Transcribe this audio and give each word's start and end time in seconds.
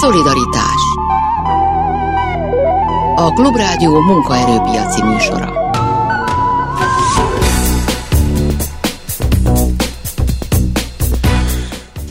Szolidaritás 0.00 0.82
A 3.14 3.32
Klubrádió 3.32 4.00
munkaerőpiaci 4.00 5.02
műsora 5.02 5.58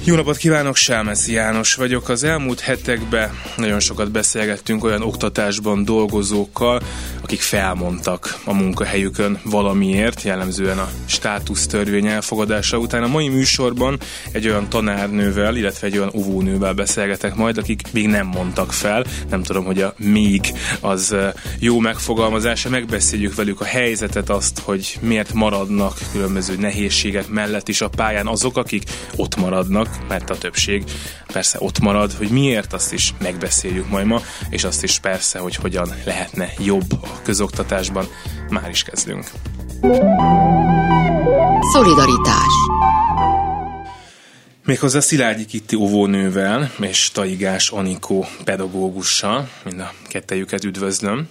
Jó 0.07 0.15
napot 0.15 0.37
kívánok, 0.37 0.75
Sámeszi 0.75 1.31
János 1.31 1.75
vagyok. 1.75 2.09
Az 2.09 2.23
elmúlt 2.23 2.59
hetekben 2.59 3.29
nagyon 3.57 3.79
sokat 3.79 4.11
beszélgettünk 4.11 4.83
olyan 4.83 5.01
oktatásban 5.01 5.85
dolgozókkal, 5.85 6.81
akik 7.27 7.41
felmondtak 7.41 8.39
a 8.45 8.53
munkahelyükön 8.53 9.39
valamiért, 9.43 10.21
jellemzően 10.21 10.77
a 10.77 10.89
státusztörvény 11.05 12.07
elfogadása 12.07 12.77
után. 12.77 13.03
A 13.03 13.07
mai 13.07 13.27
műsorban 13.27 13.99
egy 14.31 14.47
olyan 14.47 14.69
tanárnővel, 14.69 15.55
illetve 15.55 15.87
egy 15.87 15.97
olyan 15.97 16.11
óvónővel 16.15 16.73
beszélgetek 16.73 17.35
majd, 17.35 17.57
akik 17.57 17.81
még 17.91 18.07
nem 18.07 18.27
mondtak 18.27 18.73
fel. 18.73 19.05
Nem 19.29 19.43
tudom, 19.43 19.65
hogy 19.65 19.81
a 19.81 19.93
még 19.97 20.53
az 20.79 21.15
jó 21.59 21.79
megfogalmazása. 21.79 22.69
Megbeszéljük 22.69 23.35
velük 23.35 23.61
a 23.61 23.65
helyzetet, 23.65 24.29
azt, 24.29 24.59
hogy 24.59 24.97
miért 25.01 25.33
maradnak 25.33 25.97
különböző 26.11 26.55
nehézségek 26.55 27.27
mellett 27.27 27.67
is 27.67 27.81
a 27.81 27.89
pályán 27.89 28.27
azok, 28.27 28.57
akik 28.57 28.83
ott 29.15 29.35
maradnak, 29.35 29.89
mert 30.07 30.29
a 30.29 30.37
többség 30.37 30.83
persze 31.33 31.57
ott 31.61 31.79
marad, 31.79 32.11
hogy 32.11 32.29
miért, 32.29 32.73
azt 32.73 32.93
is 32.93 33.13
megbeszéljük 33.19 33.89
majd 33.89 34.05
ma, 34.05 34.21
és 34.49 34.63
azt 34.63 34.83
is 34.83 34.99
persze, 34.99 35.39
hogy 35.39 35.55
hogyan 35.55 35.89
lehetne 36.05 36.53
jobb 36.59 36.91
a 36.91 37.16
közoktatásban. 37.23 38.07
Már 38.49 38.69
is 38.69 38.83
kezdünk. 38.83 39.31
Szolidaritás 41.73 42.67
Méghozzá 44.67 44.99
Szilágyi 44.99 45.45
Kitti 45.45 45.75
óvónővel 45.75 46.71
és 46.81 47.09
Taigás 47.13 47.69
Anikó 47.69 48.25
pedagógussal, 48.43 49.49
mind 49.63 49.79
a 49.79 49.93
kettejüket 50.07 50.63
üdvözlöm. 50.63 51.29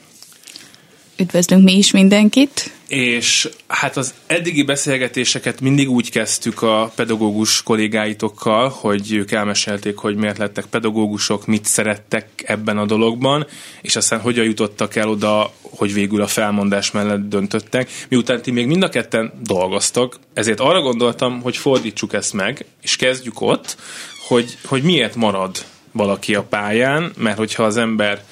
Üdvözlünk 1.17 1.65
mi 1.65 1.77
is 1.77 1.91
mindenkit. 1.91 2.76
És 2.89 3.49
hát 3.67 3.97
az 3.97 4.15
eddigi 4.27 4.63
beszélgetéseket 4.63 5.61
mindig 5.61 5.91
úgy 5.91 6.11
kezdtük 6.11 6.63
a 6.63 6.93
pedagógus 6.95 7.63
kollégáitokkal, 7.63 8.69
hogy 8.69 9.13
ők 9.13 9.31
elmesélték, 9.31 9.97
hogy 9.97 10.17
miért 10.17 10.39
lettek 10.39 10.67
pedagógusok, 10.67 11.47
mit 11.47 11.65
szerettek 11.65 12.29
ebben 12.45 12.79
a 12.79 12.87
dologban, 12.87 13.47
és 13.83 13.97
aztán 13.97 14.21
hogyan 14.21 14.45
jutottak 14.45 14.97
el 14.97 15.09
oda, 15.09 15.53
hogy 15.61 15.93
végül 15.93 16.23
a 16.23 16.27
felmondás 16.27 16.91
mellett 16.91 17.29
döntöttek. 17.29 17.91
Miután 18.09 18.43
ti 18.43 18.51
még 18.51 18.67
mind 18.67 18.83
a 18.83 18.89
ketten 18.89 19.33
dolgoztok, 19.43 20.19
ezért 20.35 20.61
arra 20.61 20.81
gondoltam, 20.81 21.43
hogy 21.43 21.57
fordítsuk 21.57 22.13
ezt 22.13 22.33
meg, 22.33 22.65
és 22.83 22.97
kezdjük 22.97 23.41
ott, 23.41 23.77
hogy, 24.29 24.59
hogy 24.65 24.83
miért 24.83 25.15
marad 25.15 25.65
valaki 25.93 26.35
a 26.35 26.43
pályán, 26.43 27.13
mert 27.17 27.37
hogyha 27.37 27.63
az 27.63 27.77
ember 27.77 28.25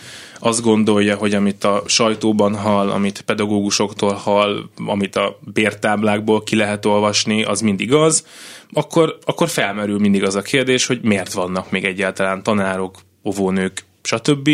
azt 0.45 0.63
gondolja, 0.63 1.17
hogy 1.17 1.35
amit 1.35 1.65
a 1.65 1.83
sajtóban 1.87 2.57
hall, 2.57 2.91
amit 2.91 3.21
pedagógusoktól 3.21 4.13
hall, 4.13 4.69
amit 4.87 5.17
a 5.17 5.39
bértáblákból 5.41 6.43
ki 6.43 6.57
lehet 6.57 6.85
olvasni, 6.85 7.45
az 7.45 7.61
mind 7.61 7.81
igaz, 7.81 8.27
akkor, 8.73 9.19
akkor 9.25 9.49
felmerül 9.49 9.99
mindig 9.99 10.23
az 10.23 10.35
a 10.35 10.43
kérdés, 10.43 10.87
hogy 10.87 11.01
miért 11.03 11.33
vannak 11.33 11.71
még 11.71 11.85
egyáltalán 11.85 12.43
tanárok, 12.43 12.99
óvónők, 13.25 13.85
stb. 14.03 14.49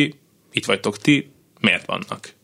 Itt 0.52 0.64
vagytok 0.64 0.98
ti, 0.98 1.30
miért 1.60 1.86
vannak? 1.86 2.34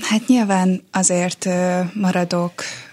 Hát 0.00 0.26
nyilván 0.26 0.82
azért 0.92 1.48
maradok 1.94 2.52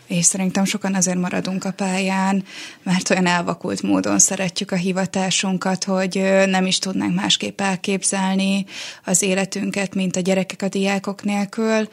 és 0.10 0.26
szerintem 0.26 0.66
sokan 0.66 0.96
azért 0.96 1.18
maradunk 1.18 1.64
a 1.64 1.72
pályán, 1.72 2.44
mert 2.84 3.10
olyan 3.10 3.26
elvakult 3.26 3.82
módon 3.82 4.20
szeretjük 4.20 4.72
a 4.72 4.76
hivatásunkat, 4.76 5.84
hogy 5.84 6.22
nem 6.46 6.66
is 6.66 6.80
tudnánk 6.80 7.16
másképp 7.16 7.62
elképzelni 7.62 8.66
az 9.06 9.22
életünket, 9.22 9.96
mint 9.96 10.16
a 10.16 10.20
gyerekek 10.20 10.62
a 10.62 10.70
diákok 10.70 11.24
nélkül. 11.24 11.90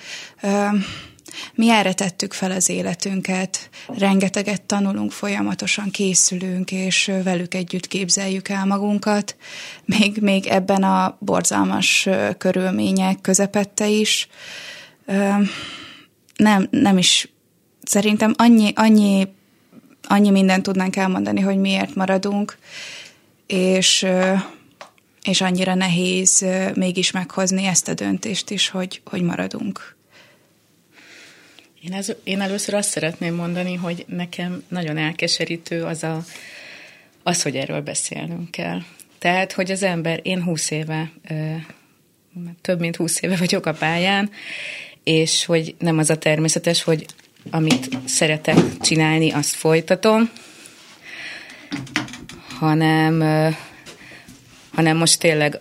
Mi 1.55 1.71
erre 1.71 1.93
tettük 1.93 2.33
fel 2.33 2.51
az 2.51 2.69
életünket, 2.69 3.71
rengeteget 3.87 4.63
tanulunk, 4.63 5.13
folyamatosan 5.13 5.91
készülünk, 5.91 6.73
és 6.73 7.13
velük 7.23 7.55
együtt 7.55 7.87
képzeljük 7.87 8.49
el 8.49 8.67
magunkat, 8.67 9.37
még, 9.85 10.19
még 10.21 10.47
ebben 10.47 10.83
a 10.83 11.17
borzalmas 11.21 12.09
körülmények 12.39 13.21
közepette 13.21 13.89
is. 13.89 14.29
Nem, 16.37 16.69
nem 16.71 16.99
is 16.99 17.29
szerintem 17.89 18.35
annyi, 18.37 18.73
annyi, 18.75 19.29
annyi 20.03 20.31
mindent 20.31 20.63
tudnánk 20.63 20.97
elmondani, 20.97 21.41
hogy 21.41 21.57
miért 21.57 21.95
maradunk, 21.95 22.59
és, 23.47 24.07
és 25.23 25.41
annyira 25.41 25.75
nehéz 25.75 26.45
mégis 26.75 27.11
meghozni 27.11 27.65
ezt 27.65 27.89
a 27.89 27.95
döntést 27.95 28.51
is, 28.51 28.69
hogy, 28.69 29.01
hogy 29.05 29.23
maradunk. 29.23 29.97
Én, 31.83 31.93
ez, 31.93 32.13
én 32.25 32.41
először 32.41 32.75
azt 32.75 32.91
szeretném 32.91 33.35
mondani, 33.35 33.75
hogy 33.75 34.05
nekem 34.09 34.65
nagyon 34.69 34.97
elkeserítő 34.97 35.85
az, 35.85 36.03
a, 36.03 36.25
az, 37.23 37.43
hogy 37.43 37.57
erről 37.57 37.81
beszélnünk 37.81 38.51
kell. 38.51 38.81
Tehát, 39.19 39.53
hogy 39.53 39.71
az 39.71 39.83
ember, 39.83 40.21
én 40.23 40.43
húsz 40.43 40.71
éve, 40.71 41.13
több 42.61 42.81
mint 42.81 42.97
húsz 42.97 43.23
éve 43.23 43.37
vagyok 43.37 43.67
a 43.67 43.73
pályán, 43.73 44.31
és 45.05 45.45
hogy 45.45 45.75
nem 45.79 45.99
az 45.99 46.11
a 46.11 46.19
természetes, 46.19 46.83
hogy 46.83 47.07
amit 47.51 47.89
szeretek 48.05 48.57
csinálni, 48.81 49.31
azt 49.31 49.55
folytatom, 49.55 50.31
hanem, 52.59 53.21
hanem 54.75 54.97
most 54.97 55.21
tényleg 55.21 55.61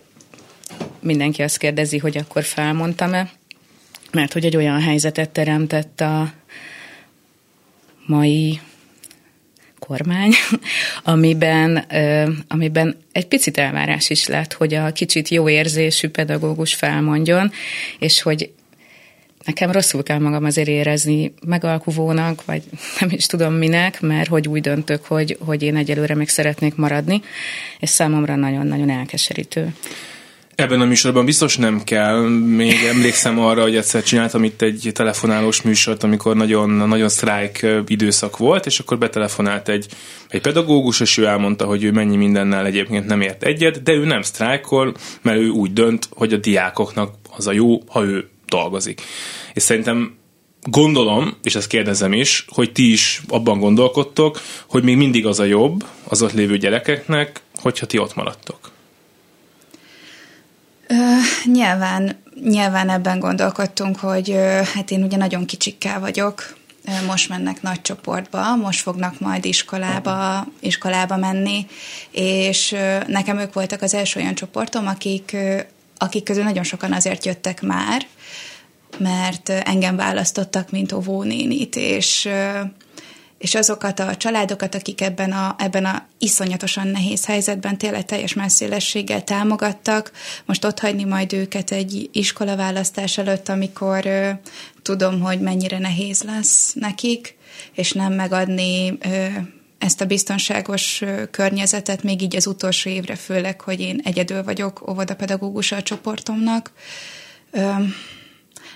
mindenki 1.00 1.42
azt 1.42 1.58
kérdezi, 1.58 1.98
hogy 1.98 2.18
akkor 2.18 2.44
felmondtam-e, 2.44 3.32
mert 4.12 4.34
hogy 4.34 4.46
egy 4.46 4.56
olyan 4.56 4.82
helyzetet 4.82 5.30
teremtett 5.30 6.02
a 6.02 6.34
mai 8.06 8.60
kormány, 9.80 10.32
amiben, 11.04 11.86
amiben 12.48 12.98
egy 13.12 13.28
picit 13.28 13.58
elvárás 13.58 14.10
is 14.10 14.28
lett, 14.28 14.54
hogy 14.54 14.74
a 14.74 14.92
kicsit 14.92 15.30
jó 15.30 15.50
érzésű 15.50 16.10
pedagógus 16.10 16.74
felmondjon, 16.74 17.52
és 18.00 18.22
hogy 18.22 18.52
nekem 19.46 19.72
rosszul 19.72 20.04
kell 20.04 20.20
magam 20.20 20.44
azért 20.44 20.68
érezni 20.68 21.34
megalkuvónak, 21.46 22.46
vagy 22.46 22.64
nem 23.00 23.10
is 23.12 23.26
tudom 23.26 23.54
minek, 23.54 24.02
mert 24.02 24.28
hogy 24.28 24.48
úgy 24.48 24.62
döntök, 24.62 25.06
hogy, 25.06 25.38
hogy 25.40 25.64
én 25.64 25.76
egyelőre 25.76 26.16
még 26.16 26.30
szeretnék 26.30 26.76
maradni, 26.76 27.22
és 27.80 27.90
számomra 27.90 28.36
nagyon-nagyon 28.36 28.90
elkeserítő. 28.90 29.74
Ebben 30.56 30.82
a 30.82 30.86
műsorban 30.86 31.26
biztos 31.26 31.58
nem 31.58 31.84
kell. 31.84 32.28
Még 32.30 32.74
emlékszem 32.90 33.40
arra, 33.40 33.62
hogy 33.62 33.76
egyszer 33.76 34.04
csináltam 34.04 34.44
itt 34.44 34.62
egy 34.62 34.90
telefonálós 34.94 35.62
műsort, 35.62 36.04
amikor 36.04 36.36
nagyon, 36.36 36.70
nagyon 36.70 37.10
sztrájk 37.10 37.66
időszak 37.88 38.38
volt, 38.38 38.66
és 38.66 38.80
akkor 38.80 38.98
betelefonált 38.98 39.70
egy, 39.70 39.88
egy 40.30 40.42
pedagógus, 40.42 41.00
és 41.00 41.18
ő 41.18 41.26
elmondta, 41.26 41.66
hogy 41.66 41.84
ő 41.84 41.92
mennyi 41.92 42.16
mindennel 42.16 42.66
egyébként 42.66 43.06
nem 43.06 43.22
ért 43.22 43.44
egyet, 43.44 43.84
de 43.84 43.92
ő 43.92 44.06
nem 44.06 44.22
sztrájkol, 44.22 44.94
mert 45.22 45.38
ő 45.38 45.50
úgy 45.50 45.74
dönt, 45.74 46.10
hogy 46.12 46.34
a 46.34 46.38
diákoknak 46.38 47.14
az 47.38 47.48
a 47.48 47.52
jó, 47.52 47.82
ha 47.88 48.04
ő 48.04 48.30
dolgozik. 48.48 49.02
És 49.54 49.64
szerintem 49.64 50.18
gondolom, 50.62 51.38
és 51.44 51.56
ezt 51.56 51.68
kérdezem 51.68 52.14
is, 52.14 52.46
hogy 52.50 52.72
ti 52.72 52.92
is 52.92 53.22
abban 53.28 53.60
gondolkodtok, 53.60 54.42
hogy 54.70 54.84
még 54.84 54.98
mindig 54.98 55.26
az 55.26 55.40
a 55.40 55.44
jobb 55.44 55.86
az 56.08 56.22
ott 56.22 56.34
lévő 56.34 56.58
gyerekeknek, 56.58 57.42
hogyha 57.56 57.86
ti 57.86 57.98
ott 57.98 58.16
maradtok. 58.16 58.72
Ö, 60.88 60.96
nyilván, 61.52 62.22
nyilván 62.44 62.90
ebben 62.90 63.20
gondolkodtunk, 63.20 64.00
hogy 64.00 64.32
ö, 64.32 64.62
hát 64.74 64.92
én 64.92 65.04
ugye 65.04 65.18
nagyon 65.18 65.46
kicsikkel 65.46 66.00
vagyok, 66.00 66.56
most 67.08 67.30
mennek 67.30 67.62
nagy 67.62 67.82
csoportba, 67.82 68.56
most 68.56 68.82
fognak 68.82 69.20
majd 69.20 69.46
iskolába, 69.46 70.48
iskolába 70.60 71.18
menni, 71.18 71.66
és 72.12 72.76
nekem 73.08 73.38
ők 73.38 73.54
voltak 73.54 73.82
az 73.82 73.94
első 73.94 74.20
olyan 74.20 74.36
csoportom, 74.36 74.88
akik, 74.88 75.36
akik 75.98 76.24
közül 76.24 76.44
nagyon 76.44 76.64
sokan 76.64 76.94
azért 76.94 77.26
jöttek 77.26 77.62
már, 77.62 78.06
mert 78.98 79.50
engem 79.50 79.96
választottak, 79.96 80.72
mint 80.72 80.92
óvónénit, 80.92 81.76
és, 81.76 82.30
és 83.38 83.56
azokat 83.56 84.00
a 84.00 84.16
családokat, 84.16 84.76
akik 84.76 85.02
ebben 85.02 85.32
a, 85.32 85.56
ebben 85.58 85.86
a 85.86 86.06
iszonyatosan 86.18 86.88
nehéz 86.88 87.26
helyzetben 87.26 87.78
tényleg 87.78 88.06
teljes 88.06 88.34
messzélességgel 88.34 89.24
támogattak, 89.24 90.12
most 90.46 90.66
ott 90.66 90.80
hagyni 90.80 91.04
majd 91.04 91.34
őket 91.34 91.72
egy 91.72 92.10
iskolaválasztás 92.12 93.18
előtt, 93.18 93.50
amikor 93.50 94.08
tudom, 94.82 95.22
hogy 95.22 95.40
mennyire 95.40 95.80
nehéz 95.80 96.24
lesz 96.24 96.74
nekik, 96.74 97.38
és 97.74 97.92
nem 97.92 98.14
megadni 98.14 98.98
ezt 99.86 100.02
a 100.02 100.06
biztonságos 100.06 101.04
környezetet, 101.32 102.04
még 102.04 102.22
így 102.22 102.36
az 102.36 102.48
utolsó 102.48 102.90
évre 102.90 103.16
főleg, 103.16 103.62
hogy 103.62 103.80
én 103.80 104.02
egyedül 104.04 104.44
vagyok 104.44 104.90
óvodapedagógus 104.90 105.72
a 105.72 105.84
csoportomnak 105.84 106.72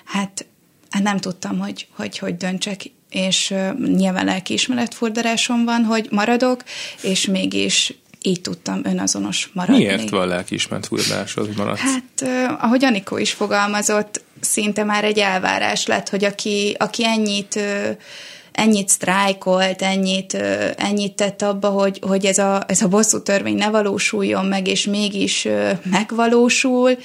hát, 0.03 0.45
hát 0.89 1.03
nem 1.03 1.17
tudtam, 1.17 1.59
hogy 1.59 1.87
hogy, 1.95 2.17
hogy 2.17 2.37
döntsek, 2.37 2.81
és 3.09 3.53
nyilván 3.85 4.25
lelkiismeretfurdarásom 4.25 5.65
van, 5.65 5.83
hogy 5.83 6.07
maradok, 6.11 6.63
és 7.01 7.25
mégis 7.25 7.93
így 8.21 8.41
tudtam 8.41 8.81
önazonos 8.83 9.49
maradni. 9.53 9.85
Miért 9.85 10.09
van 10.09 10.27
lelkiismert 10.27 10.85
furdalásod 10.85 11.57
maradt? 11.57 11.79
Hát, 11.79 12.03
uh, 12.21 12.63
ahogy 12.63 12.85
Anikó 12.85 13.17
is 13.17 13.31
fogalmazott, 13.31 14.23
szinte 14.39 14.83
már 14.83 15.03
egy 15.03 15.19
elvárás 15.19 15.85
lett, 15.85 16.09
hogy 16.09 16.23
aki, 16.23 16.75
aki 16.79 17.05
ennyit 17.05 17.59
ennyit 18.51 18.89
sztrájkolt, 18.89 19.81
ennyit, 19.81 20.33
ennyit 20.77 21.15
tett 21.15 21.41
abba, 21.41 21.69
hogy, 21.69 21.99
hogy 22.07 22.25
ez, 22.25 22.37
a, 22.37 22.63
ez 22.67 22.81
a 22.81 22.87
bosszú 22.87 23.21
törvény 23.21 23.55
ne 23.55 23.69
valósuljon 23.69 24.45
meg, 24.45 24.67
és 24.67 24.85
mégis 24.85 25.47
megvalósul. 25.83 26.97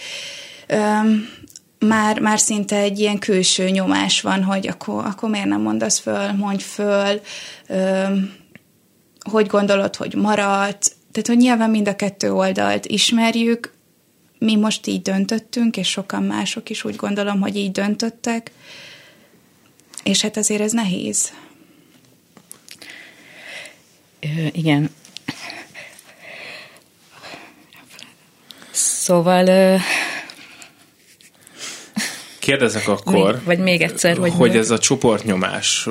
Már, 1.79 2.21
már 2.21 2.39
szinte 2.39 2.77
egy 2.77 2.99
ilyen 2.99 3.19
külső 3.19 3.69
nyomás 3.69 4.21
van, 4.21 4.43
hogy 4.43 4.69
akkor, 4.69 5.05
akkor 5.05 5.31
miért 5.31 5.47
nem 5.47 5.61
mondasz 5.61 5.99
föl, 5.99 6.33
mondj 6.33 6.63
föl, 6.63 7.21
hogy 9.31 9.47
gondolod, 9.47 9.97
hogy 9.97 10.15
maradt, 10.15 10.93
tehát, 11.13 11.29
hogy 11.29 11.37
nyilván 11.37 11.71
mind 11.71 11.89
a 11.89 11.97
kettő 11.97 12.33
oldalt 12.33 12.87
ismerjük, 12.87 13.73
mi 14.39 14.57
most 14.57 14.87
így 14.87 15.03
döntöttünk, 15.03 15.77
és 15.77 15.89
sokan 15.89 16.23
mások 16.23 16.71
is 16.71 16.85
úgy 16.85 16.97
gondolom, 16.97 17.41
hogy 17.41 17.57
így 17.57 17.73
döntöttek, 17.73 18.51
és 20.05 20.21
hát 20.23 20.37
azért 20.37 20.61
ez 20.61 20.73
nehéz. 20.73 21.33
Ö, 24.21 24.47
igen. 24.53 24.91
Szóval 28.71 29.81
Kérdezek 32.39 32.89
akkor, 32.89 33.33
még, 33.33 33.45
vagy 33.45 33.59
még 33.59 33.81
egyszer, 33.81 34.17
hogy, 34.17 34.33
hogy 34.37 34.57
ez 34.57 34.71
a 34.71 34.79
csoportnyomás, 34.79 35.87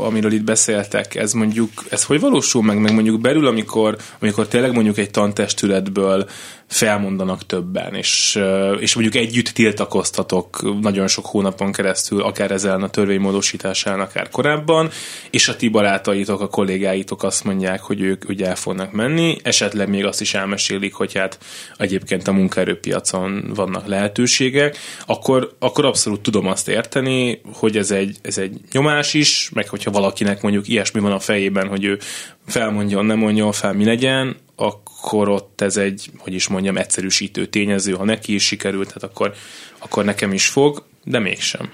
amiről 0.00 0.32
itt 0.32 0.44
beszéltek, 0.44 1.14
ez 1.14 1.32
mondjuk, 1.32 1.70
ez 1.90 2.04
hogy 2.04 2.20
valósul 2.20 2.62
meg, 2.62 2.78
meg 2.78 2.92
mondjuk 2.92 3.20
belül, 3.20 3.46
amikor, 3.46 3.96
amikor 4.20 4.48
tényleg 4.48 4.72
mondjuk 4.72 4.98
egy 4.98 5.10
tantestületből 5.10 6.28
felmondanak 6.68 7.46
többen, 7.46 7.94
és, 7.94 8.40
és 8.78 8.94
mondjuk 8.94 9.14
együtt 9.14 9.48
tiltakoztatok 9.48 10.80
nagyon 10.80 11.08
sok 11.08 11.26
hónapon 11.26 11.72
keresztül, 11.72 12.22
akár 12.22 12.50
ezzel 12.50 12.82
a 12.82 12.88
törvénymódosításán, 12.88 14.00
akár 14.00 14.28
korábban, 14.28 14.90
és 15.30 15.48
a 15.48 15.56
ti 15.56 15.68
barátaitok, 15.68 16.40
a 16.40 16.48
kollégáitok 16.48 17.22
azt 17.22 17.44
mondják, 17.44 17.80
hogy 17.80 18.00
ők 18.00 18.28
ugye 18.28 18.46
el 18.46 18.56
fognak 18.56 18.92
menni, 18.92 19.36
esetleg 19.42 19.88
még 19.88 20.04
azt 20.04 20.20
is 20.20 20.34
elmesélik, 20.34 20.94
hogy 20.94 21.14
hát 21.14 21.38
egyébként 21.76 22.28
a 22.28 22.32
munkaerőpiacon 22.32 23.52
vannak 23.54 23.86
lehetőségek, 23.86 24.76
akkor, 25.06 25.56
akkor 25.58 25.84
abszolút 25.84 26.20
tudom 26.20 26.46
azt 26.46 26.68
érteni, 26.68 27.40
hogy 27.52 27.76
ez 27.76 27.90
egy, 27.90 28.16
ez 28.22 28.38
egy 28.38 28.60
nyomás 28.72 29.14
is, 29.14 29.50
meg 29.54 29.68
hogyha 29.68 29.90
valakinek 29.90 30.42
mondjuk 30.42 30.68
ilyesmi 30.68 31.00
van 31.00 31.12
a 31.12 31.20
fejében, 31.20 31.68
hogy 31.68 31.84
ő 31.84 31.98
felmondjon, 32.46 33.04
nem 33.04 33.18
mondjon 33.18 33.52
fel, 33.52 33.72
mi 33.72 33.84
legyen, 33.84 34.36
akkor 34.56 35.28
ott 35.28 35.60
ez 35.60 35.76
egy, 35.76 36.10
hogy 36.18 36.34
is 36.34 36.48
mondjam, 36.48 36.76
egyszerűsítő 36.76 37.46
tényező, 37.46 37.92
ha 37.92 38.04
neki 38.04 38.34
is 38.34 38.44
sikerült, 38.46 38.92
hát 38.92 39.02
akkor, 39.02 39.34
akkor 39.78 40.04
nekem 40.04 40.32
is 40.32 40.46
fog, 40.46 40.84
de 41.04 41.18
mégsem. 41.18 41.70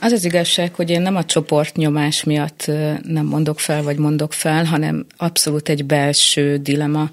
Az 0.00 0.12
az 0.12 0.24
igazság, 0.24 0.74
hogy 0.74 0.90
én 0.90 1.02
nem 1.02 1.16
a 1.16 1.24
csoportnyomás 1.24 2.24
miatt 2.24 2.66
nem 3.02 3.26
mondok 3.26 3.60
fel, 3.60 3.82
vagy 3.82 3.96
mondok 3.96 4.32
fel, 4.32 4.64
hanem 4.64 5.06
abszolút 5.16 5.68
egy 5.68 5.84
belső 5.84 6.56
dilema. 6.56 7.10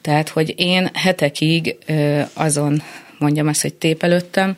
Tehát, 0.00 0.28
hogy 0.28 0.54
én 0.56 0.90
hetekig 0.92 1.76
azon 2.32 2.82
mondjam 3.22 3.46
azt, 3.46 3.62
hogy 3.62 3.74
tépelődtem, 3.74 4.56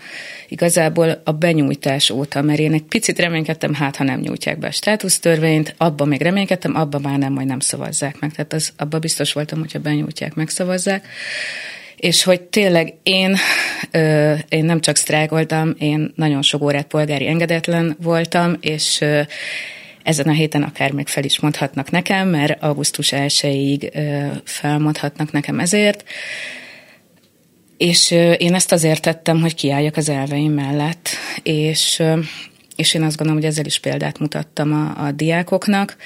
igazából 0.49 1.21
a 1.25 1.33
benyújtás 1.33 2.11
óta, 2.11 2.43
mert 2.43 2.59
én 2.59 2.73
egy 2.73 2.83
picit 2.83 3.19
reménykedtem, 3.19 3.75
hát 3.75 3.97
ha 3.97 4.05
nem 4.05 4.21
nyújtják 4.21 4.59
be 4.59 4.67
a 4.67 4.71
státusztörvényt, 4.71 5.75
abban 5.77 6.09
még 6.09 6.21
reménykedtem, 6.21 6.77
abban 6.77 7.01
már 7.01 7.19
nem, 7.19 7.33
majd 7.33 7.47
nem 7.47 7.61
szavazzák 7.61 8.21
meg. 8.21 8.33
Tehát 8.33 8.53
az, 8.53 8.73
abban 8.77 9.01
biztos 9.01 9.33
voltam, 9.33 9.59
hogyha 9.59 9.79
benyújtják, 9.79 10.35
megszavazzák. 10.35 11.07
És 11.97 12.23
hogy 12.23 12.41
tényleg 12.41 12.95
én, 13.03 13.37
ö, 13.91 14.35
én 14.49 14.65
nem 14.65 14.81
csak 14.81 14.97
sztrájkoltam, 14.97 15.75
én 15.79 16.13
nagyon 16.17 16.43
sok 16.43 16.63
órát 16.63 16.87
polgári 16.87 17.27
engedetlen 17.27 17.97
voltam, 18.01 18.57
és 18.61 19.01
ö, 19.01 19.21
ezen 20.05 20.29
a 20.29 20.33
héten 20.33 20.63
akár 20.63 20.93
még 20.93 21.07
fel 21.07 21.25
is 21.25 21.41
mondhatnak 21.41 21.91
nekem, 21.91 22.29
mert 22.29 22.63
augusztus 22.63 23.13
1-ig 23.17 23.93
felmondhatnak 24.45 25.33
nekem 25.33 25.61
ezért. 25.61 26.05
És 27.85 28.11
én 28.39 28.55
ezt 28.55 28.73
azért 28.73 29.03
tettem, 29.03 29.41
hogy 29.41 29.55
kiálljak 29.55 29.97
az 29.97 30.09
elveim 30.09 30.53
mellett, 30.53 31.09
és, 31.43 32.03
és 32.77 32.95
én 32.95 33.03
azt 33.03 33.17
gondolom, 33.17 33.43
hogy 33.43 33.51
ezzel 33.51 33.65
is 33.65 33.79
példát 33.79 34.19
mutattam 34.19 34.73
a, 34.73 35.07
a 35.07 35.13
diákoknak, 35.13 35.97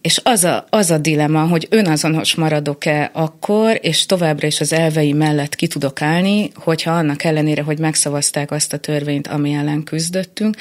és 0.00 0.20
az 0.24 0.44
a, 0.44 0.66
az 0.70 0.90
a 0.90 0.98
dilema, 0.98 1.46
hogy 1.46 1.66
önazonos 1.70 2.34
maradok-e 2.34 3.10
akkor, 3.12 3.78
és 3.82 4.06
továbbra 4.06 4.46
is 4.46 4.60
az 4.60 4.72
elvei 4.72 5.12
mellett 5.12 5.54
ki 5.54 5.66
tudok 5.66 6.02
állni, 6.02 6.50
hogyha 6.54 6.90
annak 6.90 7.24
ellenére, 7.24 7.62
hogy 7.62 7.78
megszavazták 7.78 8.50
azt 8.50 8.72
a 8.72 8.78
törvényt, 8.78 9.26
ami 9.26 9.52
ellen 9.52 9.82
küzdöttünk, 9.82 10.56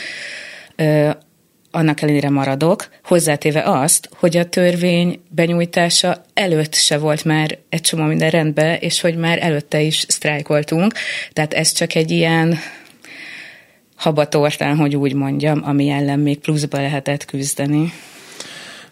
annak 1.75 2.01
ellenére 2.01 2.29
maradok, 2.29 2.87
hozzátéve 3.03 3.63
azt, 3.63 4.09
hogy 4.13 4.37
a 4.37 4.49
törvény 4.49 5.21
benyújtása 5.29 6.25
előtt 6.33 6.73
se 6.73 6.97
volt 6.97 7.25
már 7.25 7.57
egy 7.69 7.81
csomó 7.81 8.03
minden 8.03 8.29
rendben, 8.29 8.77
és 8.79 9.01
hogy 9.01 9.15
már 9.15 9.37
előtte 9.41 9.81
is 9.81 10.05
sztrájkoltunk, 10.07 10.93
tehát 11.33 11.53
ez 11.53 11.71
csak 11.71 11.95
egy 11.95 12.11
ilyen 12.11 12.57
habatortán, 13.95 14.77
hogy 14.77 14.95
úgy 14.95 15.13
mondjam, 15.13 15.61
ami 15.65 15.89
ellen 15.89 16.19
még 16.19 16.39
pluszba 16.39 16.81
lehetett 16.81 17.25
küzdeni. 17.25 17.93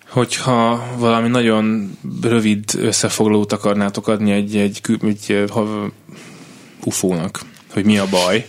Hogyha 0.10 0.84
valami 0.98 1.27
nagyon 1.27 1.92
rövid 2.22 2.63
összefoglalót 2.77 3.51
akarnátok 3.51 4.07
adni 4.07 4.31
egy, 4.31 4.56
egy, 4.56 4.80
egy, 5.04 5.31
egy 5.31 5.51
ufónak, 6.84 7.42
hogy 7.74 7.86
mi 7.86 7.98
a 7.98 8.06
baj, 8.10 8.45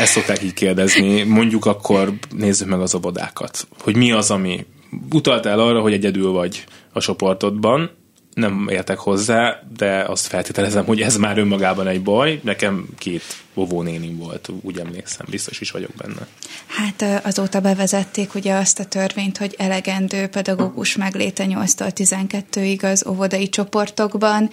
ezt 0.00 0.12
szokták 0.12 0.42
így 0.42 0.54
kérdezni. 0.54 1.22
Mondjuk 1.22 1.66
akkor 1.66 2.12
nézzük 2.36 2.68
meg 2.68 2.80
az 2.80 2.94
obodákat. 2.94 3.66
Hogy 3.80 3.96
mi 3.96 4.12
az, 4.12 4.30
ami 4.30 4.66
utaltál 5.12 5.60
arra, 5.60 5.80
hogy 5.80 5.92
egyedül 5.92 6.30
vagy 6.30 6.64
a 6.92 7.00
csoportodban, 7.00 7.90
nem 8.34 8.68
értek 8.70 8.98
hozzá, 8.98 9.62
de 9.76 10.04
azt 10.06 10.26
feltételezem, 10.26 10.84
hogy 10.84 11.00
ez 11.00 11.16
már 11.16 11.38
önmagában 11.38 11.86
egy 11.86 12.02
baj. 12.02 12.40
Nekem 12.42 12.88
két 12.98 13.22
óvónénim 13.54 14.18
volt, 14.18 14.48
úgy 14.62 14.78
emlékszem, 14.78 15.26
biztos 15.30 15.60
is 15.60 15.70
vagyok 15.70 15.90
benne. 15.96 16.26
Hát 16.66 17.26
azóta 17.26 17.60
bevezették 17.60 18.34
ugye 18.34 18.54
azt 18.54 18.78
a 18.78 18.84
törvényt, 18.84 19.38
hogy 19.38 19.54
elegendő 19.58 20.26
pedagógus 20.26 20.96
megléte 20.96 21.44
8-tól 21.48 21.92
12-ig 21.94 22.92
az 22.92 23.06
óvodai 23.08 23.48
csoportokban. 23.48 24.50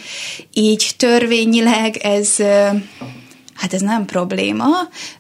Így 0.54 0.92
törvényileg 0.98 1.98
ez 1.98 2.36
Hát 3.58 3.74
ez 3.74 3.82
nem 3.82 4.06
probléma. 4.06 4.68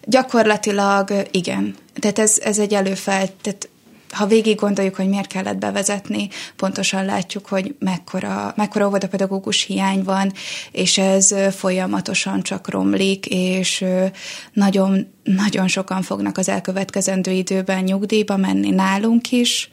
Gyakorlatilag 0.03 1.13
igen. 1.31 1.75
Tehát 1.99 2.19
ez, 2.19 2.37
ez 2.43 2.59
egy 2.59 2.73
előfelt, 2.73 3.69
ha 4.11 4.25
végig 4.25 4.55
gondoljuk, 4.55 4.95
hogy 4.95 5.09
miért 5.09 5.27
kellett 5.27 5.57
bevezetni, 5.57 6.29
pontosan 6.55 7.05
látjuk, 7.05 7.47
hogy 7.47 7.75
mekkora, 7.79 8.53
mekkora 8.55 8.87
óvodapedagógus 8.87 9.63
hiány 9.63 10.03
van, 10.03 10.33
és 10.71 10.97
ez 10.97 11.35
folyamatosan 11.55 12.41
csak 12.41 12.69
romlik, 12.69 13.25
és 13.25 13.85
nagyon, 14.53 15.07
nagyon 15.23 15.67
sokan 15.67 16.01
fognak 16.01 16.37
az 16.37 16.49
elkövetkezendő 16.49 17.31
időben 17.31 17.83
nyugdíjba 17.83 18.37
menni 18.37 18.69
nálunk 18.69 19.31
is, 19.31 19.69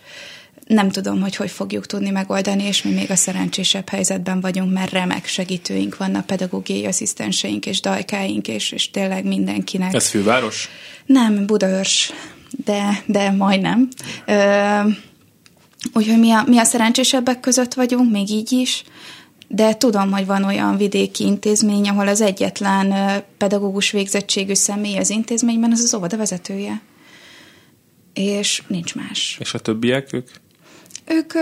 nem 0.67 0.91
tudom, 0.91 1.21
hogy 1.21 1.37
hogy 1.37 1.51
fogjuk 1.51 1.87
tudni 1.87 2.11
megoldani, 2.11 2.63
és 2.63 2.83
mi 2.83 2.91
még 2.91 3.11
a 3.11 3.17
szerencsésebb 3.17 3.89
helyzetben 3.89 4.41
vagyunk, 4.41 4.73
mert 4.73 4.93
remek 4.93 5.27
segítőink 5.27 5.97
vannak, 5.97 6.27
pedagógiai 6.27 6.87
asszisztenseink 6.87 7.67
és 7.67 7.81
dajkáink, 7.81 8.49
és, 8.49 8.73
és 8.73 8.91
tényleg 8.91 9.25
mindenkinek. 9.25 9.95
Ez 9.95 10.09
főváros? 10.09 10.69
Nem, 11.07 11.47
Budaörs, 11.47 12.13
de, 12.65 13.03
de 13.07 13.31
majdnem. 13.31 13.89
Ö, 14.27 14.81
úgyhogy 15.93 16.19
mi 16.19 16.31
a, 16.31 16.45
mi 16.47 16.59
a 16.59 16.65
szerencsésebbek 16.65 17.41
között 17.41 17.75
vagyunk, 17.75 18.11
még 18.11 18.31
így 18.31 18.53
is, 18.53 18.85
de 19.49 19.75
tudom, 19.75 20.13
hogy 20.13 20.27
van 20.27 20.45
olyan 20.45 20.77
vidéki 20.77 21.25
intézmény, 21.25 21.89
ahol 21.89 22.09
az 22.09 22.21
egyetlen 22.21 23.23
pedagógus 23.39 23.91
végzettségű 23.91 24.55
személy 24.55 24.97
az 24.97 25.11
intézményben, 25.11 25.73
az 25.73 25.81
az 25.81 25.95
óvoda 25.95 26.17
vezetője. 26.17 26.81
És 28.13 28.63
nincs 28.67 28.95
más. 28.95 29.37
És 29.41 29.55
a 29.55 29.59
többiek, 29.59 30.13
ők? 30.13 30.29
Ők 31.07 31.33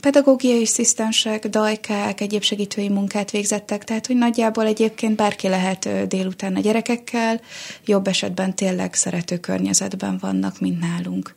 pedagógiai 0.00 0.62
asszisztensek, 0.62 1.48
dajkák, 1.48 2.20
egyéb 2.20 2.42
segítői 2.42 2.88
munkát 2.88 3.30
végzettek, 3.30 3.84
tehát 3.84 4.06
hogy 4.06 4.16
nagyjából 4.16 4.66
egyébként 4.66 5.16
bárki 5.16 5.48
lehet 5.48 6.08
délután 6.08 6.56
a 6.56 6.60
gyerekekkel, 6.60 7.40
jobb 7.84 8.06
esetben 8.06 8.54
tényleg 8.54 8.94
szerető 8.94 9.38
környezetben 9.38 10.18
vannak, 10.20 10.60
mint 10.60 10.80
nálunk. 10.80 11.34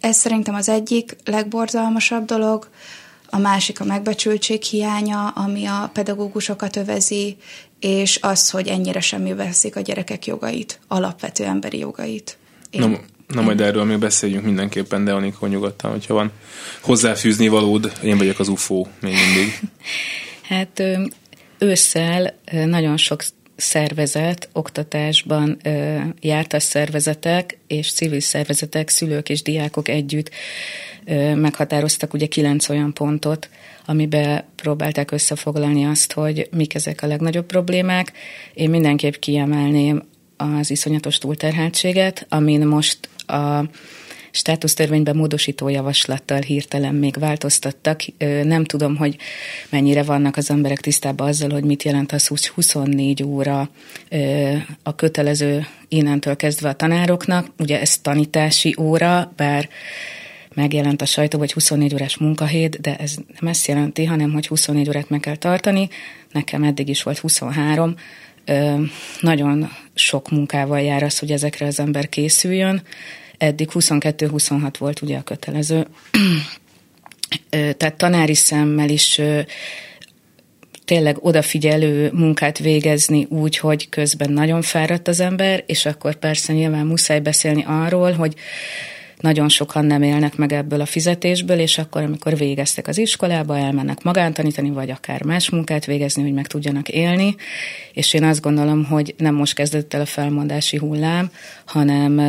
Ez 0.00 0.16
szerintem 0.16 0.54
az 0.54 0.68
egyik 0.68 1.16
legborzalmasabb 1.24 2.24
dolog, 2.24 2.68
a 3.34 3.38
másik 3.38 3.80
a 3.80 3.84
megbecsültség 3.84 4.62
hiánya, 4.62 5.28
ami 5.28 5.66
a 5.66 5.90
pedagógusokat 5.92 6.76
övezi, 6.76 7.36
és 7.80 8.18
az, 8.22 8.50
hogy 8.50 8.68
ennyire 8.68 9.00
semmi 9.00 9.34
veszik 9.34 9.76
a 9.76 9.80
gyerekek 9.80 10.26
jogait, 10.26 10.80
alapvető 10.88 11.44
emberi 11.44 11.78
jogait. 11.78 12.38
Én... 12.70 12.80
Na, 12.80 12.98
Na 13.32 13.40
majd 13.40 13.60
erről 13.60 13.84
még 13.84 13.98
beszéljünk 13.98 14.44
mindenképpen, 14.44 15.04
de 15.04 15.12
Anikó 15.12 15.46
nyugodtan, 15.46 15.90
hogyha 15.90 16.14
van 16.14 16.30
hozzáfűzni 16.80 17.48
valód, 17.48 17.92
én 18.02 18.18
vagyok 18.18 18.38
az 18.38 18.48
UFO 18.48 18.86
még 19.00 19.12
mindig. 19.12 19.60
Hát 20.42 20.82
ősszel 21.58 22.34
nagyon 22.66 22.96
sok 22.96 23.22
szervezet, 23.56 24.48
oktatásban 24.52 25.60
jártas 26.20 26.62
szervezetek 26.62 27.58
és 27.66 27.92
civil 27.92 28.20
szervezetek, 28.20 28.88
szülők 28.88 29.28
és 29.28 29.42
diákok 29.42 29.88
együtt 29.88 30.30
meghatároztak 31.34 32.14
ugye 32.14 32.26
kilenc 32.26 32.68
olyan 32.68 32.94
pontot, 32.94 33.48
amiben 33.86 34.44
próbálták 34.56 35.10
összefoglalni 35.10 35.84
azt, 35.84 36.12
hogy 36.12 36.48
mik 36.50 36.74
ezek 36.74 37.02
a 37.02 37.06
legnagyobb 37.06 37.46
problémák. 37.46 38.12
Én 38.54 38.70
mindenképp 38.70 39.14
kiemelném 39.14 40.02
az 40.36 40.70
iszonyatos 40.70 41.18
túlterheltséget, 41.18 42.26
amin 42.28 42.66
most 42.66 43.08
a 43.32 43.68
státusztörvényben 44.30 45.16
módosító 45.16 45.68
javaslattal 45.68 46.40
hirtelen 46.40 46.94
még 46.94 47.14
változtattak. 47.18 48.00
Nem 48.42 48.64
tudom, 48.64 48.96
hogy 48.96 49.16
mennyire 49.68 50.02
vannak 50.02 50.36
az 50.36 50.50
emberek 50.50 50.80
tisztában 50.80 51.28
azzal, 51.28 51.50
hogy 51.50 51.64
mit 51.64 51.82
jelent 51.82 52.12
az, 52.12 52.26
hogy 52.26 52.48
24 52.48 53.22
óra 53.22 53.68
a 54.82 54.94
kötelező 54.94 55.66
innentől 55.88 56.36
kezdve 56.36 56.68
a 56.68 56.74
tanároknak. 56.74 57.46
Ugye 57.58 57.80
ez 57.80 57.98
tanítási 57.98 58.74
óra, 58.78 59.32
bár 59.36 59.68
megjelent 60.54 61.02
a 61.02 61.06
sajtó, 61.06 61.38
hogy 61.38 61.52
24 61.52 61.94
órás 61.94 62.16
munkahét, 62.16 62.80
de 62.80 62.96
ez 62.96 63.14
nem 63.40 63.50
ezt 63.50 63.66
jelenti, 63.66 64.04
hanem 64.04 64.32
hogy 64.32 64.46
24 64.46 64.88
órát 64.88 65.08
meg 65.08 65.20
kell 65.20 65.36
tartani. 65.36 65.88
Nekem 66.32 66.62
eddig 66.62 66.88
is 66.88 67.02
volt 67.02 67.18
23. 67.18 67.94
Ö, 68.44 68.82
nagyon 69.20 69.70
sok 69.94 70.30
munkával 70.30 70.80
jár 70.80 71.02
az, 71.02 71.18
hogy 71.18 71.30
ezekre 71.30 71.66
az 71.66 71.80
ember 71.80 72.08
készüljön. 72.08 72.82
Eddig 73.42 73.68
22-26 73.74 74.74
volt 74.78 75.02
ugye 75.02 75.16
a 75.16 75.22
kötelező. 75.22 75.86
Tehát 77.76 77.94
tanári 77.94 78.34
szemmel 78.34 78.88
is 78.88 79.20
tényleg 80.84 81.16
odafigyelő 81.20 82.10
munkát 82.12 82.58
végezni 82.58 83.26
úgy, 83.30 83.58
hogy 83.58 83.88
közben 83.88 84.32
nagyon 84.32 84.62
fáradt 84.62 85.08
az 85.08 85.20
ember, 85.20 85.64
és 85.66 85.86
akkor 85.86 86.14
persze 86.14 86.52
nyilván 86.52 86.86
muszáj 86.86 87.20
beszélni 87.20 87.64
arról, 87.66 88.12
hogy 88.12 88.34
nagyon 89.22 89.48
sokan 89.48 89.84
nem 89.84 90.02
élnek 90.02 90.36
meg 90.36 90.52
ebből 90.52 90.80
a 90.80 90.86
fizetésből, 90.86 91.58
és 91.58 91.78
akkor, 91.78 92.02
amikor 92.02 92.36
végeztek 92.36 92.88
az 92.88 92.98
iskolába, 92.98 93.58
elmennek 93.58 94.02
magántanítani, 94.02 94.70
vagy 94.70 94.90
akár 94.90 95.24
más 95.24 95.50
munkát 95.50 95.84
végezni, 95.84 96.22
hogy 96.22 96.32
meg 96.32 96.46
tudjanak 96.46 96.88
élni. 96.88 97.34
És 97.92 98.14
én 98.14 98.24
azt 98.24 98.40
gondolom, 98.40 98.84
hogy 98.84 99.14
nem 99.18 99.34
most 99.34 99.54
kezdett 99.54 99.94
el 99.94 100.00
a 100.00 100.06
felmondási 100.06 100.76
hullám, 100.76 101.30
hanem 101.64 102.20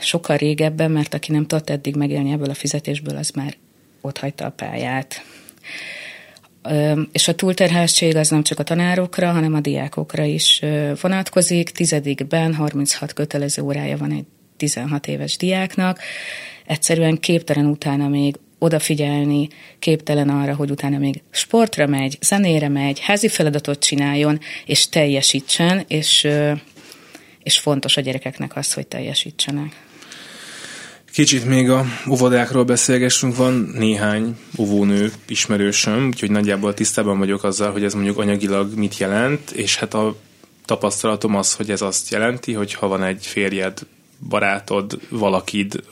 sokkal 0.00 0.36
régebben, 0.36 0.90
mert 0.90 1.14
aki 1.14 1.32
nem 1.32 1.46
tudott 1.46 1.70
eddig 1.70 1.96
megélni 1.96 2.32
ebből 2.32 2.50
a 2.50 2.54
fizetésből, 2.54 3.16
az 3.16 3.30
már 3.30 3.56
ott 4.00 4.18
hagyta 4.18 4.44
a 4.44 4.50
pályát. 4.50 5.24
És 7.12 7.28
a 7.28 7.34
túlterheltség 7.34 8.16
az 8.16 8.28
nem 8.28 8.42
csak 8.42 8.58
a 8.58 8.62
tanárokra, 8.62 9.30
hanem 9.30 9.54
a 9.54 9.60
diákokra 9.60 10.24
is 10.24 10.62
vonatkozik. 11.00 11.70
Tizedikben 11.70 12.54
36 12.54 13.12
kötelező 13.12 13.62
órája 13.62 13.96
van 13.96 14.10
egy 14.12 14.24
16 14.62 15.06
éves 15.06 15.36
diáknak, 15.36 15.98
egyszerűen 16.66 17.20
képtelen 17.20 17.66
utána 17.66 18.08
még 18.08 18.36
odafigyelni, 18.58 19.48
képtelen 19.78 20.28
arra, 20.28 20.54
hogy 20.54 20.70
utána 20.70 20.98
még 20.98 21.22
sportra 21.30 21.86
megy, 21.86 22.18
zenére 22.20 22.68
megy, 22.68 23.00
házi 23.00 23.28
feladatot 23.28 23.78
csináljon, 23.78 24.40
és 24.66 24.88
teljesítsen, 24.88 25.84
és, 25.88 26.28
és 27.42 27.58
fontos 27.58 27.96
a 27.96 28.00
gyerekeknek 28.00 28.56
az, 28.56 28.72
hogy 28.72 28.86
teljesítsenek. 28.86 29.72
Kicsit 31.12 31.44
még 31.44 31.70
a 31.70 31.84
óvodákról 32.10 32.64
beszélgessünk, 32.64 33.36
van 33.36 33.72
néhány 33.74 34.36
óvónő 34.58 35.12
ismerősöm, 35.28 36.06
úgyhogy 36.06 36.30
nagyjából 36.30 36.74
tisztában 36.74 37.18
vagyok 37.18 37.44
azzal, 37.44 37.72
hogy 37.72 37.84
ez 37.84 37.94
mondjuk 37.94 38.18
anyagilag 38.18 38.74
mit 38.74 38.98
jelent, 38.98 39.50
és 39.50 39.76
hát 39.76 39.94
a 39.94 40.16
tapasztalatom 40.64 41.36
az, 41.36 41.54
hogy 41.54 41.70
ez 41.70 41.82
azt 41.82 42.10
jelenti, 42.10 42.52
hogy 42.52 42.74
ha 42.74 42.86
van 42.88 43.02
egy 43.02 43.26
férjed, 43.26 43.78
barátod, 44.28 44.98
valakid, 45.08 45.82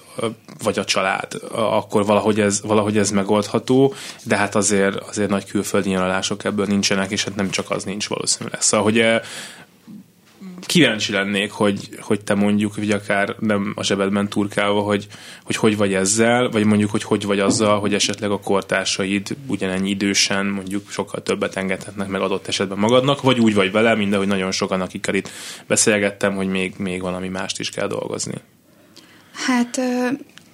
vagy 0.62 0.78
a 0.78 0.84
család, 0.84 1.40
akkor 1.52 2.06
valahogy 2.06 2.40
ez, 2.40 2.60
valahogy 2.62 2.98
ez 2.98 3.10
megoldható, 3.10 3.94
de 4.24 4.36
hát 4.36 4.54
azért, 4.54 4.96
azért 4.96 5.30
nagy 5.30 5.44
külföldi 5.44 5.88
nyaralások 5.88 6.44
ebből 6.44 6.66
nincsenek, 6.66 7.10
és 7.10 7.24
hát 7.24 7.34
nem 7.34 7.50
csak 7.50 7.70
az 7.70 7.84
nincs 7.84 8.08
valószínűleg. 8.08 8.62
Szóval, 8.62 8.84
hogy 8.84 9.04
kíváncsi 10.70 11.12
lennék, 11.12 11.50
hogy, 11.50 11.88
hogy 12.00 12.20
te 12.20 12.34
mondjuk, 12.34 12.76
vagy 12.76 12.90
akár 12.90 13.36
nem 13.38 13.72
a 13.76 13.84
zsebedben 13.84 14.28
turkálva, 14.28 14.80
hogy, 14.80 15.06
hogy 15.44 15.56
hogy 15.56 15.76
vagy 15.76 15.94
ezzel, 15.94 16.48
vagy 16.48 16.64
mondjuk, 16.64 16.90
hogy 16.90 17.02
hogy 17.02 17.24
vagy 17.24 17.40
azzal, 17.40 17.80
hogy 17.80 17.94
esetleg 17.94 18.30
a 18.30 18.40
kortársaid 18.40 19.36
ugyanennyi 19.46 19.88
idősen 19.90 20.46
mondjuk 20.46 20.90
sokkal 20.90 21.22
többet 21.22 21.56
engedhetnek 21.56 22.08
meg 22.08 22.20
adott 22.20 22.46
esetben 22.46 22.78
magadnak, 22.78 23.22
vagy 23.22 23.38
úgy 23.38 23.54
vagy 23.54 23.72
vele, 23.72 23.94
mint 23.94 24.14
ahogy 24.14 24.26
nagyon 24.26 24.50
sokan, 24.50 24.80
akikkel 24.80 25.14
itt 25.14 25.30
beszélgettem, 25.66 26.34
hogy 26.34 26.48
még, 26.48 26.74
még 26.78 27.00
valami 27.00 27.28
mást 27.28 27.58
is 27.58 27.70
kell 27.70 27.86
dolgozni. 27.86 28.34
Hát 29.32 29.80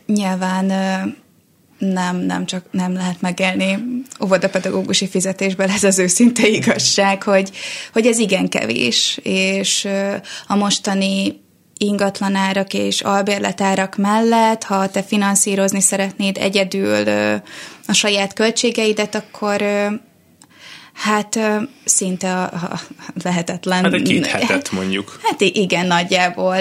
nyilván 0.06 0.72
nem, 1.78 2.16
nem 2.16 2.46
csak 2.46 2.64
nem 2.70 2.92
lehet 2.92 3.20
megélni 3.20 3.78
óvodapedagógusi 4.24 5.08
fizetésből, 5.08 5.70
ez 5.70 5.84
az 5.84 5.98
őszinte 5.98 6.46
igazság, 6.46 7.22
hogy, 7.22 7.50
hogy 7.92 8.06
ez 8.06 8.18
igen 8.18 8.48
kevés, 8.48 9.18
és 9.22 9.88
a 10.46 10.56
mostani 10.56 11.44
ingatlanárak 11.78 12.74
és 12.74 13.00
albérletárak 13.00 13.96
mellett, 13.96 14.62
ha 14.62 14.88
te 14.88 15.02
finanszírozni 15.02 15.80
szeretnéd 15.80 16.36
egyedül 16.36 17.08
a 17.86 17.92
saját 17.92 18.32
költségeidet, 18.32 19.14
akkor 19.14 19.62
Hát 20.96 21.38
szinte 21.84 22.32
a, 22.32 22.42
a 22.42 22.80
lehetetlen. 23.22 23.84
Hát 23.84 23.92
egy 23.92 24.02
két 24.02 24.26
hetet 24.26 24.70
mondjuk. 24.70 25.20
Hát 25.22 25.40
igen, 25.40 25.86
nagyjából. 25.86 26.56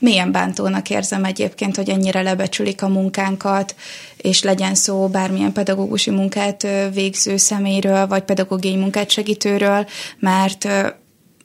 Milyen 0.00 0.32
bántónak 0.32 0.90
érzem 0.90 1.24
egyébként, 1.24 1.76
hogy 1.76 1.88
ennyire 1.88 2.22
lebecsülik 2.22 2.82
a 2.82 2.88
munkánkat, 2.88 3.74
és 4.16 4.42
legyen 4.42 4.74
szó 4.74 5.08
bármilyen 5.08 5.52
pedagógusi 5.52 6.10
munkát 6.10 6.66
végző 6.92 7.36
személyről, 7.36 8.06
vagy 8.06 8.22
pedagógiai 8.22 8.76
munkát 8.76 9.10
segítőről, 9.10 9.86
mert 10.18 10.68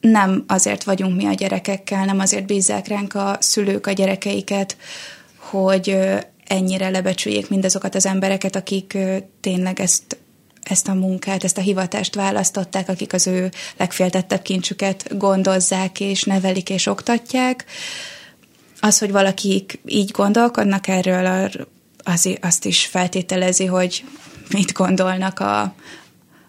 nem 0.02 0.44
azért 0.48 0.84
vagyunk 0.84 1.16
mi 1.16 1.26
a 1.26 1.34
gyerekekkel, 1.34 2.06
nem 2.06 2.20
azért 2.20 2.46
bízzák 2.46 2.88
ránk 2.88 3.16
a 3.16 3.38
szülők 3.40 3.88
a 3.88 3.92
gyerekeiket, 3.92 4.78
hogy 5.38 5.98
ennyire 6.48 6.90
lebecsüljék 6.90 7.50
mindazokat 7.50 7.96
az 7.96 8.06
embereket, 8.06 8.56
akik 8.56 8.98
tényleg 9.42 9.80
ezt 9.80 10.20
ezt 10.64 10.88
a 10.88 10.94
munkát, 10.94 11.44
ezt 11.44 11.58
a 11.58 11.62
hivatást 11.62 12.16
választották, 12.16 12.90
akik 12.90 13.14
az 13.14 13.28
ő 13.28 13.52
legféltettebb 13.78 14.42
kincsüket 14.42 15.18
gondozzák 15.18 16.00
és 16.00 16.24
nevelik 16.24 16.70
és 16.70 16.86
oktatják 16.86 17.66
az, 18.82 19.00
hogy 19.00 19.12
valakik 19.12 19.80
így 19.86 20.12
gondolkodnak 20.12 20.88
erről, 20.88 21.50
az, 22.04 22.38
azt 22.42 22.66
is 22.66 22.86
feltételezi, 22.86 23.66
hogy 23.66 24.04
mit 24.54 24.74
gondolnak 24.74 25.40
a, 25.40 25.74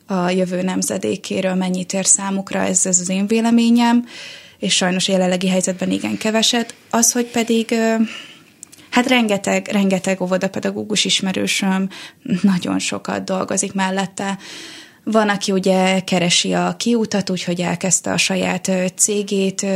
a 0.07 0.31
jövő 0.31 0.63
nemzedékéről, 0.63 1.55
mennyit 1.55 1.93
ér 1.93 2.07
számukra, 2.07 2.61
ez, 2.61 2.87
ez 2.87 3.01
az 3.01 3.09
én 3.09 3.27
véleményem, 3.27 4.07
és 4.59 4.75
sajnos 4.75 5.09
jelenlegi 5.09 5.49
helyzetben 5.49 5.91
igen 5.91 6.17
keveset. 6.17 6.75
Az, 6.91 7.13
hogy 7.13 7.27
pedig 7.27 7.75
hát 8.91 9.07
rengeteg, 9.07 9.69
rengeteg 9.69 10.21
óvodapedagógus 10.21 11.05
ismerősöm 11.05 11.89
nagyon 12.43 12.79
sokat 12.79 13.25
dolgozik 13.25 13.73
mellette, 13.73 14.39
van, 15.05 15.29
aki 15.29 15.53
ugye 15.53 16.01
keresi 16.01 16.53
a 16.53 16.75
kiutat, 16.77 17.31
úgyhogy 17.31 17.61
elkezdte 17.61 18.13
a 18.13 18.17
saját 18.17 18.71
cégét, 18.97 19.67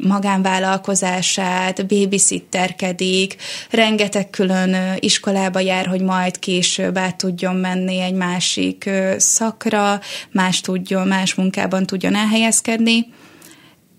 magánvállalkozását, 0.00 1.86
babysitterkedik, 1.86 3.36
rengeteg 3.70 4.30
külön 4.30 4.76
iskolába 4.98 5.60
jár, 5.60 5.86
hogy 5.86 6.00
majd 6.00 6.38
később 6.38 6.98
át 6.98 7.16
tudjon 7.16 7.56
menni 7.56 8.00
egy 8.00 8.14
másik 8.14 8.90
szakra, 9.16 10.00
más 10.30 10.60
tudjon, 10.60 11.06
más 11.06 11.34
munkában 11.34 11.86
tudjon 11.86 12.14
elhelyezkedni. 12.14 13.06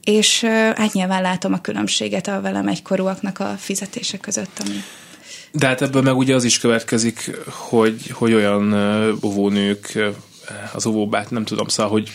És 0.04 0.44
hát 0.76 0.94
nyilván 0.94 1.22
látom 1.22 1.54
a 1.54 1.62
különbséget 1.62 2.28
a 2.28 2.42
velem 2.42 2.68
egykorúaknak 2.68 3.40
a 3.40 3.56
fizetése 3.58 4.18
között, 4.18 4.62
ami 4.66 4.84
de 5.52 5.68
hát 5.68 5.82
ebből 5.82 6.02
meg 6.02 6.18
ugye 6.18 6.36
az 6.36 6.44
is 6.44 6.60
következik, 6.60 7.32
hogy, 7.48 8.10
hogy 8.12 8.34
olyan 8.34 8.74
óvónők 9.24 9.98
az 10.74 10.86
óvóbát, 10.86 11.32
nem 11.32 11.44
tudom, 11.44 11.68
szóval, 11.68 11.92
hogy 11.92 12.10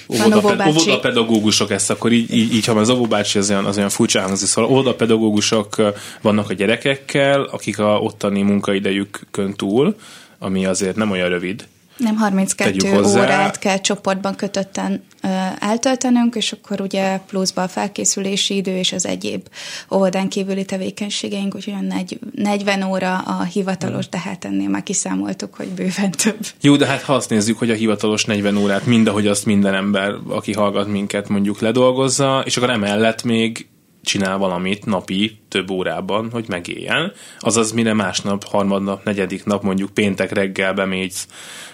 óvodapedagógusok 0.69 1.71
ezt, 1.71 1.91
akkor 1.91 2.13
így, 2.13 2.35
így, 2.35 2.55
így 2.55 2.65
ha 2.65 2.73
az 2.73 2.89
óvóbácsi 2.89 3.39
az 3.39 3.51
olyan, 3.51 3.65
az 3.65 3.77
olyan 3.77 3.89
furcsa 3.89 4.21
hangzik, 4.21 4.49
szóval 4.49 4.71
óvodapedagógusok 4.71 5.77
vannak 6.23 6.51
a 6.51 6.55
gyerekekkel, 6.55 7.43
akik 7.43 7.79
a 7.79 7.99
ottani 7.99 8.43
munkaidejükön 8.43 9.55
túl, 9.55 9.97
ami 10.39 10.67
azért 10.67 10.97
nem 10.97 11.11
olyan 11.11 11.29
rövid, 11.29 11.67
Nem, 11.97 12.17
32 12.17 13.05
órát 13.05 13.59
kell 13.59 13.81
csoportban 13.81 14.35
kötötten 14.35 15.03
ö, 15.23 15.29
eltöltenünk, 15.59 16.35
és 16.35 16.53
akkor 16.53 16.81
ugye 16.81 17.19
pluszba 17.19 17.63
a 17.63 17.69
felkészülési 17.69 18.57
idő 18.57 18.77
és 18.77 18.93
az 18.93 19.07
egyéb 19.07 19.49
óvodán 19.91 20.29
kívüli 20.29 20.65
tevékenységeink, 20.65 21.55
úgyhogy 21.55 21.73
olyan 21.73 22.07
40 22.35 22.83
óra 22.83 23.19
a 23.19 23.43
hivatalos, 23.43 24.09
de 24.09 24.19
hát 24.19 24.45
ennél 24.45 24.69
már 24.69 24.83
kiszámoltuk, 24.83 25.55
hogy 25.55 25.69
bőven 25.69 26.11
több. 26.11 26.47
Jó, 26.61 26.77
de 26.77 26.87
hát 26.87 27.03
ha 27.03 27.15
azt 27.15 27.31
nézzük, 27.31 27.59
hogy 27.59 27.71
a 27.71 27.75
hivatalos 27.75 28.25
40 28.25 28.57
órát 28.57 28.87
mindahogy 28.87 29.27
azt 29.27 29.47
minden 29.47 29.75
ember, 29.75 30.15
aki 30.29 30.53
hallgat 30.53 30.89
minket, 30.89 31.29
mondjuk 31.29 31.61
ledolgozza, 31.61 32.43
és 32.47 32.57
akkor 32.57 32.71
emellett 32.71 33.23
még 33.23 33.67
csinál 34.05 34.39
valamit 34.39 34.85
napi 34.85 35.39
több 35.49 35.71
órában, 35.71 36.31
hogy 36.31 36.45
megéljen. 36.49 37.13
Azaz 37.39 37.73
mire 37.73 37.93
másnap, 37.93 38.45
harmadnap, 38.45 39.05
negyedik 39.05 39.45
nap, 39.45 39.63
mondjuk 39.63 39.95
péntek 39.95 40.33
reggel 40.33 40.73
bemégysz 40.73 41.27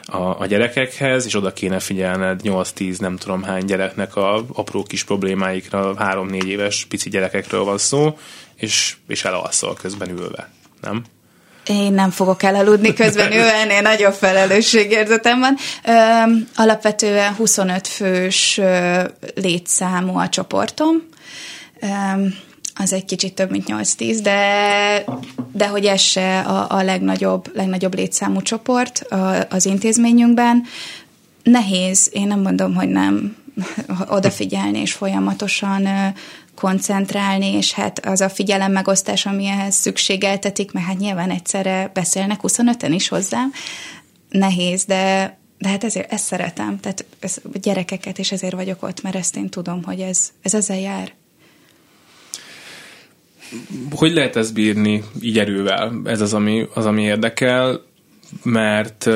a, 0.04 0.40
a 0.40 0.46
gyerekekhez, 0.46 1.26
és 1.26 1.34
oda 1.34 1.52
kéne 1.52 1.78
figyelned 1.78 2.40
8-10 2.44 3.00
nem 3.00 3.16
tudom 3.16 3.42
hány 3.42 3.64
gyereknek 3.64 4.16
a 4.16 4.44
apró 4.52 4.82
kis 4.82 5.04
problémáikra, 5.04 5.94
3-4 5.98 6.44
éves 6.44 6.84
pici 6.88 7.08
gyerekekről 7.08 7.64
van 7.64 7.78
szó, 7.78 8.18
és, 8.56 8.96
és 9.06 9.24
elalszol 9.24 9.74
közben 9.74 10.10
ülve, 10.10 10.50
nem? 10.80 11.04
Én 11.66 11.92
nem 11.92 12.10
fogok 12.10 12.42
elaludni 12.42 12.92
közben 12.92 13.32
ennél 13.32 13.80
nagyobb 13.80 14.12
felelősségérzetem 14.12 15.40
van. 15.40 15.56
Ö, 15.84 16.32
alapvetően 16.54 17.34
25 17.34 17.86
fős 17.86 18.60
létszámú 19.34 20.18
a 20.18 20.28
csoportom 20.28 21.08
az 22.74 22.92
egy 22.92 23.04
kicsit 23.04 23.34
több, 23.34 23.50
mint 23.50 23.64
8-10, 23.68 24.18
de, 24.22 25.04
de 25.52 25.68
hogy 25.68 25.86
ez 25.86 26.00
se 26.00 26.40
a, 26.40 26.66
a 26.70 26.82
legnagyobb, 26.82 27.56
legnagyobb 27.56 27.94
létszámú 27.94 28.42
csoport 28.42 29.06
az 29.48 29.66
intézményünkben. 29.66 30.64
Nehéz, 31.42 32.10
én 32.12 32.26
nem 32.26 32.40
mondom, 32.40 32.74
hogy 32.74 32.88
nem 32.88 33.36
odafigyelni 34.08 34.78
és 34.78 34.92
folyamatosan 34.92 35.88
koncentrálni, 36.54 37.54
és 37.54 37.72
hát 37.72 38.06
az 38.06 38.20
a 38.20 38.28
figyelem 38.28 38.72
megosztás, 38.72 39.26
ami 39.26 39.46
ehhez 39.46 39.74
szükségeltetik, 39.74 40.72
mert 40.72 40.86
hát 40.86 40.98
nyilván 40.98 41.30
egyszerre 41.30 41.90
beszélnek 41.94 42.40
25-en 42.42 42.90
is 42.90 43.08
hozzám, 43.08 43.52
nehéz, 44.28 44.84
de, 44.84 45.36
de 45.58 45.68
hát 45.68 45.84
ezért 45.84 46.12
ezt 46.12 46.24
szeretem, 46.24 46.80
tehát 46.80 47.04
ez, 47.20 47.36
gyerekeket, 47.62 48.18
és 48.18 48.32
ezért 48.32 48.54
vagyok 48.54 48.82
ott, 48.82 49.02
mert 49.02 49.16
ezt 49.16 49.36
én 49.36 49.48
tudom, 49.48 49.82
hogy 49.84 50.00
ez, 50.00 50.30
ez 50.42 50.54
ezzel 50.54 50.78
jár 50.78 51.12
hogy 53.90 54.12
lehet 54.12 54.36
ezt 54.36 54.54
bírni 54.54 55.02
így 55.20 55.38
erővel? 55.38 56.00
Ez 56.04 56.20
az, 56.20 56.34
ami, 56.34 56.66
az, 56.74 56.86
ami 56.86 57.02
érdekel, 57.02 57.80
mert, 58.42 59.06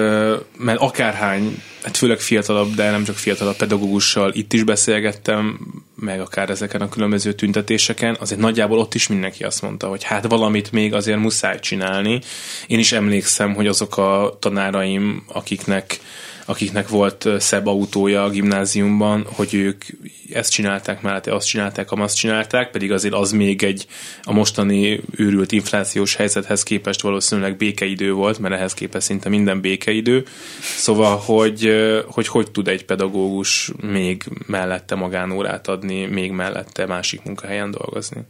mert 0.58 0.80
akárhány, 0.80 1.62
hát 1.82 1.96
főleg 1.96 2.18
fiatalabb, 2.18 2.74
de 2.74 2.90
nem 2.90 3.04
csak 3.04 3.16
fiatalabb 3.16 3.56
pedagógussal 3.56 4.32
itt 4.34 4.52
is 4.52 4.62
beszélgettem, 4.62 5.60
meg 5.94 6.20
akár 6.20 6.50
ezeken 6.50 6.80
a 6.80 6.88
különböző 6.88 7.32
tüntetéseken, 7.32 8.16
azért 8.20 8.40
nagyjából 8.40 8.78
ott 8.78 8.94
is 8.94 9.08
mindenki 9.08 9.44
azt 9.44 9.62
mondta, 9.62 9.88
hogy 9.88 10.02
hát 10.02 10.26
valamit 10.26 10.72
még 10.72 10.94
azért 10.94 11.18
muszáj 11.18 11.60
csinálni. 11.60 12.20
Én 12.66 12.78
is 12.78 12.92
emlékszem, 12.92 13.54
hogy 13.54 13.66
azok 13.66 13.96
a 13.96 14.36
tanáraim, 14.40 15.24
akiknek 15.26 16.00
akiknek 16.44 16.88
volt 16.88 17.28
szebb 17.38 17.66
autója 17.66 18.24
a 18.24 18.30
gimnáziumban, 18.30 19.26
hogy 19.32 19.54
ők 19.54 19.84
ezt 20.32 20.50
csinálták 20.50 21.02
mellette, 21.02 21.34
azt 21.34 21.46
csinálták, 21.46 21.92
azt 21.92 22.16
csinálták, 22.16 22.70
pedig 22.70 22.92
azért 22.92 23.14
az 23.14 23.32
még 23.32 23.62
egy 23.62 23.86
a 24.22 24.32
mostani 24.32 25.00
őrült 25.16 25.52
inflációs 25.52 26.14
helyzethez 26.16 26.62
képest 26.62 27.02
valószínűleg 27.02 27.56
békeidő 27.56 28.12
volt, 28.12 28.38
mert 28.38 28.54
ehhez 28.54 28.74
képest 28.74 29.06
szinte 29.06 29.28
minden 29.28 29.60
békeidő. 29.60 30.24
Szóval, 30.60 31.16
hogy 31.16 31.72
hogy, 32.08 32.26
hogy 32.26 32.50
tud 32.50 32.68
egy 32.68 32.84
pedagógus 32.84 33.72
még 33.80 34.24
mellette 34.46 34.94
magánórát 34.94 35.68
adni, 35.68 36.06
még 36.06 36.30
mellette 36.30 36.86
másik 36.86 37.22
munkahelyen 37.22 37.70
dolgozni? 37.70 38.20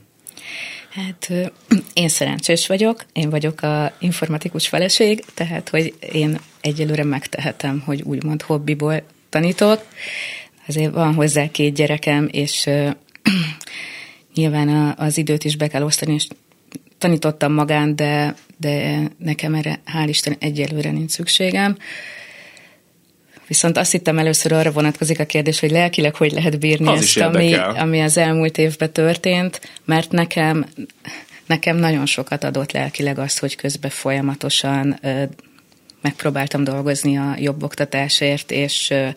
Hát 0.94 1.32
én 1.94 2.08
szerencsés 2.08 2.66
vagyok, 2.66 3.04
én 3.12 3.30
vagyok 3.30 3.62
a 3.62 3.92
informatikus 3.98 4.68
feleség, 4.68 5.24
tehát 5.34 5.68
hogy 5.68 5.94
én 6.12 6.38
egyelőre 6.60 7.04
megtehetem, 7.04 7.82
hogy 7.84 8.02
úgymond 8.02 8.42
hobbiból 8.42 9.02
tanítok. 9.28 9.86
Azért 10.66 10.92
van 10.92 11.14
hozzá 11.14 11.50
két 11.50 11.74
gyerekem, 11.74 12.28
és 12.32 12.70
nyilván 14.34 14.94
az 14.96 15.18
időt 15.18 15.44
is 15.44 15.56
be 15.56 15.68
kell 15.68 15.82
osztani, 15.82 16.14
és 16.14 16.26
tanítottam 16.98 17.52
magán, 17.52 17.96
de, 17.96 18.34
de 18.56 19.00
nekem 19.18 19.54
erre 19.54 19.80
hál' 19.94 20.08
Isten 20.08 20.36
egyelőre 20.38 20.90
nincs 20.90 21.10
szükségem. 21.10 21.76
Viszont 23.46 23.76
azt 23.76 23.92
hittem 23.92 24.18
először 24.18 24.52
arra 24.52 24.70
vonatkozik 24.72 25.20
a 25.20 25.24
kérdés, 25.24 25.60
hogy 25.60 25.70
lelkileg 25.70 26.14
hogy 26.14 26.32
lehet 26.32 26.58
bírni 26.58 26.88
az 26.88 27.02
ezt, 27.02 27.16
ami, 27.16 27.54
ami 27.54 28.00
az 28.00 28.16
elmúlt 28.16 28.58
évben 28.58 28.92
történt, 28.92 29.60
mert 29.84 30.10
nekem, 30.10 30.66
nekem 31.46 31.76
nagyon 31.76 32.06
sokat 32.06 32.44
adott 32.44 32.72
lelkileg 32.72 33.18
azt, 33.18 33.38
hogy 33.38 33.56
közben 33.56 33.90
folyamatosan 33.90 34.98
ö, 35.02 35.22
megpróbáltam 36.00 36.64
dolgozni 36.64 37.16
a 37.18 37.34
jobb 37.38 37.62
oktatásért, 37.62 38.50
és 38.50 38.90
ö, 38.90 39.08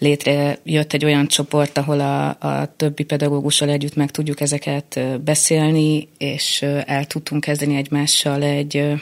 létrejött 0.00 0.92
egy 0.92 1.04
olyan 1.04 1.26
csoport, 1.26 1.78
ahol 1.78 2.00
a, 2.00 2.28
a 2.28 2.74
többi 2.76 3.02
pedagógussal 3.02 3.68
együtt 3.68 3.94
meg 3.94 4.10
tudjuk 4.10 4.40
ezeket 4.40 5.00
beszélni, 5.24 6.08
és 6.18 6.62
el 6.86 7.04
tudtunk 7.04 7.44
kezdeni 7.44 7.76
egymással 7.76 8.42
egy 8.42 8.92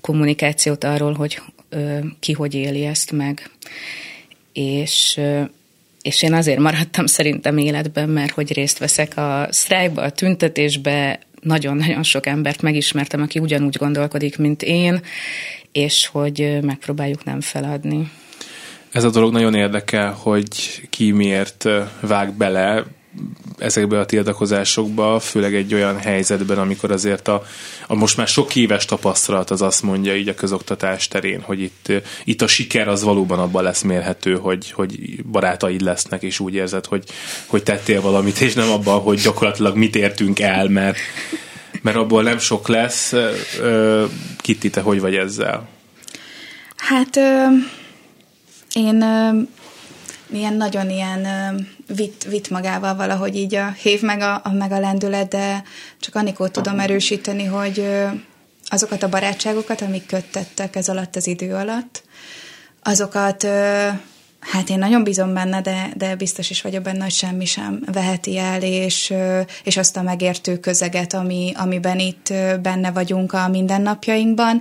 kommunikációt 0.00 0.84
arról, 0.84 1.12
hogy 1.12 1.40
ki 2.20 2.32
hogy 2.32 2.54
éli 2.54 2.84
ezt 2.84 3.12
meg. 3.12 3.50
És, 4.52 5.20
és 6.02 6.22
én 6.22 6.32
azért 6.32 6.58
maradtam 6.58 7.06
szerintem 7.06 7.58
életben, 7.58 8.08
mert 8.08 8.32
hogy 8.32 8.52
részt 8.52 8.78
veszek 8.78 9.16
a 9.16 9.46
sztrájkba, 9.50 10.02
a 10.02 10.10
tüntetésbe, 10.10 11.20
nagyon-nagyon 11.40 12.02
sok 12.02 12.26
embert 12.26 12.62
megismertem, 12.62 13.22
aki 13.22 13.38
ugyanúgy 13.38 13.76
gondolkodik, 13.76 14.38
mint 14.38 14.62
én, 14.62 15.00
és 15.72 16.06
hogy 16.06 16.58
megpróbáljuk 16.62 17.24
nem 17.24 17.40
feladni. 17.40 18.10
Ez 18.92 19.04
a 19.04 19.10
dolog 19.10 19.32
nagyon 19.32 19.54
érdekel, 19.54 20.12
hogy 20.12 20.80
ki 20.90 21.10
miért 21.10 21.68
vág 22.00 22.32
bele 22.32 22.84
ezekbe 23.58 23.98
a 24.00 24.06
tiltakozásokba, 24.06 25.20
főleg 25.20 25.54
egy 25.54 25.74
olyan 25.74 25.98
helyzetben, 25.98 26.58
amikor 26.58 26.90
azért 26.90 27.28
a, 27.28 27.44
a 27.86 27.94
most 27.94 28.16
már 28.16 28.28
sok 28.28 28.56
éves 28.56 28.84
tapasztalat 28.84 29.50
az 29.50 29.62
azt 29.62 29.82
mondja 29.82 30.16
így 30.16 30.28
a 30.28 30.34
közoktatás 30.34 31.08
terén, 31.08 31.40
hogy 31.40 31.60
itt, 31.60 31.92
itt 32.24 32.42
a 32.42 32.46
siker 32.46 32.88
az 32.88 33.02
valóban 33.02 33.38
abban 33.38 33.62
lesz 33.62 33.82
mérhető, 33.82 34.36
hogy, 34.36 34.70
hogy 34.70 35.22
barátaid 35.24 35.80
lesznek, 35.80 36.22
és 36.22 36.40
úgy 36.40 36.54
érzed, 36.54 36.86
hogy, 36.86 37.04
hogy 37.46 37.62
tettél 37.62 38.00
valamit, 38.00 38.40
és 38.40 38.54
nem 38.54 38.70
abban, 38.70 39.00
hogy 39.00 39.20
gyakorlatilag 39.20 39.76
mit 39.76 39.96
értünk 39.96 40.40
el, 40.40 40.68
mert, 40.68 40.98
mert 41.82 41.96
abból 41.96 42.22
nem 42.22 42.38
sok 42.38 42.68
lesz. 42.68 43.14
Kitti, 44.36 44.70
te 44.70 44.80
hogy 44.80 45.00
vagy 45.00 45.14
ezzel? 45.14 45.68
Hát 46.76 47.16
én 48.74 49.04
ilyen 50.32 50.54
nagyon 50.54 50.90
ilyen 50.90 51.26
vitt, 51.96 52.22
vitt 52.22 52.50
magával 52.50 52.96
valahogy 52.96 53.36
így 53.36 53.54
a 53.54 53.70
hív 53.70 54.02
meg 54.02 54.20
a, 54.20 54.40
a, 54.44 54.52
meg 54.52 54.72
a 54.72 54.80
lendület, 54.80 55.28
de 55.28 55.62
csak 56.00 56.14
Anikót 56.14 56.52
tudom 56.52 56.78
erősíteni, 56.78 57.44
hogy 57.44 57.86
azokat 58.64 59.02
a 59.02 59.08
barátságokat, 59.08 59.80
amik 59.80 60.06
köttettek 60.06 60.76
ez 60.76 60.88
alatt 60.88 61.16
az 61.16 61.26
idő 61.26 61.54
alatt, 61.54 62.02
azokat 62.82 63.46
hát 64.40 64.68
én 64.68 64.78
nagyon 64.78 65.04
bízom 65.04 65.34
benne, 65.34 65.60
de, 65.60 65.90
de 65.96 66.16
biztos 66.16 66.50
is 66.50 66.62
vagyok 66.62 66.82
benne, 66.82 67.02
hogy 67.02 67.12
semmi 67.12 67.44
sem 67.44 67.82
veheti 67.92 68.38
el, 68.38 68.62
és, 68.62 69.14
és 69.64 69.76
azt 69.76 69.96
a 69.96 70.02
megértő 70.02 70.58
közeget, 70.58 71.14
ami, 71.14 71.52
amiben 71.56 71.98
itt 71.98 72.32
benne 72.62 72.90
vagyunk 72.90 73.32
a 73.32 73.48
mindennapjainkban 73.48 74.60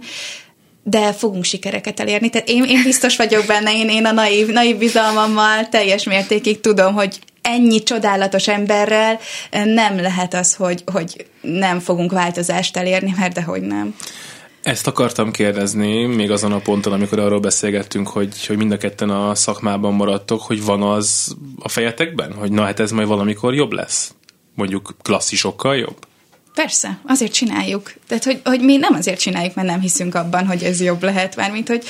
de 0.90 1.14
fogunk 1.14 1.44
sikereket 1.44 2.00
elérni. 2.00 2.30
Tehát 2.30 2.50
én, 2.50 2.64
én 2.64 2.84
biztos 2.84 3.16
vagyok 3.16 3.46
benne, 3.46 3.74
én, 3.74 3.90
én 3.90 4.06
a 4.06 4.12
naív, 4.12 4.48
naív 4.48 4.78
bizalmammal 4.78 5.70
teljes 5.70 6.04
mértékig 6.04 6.60
tudom, 6.60 6.94
hogy 6.94 7.20
ennyi 7.42 7.84
csodálatos 7.84 8.48
emberrel 8.48 9.20
nem 9.52 10.00
lehet 10.00 10.34
az, 10.34 10.56
hogy, 10.56 10.84
hogy 10.92 11.26
nem 11.42 11.80
fogunk 11.80 12.12
változást 12.12 12.78
elérni, 12.78 13.14
mert 13.18 13.34
dehogy 13.34 13.62
nem. 13.62 13.96
Ezt 14.64 14.88
akartam 14.88 15.32
kérdezni, 15.32 16.06
még 16.06 16.32
azon 16.32 16.52
a 16.52 16.60
ponton, 16.60 16.94
amikor 16.94 17.20
arról 17.20 17.40
beszélgettünk, 17.40 18.08
hogy, 18.08 18.46
hogy 18.46 18.58
mind 18.58 18.72
a 18.72 18.78
ketten 18.78 19.10
a 19.10 19.36
szakmában 19.36 19.94
maradtok, 19.94 20.42
hogy 20.42 20.64
van 20.64 20.82
az 20.82 21.36
a 21.60 21.70
fejetekben, 21.70 22.34
hogy 22.34 22.52
na 22.52 22.64
hát 22.64 22.80
ez 22.80 22.92
majd 22.92 23.08
valamikor 23.08 23.54
jobb 23.54 23.72
lesz? 23.72 24.16
Mondjuk 24.56 24.96
klasszisokkal 25.02 25.76
jobb? 25.76 26.07
Persze, 26.58 26.98
azért 27.06 27.32
csináljuk. 27.32 27.94
Tehát, 28.08 28.24
hogy, 28.24 28.42
hogy 28.44 28.62
mi 28.62 28.78
nem 28.78 28.94
azért 28.94 29.20
csináljuk, 29.20 29.56
mert 29.56 29.68
nem 29.68 29.80
hiszünk 29.80 30.16
abban, 30.16 30.46
hogy 30.48 30.64
ez 30.64 30.82
jobb 30.82 31.04
lehet, 31.04 31.36
már 31.36 31.52
mint 31.52 31.68
hogy 31.68 31.84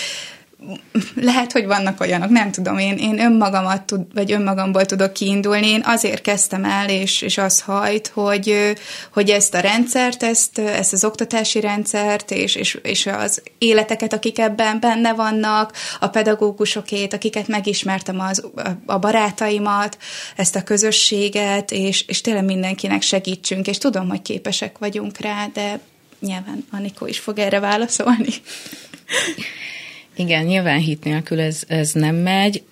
lehet, 1.16 1.52
hogy 1.52 1.66
vannak 1.66 2.02
olyanok, 2.02 2.30
nem 2.30 2.52
tudom, 2.52 2.78
én, 2.78 2.98
én 2.98 3.20
önmagamat 3.20 3.82
tud, 3.82 4.02
vagy 4.14 4.32
önmagamból 4.32 4.86
tudok 4.86 5.14
kiindulni, 5.14 5.68
én 5.68 5.82
azért 5.86 6.22
kezdtem 6.22 6.66
el, 6.66 6.90
és, 6.90 7.22
és 7.22 7.38
az 7.38 7.62
hajt, 7.62 8.08
hogy, 8.08 8.74
hogy 9.12 9.30
ezt 9.30 9.54
a 9.54 9.60
rendszert, 9.60 10.24
ezt, 10.24 10.60
ezt 10.60 10.94
az 10.94 11.04
oktatási 11.04 11.60
rendszert, 11.60 12.32
és, 12.32 12.56
és, 12.56 12.80
és 12.84 13.06
az 13.06 13.42
életeket, 13.58 14.14
akik 14.14 14.40
ebben 14.40 14.80
benne 14.80 15.14
vannak, 15.14 15.74
a 16.00 16.08
pedagógusokét, 16.08 17.14
akiket 17.14 17.48
megismertem, 17.48 18.20
az, 18.20 18.44
a 18.86 18.98
barátaimat, 18.98 19.98
ezt 20.36 20.56
a 20.56 20.64
közösséget, 20.64 21.72
és, 21.72 22.06
és 22.08 22.22
tényleg 22.22 22.46
mindenkinek 22.46 23.02
segítsünk, 23.02 23.68
és 23.68 23.78
tudom, 23.78 24.10
hogy 24.10 24.22
képesek 24.22 24.78
vagyunk 24.78 25.18
rá, 25.18 25.48
de 25.54 25.80
nyilván 26.20 26.66
Anikó 26.72 27.06
is 27.06 27.20
fog 27.20 27.40
erre 27.40 27.60
válaszolni. 27.60 28.34
Igen, 30.18 30.46
nyilván 30.46 30.80
hit 30.80 31.04
nélkül 31.04 31.40
ez, 31.40 31.64
ez 31.68 31.92
nem 31.92 32.16
megy. 32.16 32.64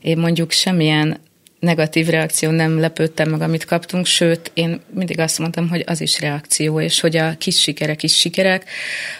Én 0.00 0.18
mondjuk 0.18 0.50
semmilyen 0.50 1.20
negatív 1.58 2.06
reakció 2.06 2.50
nem 2.50 2.80
lepődtem 2.80 3.30
meg, 3.30 3.40
amit 3.40 3.64
kaptunk, 3.64 4.06
sőt, 4.06 4.50
én 4.54 4.80
mindig 4.94 5.18
azt 5.18 5.38
mondtam, 5.38 5.68
hogy 5.68 5.84
az 5.86 6.00
is 6.00 6.20
reakció, 6.20 6.80
és 6.80 7.00
hogy 7.00 7.16
a 7.16 7.36
kis 7.38 7.60
sikerek 7.60 8.02
is 8.02 8.18
sikerek, 8.18 8.64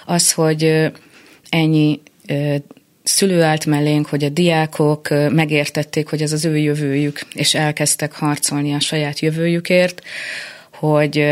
az, 0.07 0.33
hogy 0.33 0.91
ennyi 1.49 2.01
szülő 3.03 3.43
állt 3.43 3.67
mellénk, 3.67 4.07
hogy 4.07 4.25
a 4.25 4.29
diákok 4.29 5.09
megértették, 5.31 6.09
hogy 6.09 6.23
ez 6.23 6.33
az 6.33 6.45
ő 6.45 6.57
jövőjük, 6.57 7.21
és 7.35 7.55
elkezdtek 7.55 8.13
harcolni 8.13 8.73
a 8.73 8.81
saját 8.81 9.21
jövőjükért, 9.21 10.03
hogy 10.73 11.25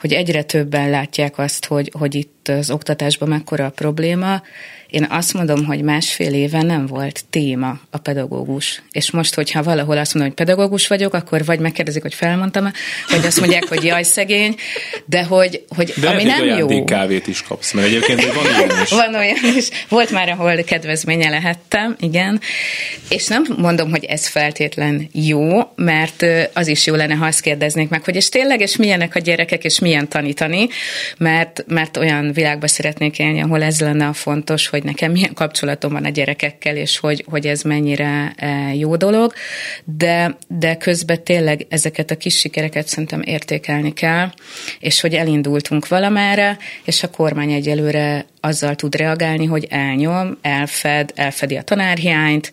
hogy 0.00 0.12
egyre 0.12 0.42
többen 0.42 0.90
látják 0.90 1.38
azt, 1.38 1.66
hogy, 1.66 1.92
hogy 1.98 2.14
itt 2.14 2.48
az 2.48 2.70
oktatásban 2.70 3.28
mekkora 3.28 3.64
a 3.64 3.70
probléma, 3.70 4.42
én 4.90 5.06
azt 5.10 5.34
mondom, 5.34 5.64
hogy 5.64 5.82
másfél 5.82 6.34
éve 6.34 6.62
nem 6.62 6.86
volt 6.86 7.24
téma 7.30 7.80
a 7.90 7.98
pedagógus. 7.98 8.82
És 8.92 9.10
most, 9.10 9.34
hogyha 9.34 9.62
valahol 9.62 9.98
azt 9.98 10.14
mondom, 10.14 10.32
hogy 10.32 10.46
pedagógus 10.46 10.86
vagyok, 10.86 11.14
akkor 11.14 11.44
vagy 11.44 11.58
megkérdezik, 11.58 12.02
hogy 12.02 12.14
felmondtam 12.14 12.70
vagy 13.10 13.26
azt 13.26 13.40
mondják, 13.40 13.68
hogy 13.68 13.84
jaj, 13.84 14.02
szegény, 14.02 14.54
de 15.04 15.24
hogy, 15.24 15.64
hogy 15.76 15.92
de 16.00 16.08
ami 16.08 16.22
nem 16.22 16.44
jó. 16.44 16.84
kávét 16.84 17.26
is 17.26 17.42
kapsz, 17.42 17.72
mert 17.72 17.86
egyébként 17.86 18.32
van 18.32 18.46
olyan 18.46 18.82
is. 18.82 18.90
Van 18.90 19.14
olyan 19.14 19.56
is. 19.56 19.68
Volt 19.88 20.10
már, 20.10 20.28
ahol 20.28 20.62
kedvezménye 20.62 21.30
lehettem, 21.30 21.96
igen. 22.00 22.40
És 23.08 23.26
nem 23.26 23.44
mondom, 23.56 23.90
hogy 23.90 24.04
ez 24.04 24.26
feltétlen 24.26 25.08
jó, 25.12 25.60
mert 25.74 26.24
az 26.52 26.66
is 26.66 26.86
jó 26.86 26.94
lenne, 26.94 27.14
ha 27.14 27.26
azt 27.26 27.40
kérdeznék 27.40 27.88
meg, 27.88 28.04
hogy 28.04 28.16
és 28.16 28.28
tényleg, 28.28 28.60
és 28.60 28.76
milyenek 28.76 29.14
a 29.14 29.18
gyerekek, 29.18 29.64
és 29.64 29.78
milyen 29.78 30.08
tanítani, 30.08 30.68
mert, 31.18 31.64
mert 31.66 31.96
olyan 31.96 32.32
világba 32.32 32.68
szeretnék 32.68 33.18
élni, 33.18 33.42
ahol 33.42 33.62
ez 33.62 33.80
lenne 33.80 34.06
a 34.06 34.12
fontos, 34.12 34.68
hogy 34.68 34.79
hogy 34.80 34.90
nekem 34.90 35.12
milyen 35.12 35.34
kapcsolatom 35.34 35.92
van 35.92 36.04
a 36.04 36.08
gyerekekkel, 36.08 36.76
és 36.76 36.98
hogy, 36.98 37.24
hogy 37.28 37.46
ez 37.46 37.62
mennyire 37.62 38.32
e, 38.36 38.74
jó 38.74 38.96
dolog, 38.96 39.32
de, 39.84 40.36
de 40.48 40.76
közben 40.76 41.24
tényleg 41.24 41.66
ezeket 41.68 42.10
a 42.10 42.16
kis 42.16 42.38
sikereket 42.38 42.88
szerintem 42.88 43.22
értékelni 43.22 43.92
kell, 43.92 44.30
és 44.78 45.00
hogy 45.00 45.14
elindultunk 45.14 45.88
valamára, 45.88 46.56
és 46.84 47.02
a 47.02 47.10
kormány 47.10 47.52
egyelőre 47.52 48.26
azzal 48.40 48.74
tud 48.74 48.94
reagálni, 48.94 49.46
hogy 49.46 49.66
elnyom, 49.70 50.38
elfed, 50.42 51.12
elfedi 51.14 51.56
a 51.56 51.62
tanárhiányt, 51.62 52.52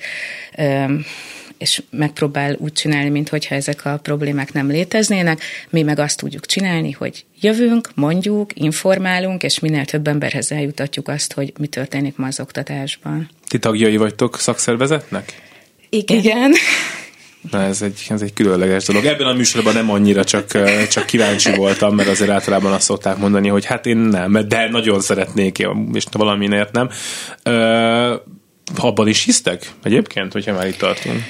és 1.57 1.81
megpróbál 1.89 2.55
úgy 2.59 2.73
csinálni, 2.73 3.09
mintha 3.09 3.55
ezek 3.55 3.85
a 3.85 3.99
problémák 4.03 4.53
nem 4.53 4.67
léteznének. 4.67 5.41
Mi 5.69 5.81
meg 5.81 5.99
azt 5.99 6.17
tudjuk 6.17 6.45
csinálni, 6.45 6.91
hogy 6.91 7.25
jövünk, 7.41 7.89
mondjuk, 7.95 8.51
informálunk, 8.53 9.43
és 9.43 9.59
minél 9.59 9.85
több 9.85 10.07
emberhez 10.07 10.51
eljutatjuk 10.51 11.07
azt, 11.07 11.33
hogy 11.33 11.53
mi 11.59 11.67
történik 11.67 12.17
ma 12.17 12.27
az 12.27 12.39
oktatásban. 12.39 13.29
Ti 13.47 13.59
tagjai 13.59 13.97
vagytok 13.97 14.39
szakszervezetnek? 14.39 15.41
Igen. 15.89 16.17
Igen. 16.17 16.53
Na 17.51 17.61
ez 17.61 17.81
egy, 17.81 18.05
ez 18.09 18.21
egy 18.21 18.33
különleges 18.33 18.85
dolog. 18.85 19.05
Ebben 19.05 19.27
a 19.27 19.33
műsorban 19.33 19.73
nem 19.73 19.89
annyira, 19.89 20.23
csak, 20.23 20.45
csak 20.89 21.05
kíváncsi 21.05 21.55
voltam, 21.55 21.95
mert 21.95 22.09
azért 22.09 22.29
általában 22.29 22.71
azt 22.71 22.83
szokták 22.83 23.17
mondani, 23.17 23.47
hogy 23.47 23.65
hát 23.65 23.85
én 23.85 23.97
nem, 23.97 24.47
de 24.47 24.69
nagyon 24.69 24.99
szeretnék, 24.99 25.57
és 25.93 26.03
valamiért 26.11 26.71
nem. 26.71 26.89
Ö, 27.43 28.15
abban 28.75 29.07
is 29.07 29.23
hisztek 29.23 29.71
egyébként, 29.83 30.33
hogyha 30.33 30.53
már 30.53 30.67
itt 30.67 30.77
tartunk? 30.77 31.23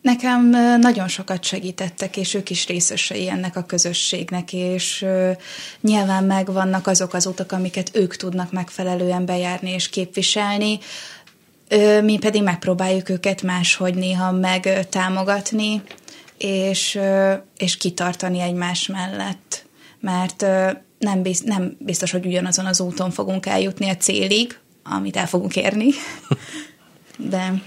Nekem 0.00 0.48
nagyon 0.80 1.08
sokat 1.08 1.44
segítettek, 1.44 2.16
és 2.16 2.34
ők 2.34 2.50
is 2.50 2.66
részesei 2.66 3.28
ennek 3.28 3.56
a 3.56 3.64
közösségnek, 3.64 4.52
és 4.52 5.06
nyilván 5.80 6.24
megvannak 6.24 6.86
azok 6.86 7.14
az 7.14 7.26
utak, 7.26 7.52
amiket 7.52 7.90
ők 7.92 8.16
tudnak 8.16 8.52
megfelelően 8.52 9.26
bejárni 9.26 9.70
és 9.70 9.88
képviselni, 9.88 10.78
mi 12.02 12.18
pedig 12.18 12.42
megpróbáljuk 12.42 13.08
őket 13.08 13.42
máshogy 13.42 13.94
néha 13.94 14.32
megtámogatni, 14.32 15.82
és, 16.38 16.98
és 17.56 17.76
kitartani 17.76 18.40
egymás 18.40 18.86
mellett. 18.86 19.66
Mert 20.00 20.46
nem, 20.98 21.22
biz, 21.22 21.40
nem 21.40 21.76
biztos, 21.78 22.10
hogy 22.10 22.26
ugyanazon 22.26 22.66
az 22.66 22.80
úton 22.80 23.10
fogunk 23.10 23.46
eljutni 23.46 23.88
a 23.88 23.96
célig, 23.96 24.58
amit 24.82 25.16
el 25.16 25.26
fogunk 25.26 25.56
érni, 25.56 25.88
de 27.16 27.62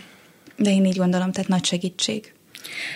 de 0.62 0.69
én 0.69 0.86
így 0.86 0.97
gondolom, 0.97 1.32
tehát 1.32 1.50
nagy 1.50 1.65
segítség. 1.65 2.34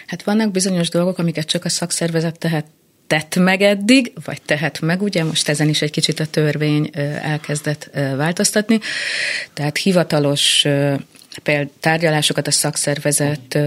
Hát 0.07 0.23
vannak 0.23 0.51
bizonyos 0.51 0.89
dolgok, 0.89 1.17
amiket 1.17 1.45
csak 1.45 1.65
a 1.65 1.69
szakszervezet 1.69 2.39
tehet 2.39 2.65
tett 3.07 3.35
meg 3.35 3.61
eddig, 3.61 4.11
vagy 4.25 4.41
tehet 4.41 4.81
meg, 4.81 5.01
ugye 5.01 5.23
most 5.23 5.49
ezen 5.49 5.69
is 5.69 5.81
egy 5.81 5.91
kicsit 5.91 6.19
a 6.19 6.25
törvény 6.25 6.89
elkezdett 7.21 7.89
változtatni. 7.93 8.79
Tehát 9.53 9.77
hivatalos 9.77 10.65
például 11.43 11.71
tárgyalásokat 11.79 12.47
a 12.47 12.51
szakszervezet 12.51 13.59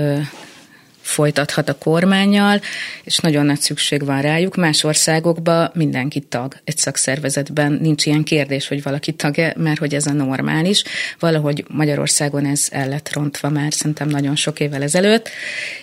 folytathat 1.08 1.68
a 1.68 1.78
kormányjal, 1.78 2.60
és 3.04 3.16
nagyon 3.18 3.46
nagy 3.46 3.60
szükség 3.60 4.04
van 4.04 4.22
rájuk. 4.22 4.56
Más 4.56 4.84
országokban 4.84 5.70
mindenki 5.74 6.20
tag 6.20 6.54
egy 6.64 6.78
szakszervezetben. 6.78 7.72
Nincs 7.72 8.06
ilyen 8.06 8.22
kérdés, 8.22 8.68
hogy 8.68 8.82
valaki 8.82 9.12
tag-e, 9.12 9.54
mert 9.56 9.78
hogy 9.78 9.94
ez 9.94 10.06
a 10.06 10.12
normális. 10.12 10.84
Valahogy 11.18 11.64
Magyarországon 11.68 12.46
ez 12.46 12.68
el 12.70 12.88
lett 12.88 13.12
rontva 13.12 13.48
már 13.48 13.72
szerintem 13.72 14.08
nagyon 14.08 14.36
sok 14.36 14.60
évvel 14.60 14.82
ezelőtt, 14.82 15.28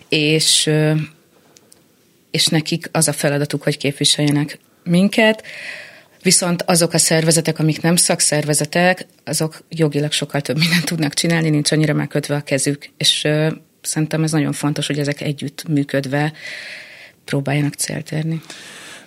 és, 0.09 0.69
és 2.31 2.45
nekik 2.47 2.89
az 2.91 3.07
a 3.07 3.13
feladatuk, 3.13 3.63
hogy 3.63 3.77
képviseljenek 3.77 4.59
minket. 4.83 5.43
Viszont 6.21 6.61
azok 6.61 6.93
a 6.93 6.97
szervezetek, 6.97 7.59
amik 7.59 7.81
nem 7.81 7.95
szakszervezetek, 7.95 9.05
azok 9.23 9.63
jogilag 9.69 10.11
sokkal 10.11 10.41
több 10.41 10.57
mindent 10.57 10.85
tudnak 10.85 11.13
csinálni, 11.13 11.49
nincs 11.49 11.71
annyira 11.71 11.93
megkötve 11.93 12.35
a 12.35 12.41
kezük. 12.41 12.89
És 12.97 13.27
szerintem 13.85 14.23
ez 14.23 14.31
nagyon 14.31 14.51
fontos, 14.51 14.87
hogy 14.87 14.99
ezek 14.99 15.21
együtt 15.21 15.67
működve 15.67 16.33
próbáljanak 17.25 17.73
célt 17.73 18.11
érni. 18.11 18.41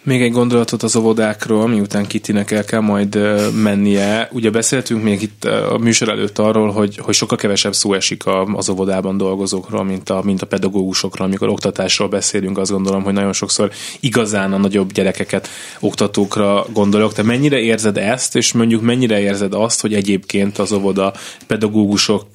Még 0.02 0.22
egy 0.22 0.32
gondolatot 0.32 0.82
az 0.82 0.96
óvodákról, 0.96 1.68
miután 1.68 2.06
Kittinek 2.06 2.50
el 2.50 2.64
kell 2.64 2.80
majd 2.80 3.18
mennie. 3.54 4.28
Ugye 4.32 4.50
beszéltünk 4.50 5.02
még 5.02 5.22
itt 5.22 5.44
a 5.44 5.78
műsor 5.78 6.08
előtt 6.08 6.38
arról, 6.38 6.70
hogy, 6.70 6.96
hogy 6.96 7.14
sokkal 7.14 7.38
kevesebb 7.38 7.74
szó 7.74 7.94
esik 7.94 8.22
az 8.54 8.68
óvodában 8.68 9.16
dolgozókról, 9.16 9.84
mint 9.84 10.10
a, 10.10 10.22
mint 10.24 10.42
a 10.42 10.46
pedagógusokról. 10.46 11.26
Amikor 11.26 11.48
oktatásról 11.48 12.08
beszélünk, 12.08 12.58
azt 12.58 12.70
gondolom, 12.70 13.02
hogy 13.02 13.12
nagyon 13.12 13.32
sokszor 13.32 13.70
igazán 14.00 14.52
a 14.52 14.58
nagyobb 14.58 14.92
gyerekeket 14.92 15.48
oktatókra 15.80 16.66
gondolok. 16.72 17.12
Te 17.12 17.22
mennyire 17.22 17.58
érzed 17.58 17.96
ezt, 17.96 18.36
és 18.36 18.52
mondjuk 18.52 18.82
mennyire 18.82 19.20
érzed 19.20 19.54
azt, 19.54 19.80
hogy 19.80 19.94
egyébként 19.94 20.58
az 20.58 20.72
óvoda 20.72 21.12
pedagógusok 21.46 22.26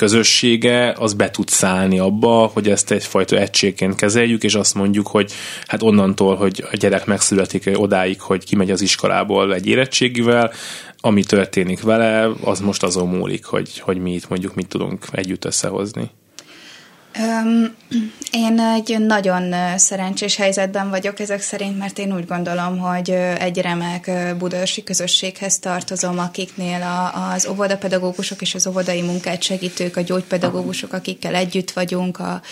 közössége 0.00 0.94
az 0.98 1.14
be 1.14 1.30
tud 1.30 1.48
szállni 1.48 1.98
abba, 1.98 2.50
hogy 2.52 2.68
ezt 2.68 2.90
egyfajta 2.90 3.36
egységként 3.36 3.94
kezeljük, 3.94 4.42
és 4.42 4.54
azt 4.54 4.74
mondjuk, 4.74 5.06
hogy 5.06 5.32
hát 5.66 5.82
onnantól, 5.82 6.36
hogy 6.36 6.64
a 6.72 6.76
gyerek 6.76 7.06
megszületik 7.06 7.70
odáig, 7.74 8.20
hogy 8.20 8.44
kimegy 8.44 8.70
az 8.70 8.80
iskolából 8.80 9.54
egy 9.54 9.66
érettségivel, 9.66 10.52
ami 11.00 11.24
történik 11.24 11.82
vele, 11.82 12.30
az 12.44 12.60
most 12.60 12.82
azon 12.82 13.08
múlik, 13.08 13.44
hogy, 13.44 13.78
hogy 13.78 13.98
mi 13.98 14.14
itt 14.14 14.28
mondjuk 14.28 14.54
mit 14.54 14.68
tudunk 14.68 15.06
együtt 15.12 15.44
összehozni. 15.44 16.10
Én 18.30 18.60
egy 18.60 18.96
nagyon 18.98 19.54
szerencsés 19.78 20.36
helyzetben 20.36 20.90
vagyok 20.90 21.20
ezek 21.20 21.40
szerint, 21.40 21.78
mert 21.78 21.98
én 21.98 22.14
úgy 22.14 22.26
gondolom, 22.26 22.78
hogy 22.78 23.10
egy 23.38 23.58
remek 23.58 24.10
budaörsi 24.38 24.82
közösséghez 24.82 25.58
tartozom, 25.58 26.18
akiknél 26.18 26.82
a, 26.82 27.32
az 27.32 27.46
óvodapedagógusok 27.46 28.40
és 28.40 28.54
az 28.54 28.66
óvodai 28.66 29.02
munkát 29.02 29.42
segítők, 29.42 29.96
a 29.96 30.00
gyógypedagógusok, 30.00 30.92
akikkel 30.92 31.34
együtt 31.34 31.70
vagyunk, 31.70 32.18
a, 32.18 32.42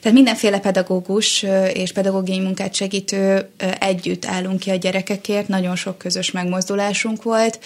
tehát 0.00 0.16
mindenféle 0.16 0.58
pedagógus 0.58 1.44
és 1.72 1.92
pedagógiai 1.92 2.40
munkát 2.40 2.74
segítő 2.74 3.48
együtt 3.78 4.26
állunk 4.26 4.58
ki 4.58 4.70
a 4.70 4.76
gyerekekért, 4.76 5.48
nagyon 5.48 5.76
sok 5.76 5.98
közös 5.98 6.30
megmozdulásunk 6.30 7.22
volt, 7.22 7.58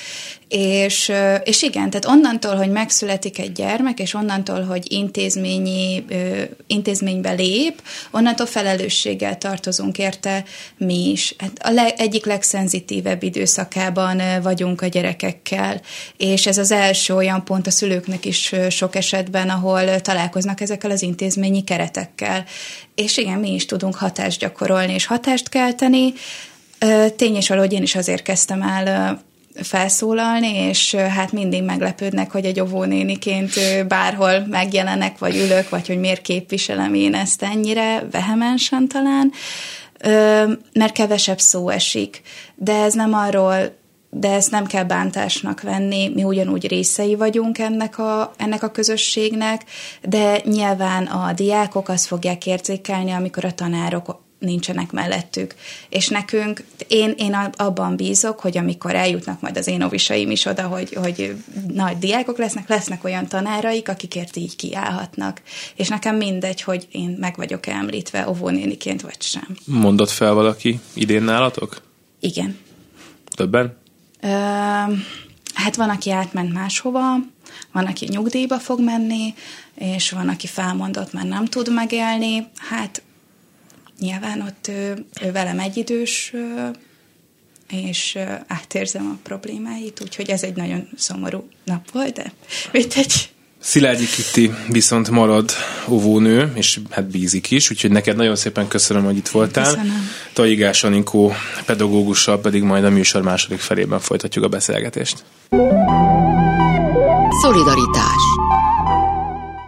és, 0.49 1.13
és 1.45 1.63
igen, 1.63 1.91
tehát 1.91 2.07
onnantól, 2.07 2.55
hogy 2.55 2.71
megszületik 2.71 3.39
egy 3.39 3.53
gyermek, 3.53 3.99
és 3.99 4.15
onnantól, 4.15 4.63
hogy 4.63 4.93
intézményi 4.93 6.05
intézménybe 6.67 7.33
lép, 7.33 7.83
onnantól 8.11 8.47
felelősséggel 8.47 9.39
tartozunk 9.39 9.99
érte 9.99 10.45
mi 10.77 11.11
is. 11.11 11.35
Hát 11.39 11.59
a 11.63 11.71
le, 11.71 11.95
egyik 11.97 12.27
legszenzitívebb 12.27 13.23
időszakában 13.23 14.23
vagyunk 14.43 14.83
a 14.83 14.87
gyerekekkel, 14.87 15.81
és 16.17 16.47
ez 16.47 16.59
az 16.59 16.71
első 16.71 17.15
olyan 17.15 17.45
pont 17.45 17.67
a 17.67 17.71
szülőknek 17.71 18.25
is 18.25 18.55
sok 18.71 18.97
esetben, 18.97 19.49
ahol 19.49 20.01
találkoznak 20.01 20.61
ezekkel 20.61 20.91
az 20.91 21.03
intézményi 21.03 21.65
keretekkel. 21.65 22.45
És 22.95 23.17
igen, 23.17 23.39
mi 23.39 23.55
is 23.55 23.67
tudunk 23.67 23.95
hatást 23.95 24.41
gyakorolni 24.41 24.93
és 24.93 25.07
hatást 25.07 25.49
kelteni. 25.49 26.13
Tény 27.17 27.37
és 27.37 27.49
valahogy 27.49 27.73
én 27.73 27.83
is 27.83 27.95
azért 27.95 28.23
kezdtem 28.23 28.63
el 28.63 29.27
felszólalni, 29.63 30.55
és 30.55 30.95
hát 30.95 31.33
mindig 31.33 31.63
meglepődnek, 31.63 32.31
hogy 32.31 32.45
egy 32.45 32.61
óvónéniként 32.61 33.53
bárhol 33.89 34.47
megjelenek, 34.47 35.19
vagy 35.19 35.37
ülök, 35.37 35.69
vagy 35.69 35.87
hogy 35.87 35.99
miért 35.99 36.23
képviselem 36.23 36.95
én 36.95 37.15
ezt 37.15 37.43
ennyire 37.43 38.07
vehemensen 38.11 38.89
talán, 38.89 39.33
mert 40.73 40.93
kevesebb 40.93 41.39
szó 41.39 41.69
esik. 41.69 42.23
De 42.55 42.73
ez 42.83 42.95
nem 42.95 43.15
arról 43.15 43.77
de 44.11 44.33
ezt 44.33 44.51
nem 44.51 44.67
kell 44.67 44.85
bántásnak 44.85 45.61
venni, 45.61 46.09
mi 46.15 46.25
ugyanúgy 46.25 46.69
részei 46.69 47.15
vagyunk 47.15 47.59
ennek 47.59 47.99
a, 47.99 48.33
ennek 48.37 48.63
a 48.63 48.71
közösségnek, 48.71 49.65
de 50.03 50.41
nyilván 50.45 51.05
a 51.07 51.33
diákok 51.33 51.89
azt 51.89 52.07
fogják 52.07 52.47
érzékelni, 52.47 53.11
amikor 53.11 53.45
a 53.45 53.53
tanárok 53.53 54.27
nincsenek 54.39 54.93
mellettük. 54.93 55.55
És 55.89 56.09
nekünk, 56.09 56.65
én, 56.89 57.15
én 57.17 57.35
abban 57.57 57.97
bízok, 57.97 58.41
hogy 58.41 58.59
amikor 58.59 58.95
eljutnak 58.95 59.41
majd 59.41 59.57
az 59.57 59.67
én 59.67 59.83
ovisaim 59.83 60.31
is 60.31 60.45
oda, 60.45 60.63
hogy, 60.63 60.95
hogy 60.95 61.37
nagy 61.69 61.99
diákok 61.99 62.39
lesznek, 62.39 62.69
lesznek 62.69 63.05
olyan 63.05 63.27
tanáraik, 63.27 63.89
akikért 63.89 64.37
így 64.37 64.57
kiállhatnak. 64.57 65.43
És 65.75 65.89
nekem 65.89 66.17
mindegy, 66.17 66.63
hogy 66.63 66.89
én 66.93 67.17
meg 67.21 67.37
vagyok 67.37 67.67
említve 67.67 68.29
óvónéniként, 68.29 69.01
vagy 69.01 69.23
sem. 69.23 69.57
Mondott 69.65 70.11
fel 70.11 70.33
valaki 70.33 70.81
idén 70.95 71.23
nálatok? 71.23 71.83
Igen. 72.21 72.59
Többen? 73.37 73.77
Ö, 74.21 74.29
hát 75.55 75.77
van, 75.77 75.91
aki 75.91 76.11
átment 76.11 76.53
máshova, 76.53 77.15
van, 77.73 77.87
aki 77.87 78.07
nyugdíjba 78.11 78.59
fog 78.59 78.81
menni, 78.81 79.35
és 79.75 80.11
van, 80.11 80.29
aki 80.29 80.47
felmondott, 80.47 81.13
mert 81.13 81.29
nem 81.29 81.45
tud 81.45 81.73
megélni. 81.73 82.49
Hát 82.57 83.03
nyilván 83.99 84.41
ott 84.41 84.69
ő, 84.69 85.05
ő 85.23 85.33
velem 85.33 85.59
egyidős, 85.59 86.33
és 87.71 88.19
átérzem 88.47 89.07
a 89.07 89.19
problémáit, 89.23 90.01
úgyhogy 90.03 90.31
ez 90.31 90.43
egy 90.43 90.57
nagyon 90.57 90.89
szomorú 90.97 91.49
nap 91.65 91.91
volt, 91.91 92.15
de 92.15 92.33
mit 92.73 92.97
egy 92.97 93.31
Szilágyi 93.61 94.07
Kitti 94.07 94.51
viszont 94.69 95.11
marad 95.11 95.51
óvónő, 95.89 96.53
és 96.55 96.81
hát 96.91 97.11
bízik 97.11 97.51
is, 97.51 97.71
úgyhogy 97.71 97.91
neked 97.91 98.17
nagyon 98.17 98.37
szépen 98.37 98.69
köszönöm, 98.69 99.05
hogy 99.05 99.17
itt 99.17 99.29
voltál. 99.29 99.65
Köszönöm. 99.65 100.11
Tajigás 100.33 100.85
Anikó 100.85 101.33
pedagógussal 101.67 102.41
pedig 102.41 102.63
majd 102.63 102.85
a 102.85 102.91
műsor 102.91 103.23
második 103.23 103.59
felében 103.59 104.01
folytatjuk 104.01 104.45
a 104.45 104.49
beszélgetést. 104.49 105.25
Szolidaritás 107.43 108.23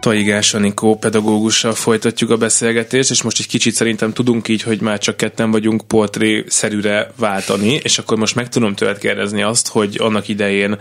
Taigás 0.01 0.53
Anikó 0.53 0.95
pedagógussal 0.95 1.73
folytatjuk 1.73 2.29
a 2.29 2.37
beszélgetést, 2.37 3.11
és 3.11 3.21
most 3.21 3.39
egy 3.39 3.47
kicsit 3.47 3.73
szerintem 3.73 4.13
tudunk 4.13 4.47
így, 4.47 4.61
hogy 4.61 4.81
már 4.81 4.99
csak 4.99 5.17
ketten 5.17 5.51
vagyunk 5.51 5.87
portré-szerűre 5.87 7.11
váltani, 7.15 7.79
és 7.83 7.97
akkor 7.97 8.17
most 8.17 8.35
meg 8.35 8.49
tudom 8.49 8.75
tőled 8.75 8.97
kérdezni 8.97 9.41
azt, 9.41 9.67
hogy 9.67 9.95
annak 9.99 10.27
idején, 10.27 10.77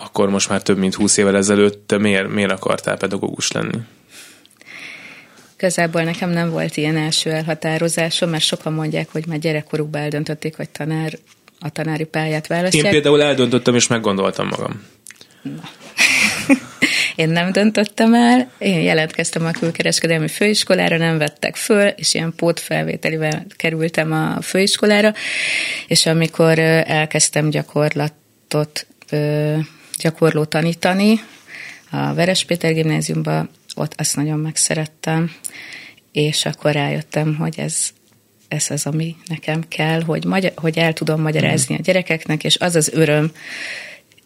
akkor 0.00 0.30
most 0.30 0.48
már 0.48 0.62
több 0.62 0.78
mint 0.78 0.94
húsz 0.94 1.16
évvel 1.16 1.36
ezelőtt, 1.36 1.86
te 1.86 1.98
miért, 1.98 2.28
miért 2.28 2.50
akartál 2.50 2.96
pedagógus 2.96 3.52
lenni? 3.52 3.78
Igazából 5.56 6.02
nekem 6.02 6.30
nem 6.30 6.50
volt 6.50 6.76
ilyen 6.76 6.96
első 6.96 7.30
elhatározásom, 7.30 8.30
mert 8.30 8.44
sokan 8.44 8.72
mondják, 8.72 9.08
hogy 9.12 9.26
már 9.26 9.38
gyerekkorukban 9.38 10.00
eldöntötték, 10.00 10.56
hogy 10.56 10.68
tanár, 10.68 11.18
a 11.60 11.70
tanári 11.70 12.04
pályát 12.04 12.46
választják. 12.46 12.84
Én 12.84 12.90
például 12.90 13.22
eldöntöttem, 13.22 13.74
és 13.74 13.86
meggondoltam 13.86 14.46
magam. 14.46 14.82
Na. 15.42 15.62
Én 17.20 17.28
nem 17.28 17.52
döntöttem 17.52 18.14
el, 18.14 18.50
én 18.58 18.80
jelentkeztem 18.80 19.44
a 19.44 19.50
külkereskedelmi 19.50 20.28
főiskolára, 20.28 20.96
nem 20.96 21.18
vettek 21.18 21.56
föl, 21.56 21.86
és 21.86 22.14
ilyen 22.14 22.32
pótfelvételivel 22.36 23.46
kerültem 23.56 24.12
a 24.12 24.40
főiskolára, 24.40 25.14
és 25.86 26.06
amikor 26.06 26.58
elkezdtem 26.58 27.50
gyakorlatot, 27.50 28.86
gyakorló 29.98 30.44
tanítani 30.44 31.20
a 31.90 32.14
Veres 32.14 32.44
Péter 32.44 32.74
gimnáziumban, 32.74 33.50
ott 33.74 33.94
azt 33.96 34.16
nagyon 34.16 34.38
megszerettem, 34.38 35.30
és 36.12 36.44
akkor 36.44 36.72
rájöttem, 36.72 37.36
hogy 37.36 37.54
ez, 37.58 37.88
ez 38.48 38.66
az, 38.70 38.86
ami 38.86 39.16
nekem 39.26 39.68
kell, 39.68 40.02
hogy, 40.02 40.24
magyar, 40.24 40.52
hogy 40.56 40.78
el 40.78 40.92
tudom 40.92 41.20
magyarázni 41.20 41.74
a 41.74 41.82
gyerekeknek, 41.82 42.44
és 42.44 42.58
az 42.58 42.76
az 42.76 42.90
öröm, 42.92 43.32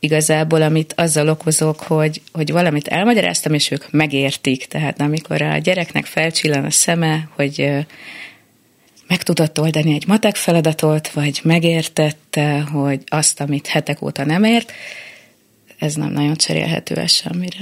igazából, 0.04 0.62
amit 0.62 0.92
azzal 0.96 1.28
okozok, 1.28 1.80
hogy, 1.80 2.22
hogy 2.32 2.52
valamit 2.52 2.88
elmagyaráztam, 2.88 3.54
és 3.54 3.70
ők 3.70 3.90
megértik. 3.90 4.66
Tehát 4.66 5.00
amikor 5.00 5.42
a 5.42 5.58
gyereknek 5.58 6.04
felcsillan 6.04 6.64
a 6.64 6.70
szeme, 6.70 7.28
hogy 7.34 7.70
meg 9.06 9.22
tudott 9.22 9.60
oldani 9.60 9.94
egy 9.94 10.06
matek 10.06 10.36
feladatot, 10.36 11.10
vagy 11.10 11.40
megértette, 11.42 12.60
hogy 12.60 13.00
azt, 13.06 13.40
amit 13.40 13.66
hetek 13.66 14.02
óta 14.02 14.24
nem 14.24 14.44
ért, 14.44 14.72
ez 15.78 15.94
nem 15.94 16.12
nagyon 16.12 16.36
cserélhető 16.36 16.94
ez 16.94 17.12
semmire. 17.12 17.58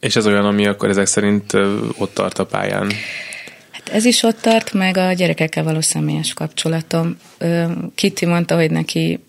És 0.00 0.16
ez 0.16 0.26
olyan, 0.26 0.44
ami 0.44 0.66
akkor 0.66 0.88
ezek 0.88 1.06
szerint 1.06 1.52
ott 1.98 2.14
tart 2.14 2.38
a 2.38 2.46
pályán? 2.46 2.92
Hát 3.70 3.88
ez 3.88 4.04
is 4.04 4.22
ott 4.22 4.40
tart, 4.40 4.72
meg 4.72 4.96
a 4.96 5.12
gyerekekkel 5.12 5.64
való 5.64 5.80
személyes 5.80 6.32
kapcsolatom. 6.32 7.16
Kitty 7.94 8.26
mondta, 8.26 8.54
hogy 8.54 8.70
neki 8.70 9.20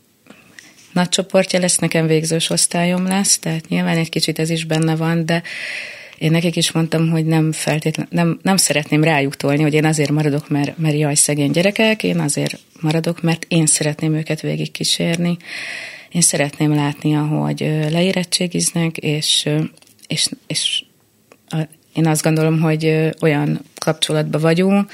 nagy 0.94 1.10
csoportja 1.10 1.60
lesz, 1.60 1.78
nekem 1.78 2.08
végzős 2.08 2.50
osztályom 2.50 3.06
lesz, 3.06 3.40
tehát 3.40 3.68
nyilván 3.68 3.98
egy 3.98 4.10
kicsit 4.10 4.40
ez 4.40 4.50
is 4.50 4.66
benne 4.66 4.96
van, 4.96 5.26
de 5.26 5.42
én 6.18 6.32
nekik 6.32 6.56
is 6.56 6.72
mondtam, 6.72 7.10
hogy 7.10 7.26
nem 7.26 7.52
feltétlen, 7.52 8.08
nem, 8.10 8.40
nem 8.42 8.58
szeretném 8.58 9.04
rájuk 9.04 9.36
tolni, 9.36 9.62
hogy 9.62 9.74
én 9.74 9.86
azért 9.86 10.12
maradok, 10.12 10.50
mert, 10.50 10.78
mert 10.78 10.98
jaj, 10.98 11.16
szegény 11.16 11.52
gyerekek, 11.52 12.04
én 12.04 12.20
azért 12.20 12.60
maradok, 12.82 13.22
mert 13.22 13.46
én 13.48 13.66
szeretném 13.66 14.14
őket 14.14 14.42
végigkísérni. 14.42 15.38
Én 16.12 16.22
szeretném 16.22 16.76
látni, 16.76 17.16
ahogy 17.16 17.60
leérettségiznek, 17.90 18.98
és, 18.98 19.50
és, 20.08 20.30
és 20.48 20.84
a, 21.48 21.68
én 21.94 22.08
azt 22.08 22.24
gondolom, 22.24 22.60
hogy 22.60 23.12
olyan 23.22 23.62
kapcsolatban 23.76 24.42
vagyunk, 24.42 24.92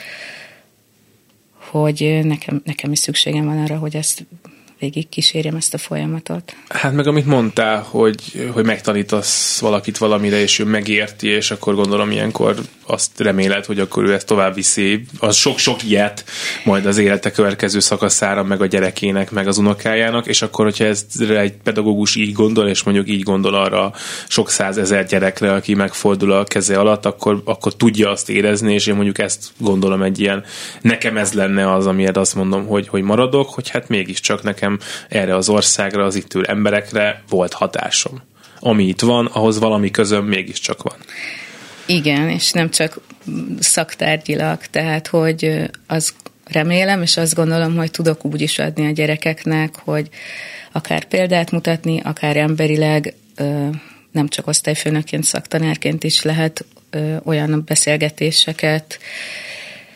hogy 1.54 2.20
nekem, 2.24 2.62
nekem 2.66 2.92
is 2.92 3.00
szükségem 3.00 3.46
van 3.46 3.58
arra, 3.58 3.78
hogy 3.78 3.96
ezt 3.96 4.26
végig 4.80 5.10
kísérjem 5.10 5.56
ezt 5.56 5.74
a 5.74 5.78
folyamatot. 5.78 6.56
Hát 6.68 6.94
meg 6.94 7.08
amit 7.08 7.26
mondtál, 7.26 7.82
hogy, 7.90 8.50
hogy 8.52 8.66
megtanítasz 8.66 9.60
valakit 9.60 9.98
valamire, 9.98 10.40
és 10.40 10.60
ő 10.60 10.66
megérti, 10.66 11.28
és 11.28 11.52
akkor 11.52 11.76
gondolom 11.76 12.12
ilyenkor 12.12 12.56
azt 12.86 13.20
reméled, 13.20 13.66
hogy 13.66 13.80
akkor 13.80 14.04
ő 14.04 14.13
ezt 14.13 14.26
tovább 14.26 14.54
viszi, 14.54 15.06
az 15.20 15.36
sok-sok 15.36 15.84
ilyet 15.84 16.24
majd 16.63 16.86
az 16.86 16.98
élete 16.98 17.32
következő 17.32 17.80
szakaszára, 17.80 18.44
meg 18.44 18.62
a 18.62 18.66
gyerekének, 18.66 19.32
meg 19.32 19.48
az 19.48 19.58
unokájának, 19.58 20.28
és 20.28 20.42
akkor, 20.42 20.66
hogyha 20.66 20.86
ez 20.86 21.06
egy 21.30 21.54
pedagógus 21.63 22.16
így 22.16 22.34
gondol, 22.34 22.68
és 22.68 22.84
mondjuk 22.84 23.10
így 23.10 23.24
gondol 23.24 23.54
arra 23.54 23.94
sok 24.28 24.50
százezer 24.50 25.06
gyerekre, 25.06 25.54
aki 25.54 25.74
megfordul 25.74 26.32
a 26.32 26.44
keze 26.44 26.80
alatt, 26.80 27.06
akkor, 27.06 27.42
akkor 27.46 27.76
tudja 27.76 28.10
azt 28.10 28.30
érezni, 28.30 28.74
és 28.74 28.88
én 28.88 28.96
mondjuk 28.96 29.20
ezt 29.20 29.46
gondolom 29.58 30.02
egy 30.02 30.20
ilyen, 30.20 30.44
nekem 30.82 31.18
ez 31.18 31.34
lenne 31.34 31.74
az, 31.74 31.88
amiért 31.88 32.18
azt 32.18 32.36
mondom, 32.36 32.66
hogy, 32.66 32.88
hogy 32.88 33.02
maradok, 33.02 33.50
hogy 33.50 33.70
hát 33.70 33.88
mégiscsak 33.88 34.44
nekem 34.44 34.67
erre 35.10 35.36
az 35.36 35.50
országra, 35.50 36.04
az 36.04 36.16
itt 36.16 36.34
ül 36.34 36.46
emberekre 36.46 37.24
volt 37.30 37.54
hatásom. 37.54 38.22
Ami 38.60 38.84
itt 38.84 39.02
van, 39.02 39.26
ahhoz 39.26 39.60
valami 39.60 39.92
közöm 39.92 40.26
mégiscsak 40.26 40.84
van. 40.84 40.96
Igen, 41.86 42.30
és 42.30 42.52
nem 42.52 42.70
csak 42.70 43.00
szaktárgyilag, 43.60 44.60
tehát 44.72 45.08
hogy 45.08 45.70
az 45.88 46.14
remélem, 46.46 47.02
és 47.02 47.18
azt 47.18 47.36
gondolom, 47.36 47.76
hogy 47.76 47.92
tudok 47.92 48.26
úgy 48.26 48.42
is 48.42 48.60
adni 48.60 48.86
a 48.86 48.92
gyerekeknek, 48.92 49.76
hogy 49.76 50.10
akár 50.72 51.04
példát 51.04 51.52
mutatni, 51.52 52.02
akár 52.04 52.38
emberileg, 52.38 53.14
nem 54.12 54.28
csak 54.28 54.48
osztályfőnökként, 54.48 55.24
szaktanárként 55.24 56.04
is 56.04 56.22
lehet 56.22 56.66
olyan 57.24 57.64
beszélgetéseket 57.66 59.00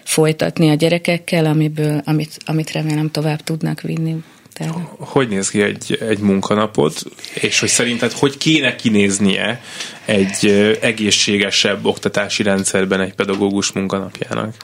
folytatni 0.04 0.70
a 0.70 0.74
gyerekekkel, 0.74 1.46
amiből, 1.46 2.02
amit, 2.06 2.38
amit 2.46 2.72
remélem 2.72 3.12
tovább 3.12 3.42
tudnak 3.42 3.82
vinni 3.82 4.24
tényleg. 4.62 4.86
Hogy 5.00 5.28
néz 5.28 5.50
ki 5.50 5.62
egy, 5.62 5.98
egy 6.10 6.20
munkanapod, 6.20 6.94
és 7.34 7.60
hogy 7.60 7.70
szerinted 7.70 8.12
hogy 8.12 8.38
kéne 8.38 8.76
kinéznie 8.76 9.62
egy 10.06 10.46
egészségesebb 10.82 11.86
oktatási 11.86 12.44
rendszerben 12.44 13.02
egy 13.02 13.14
pedagógus 13.14 13.72
munkanapjának? 13.72 14.56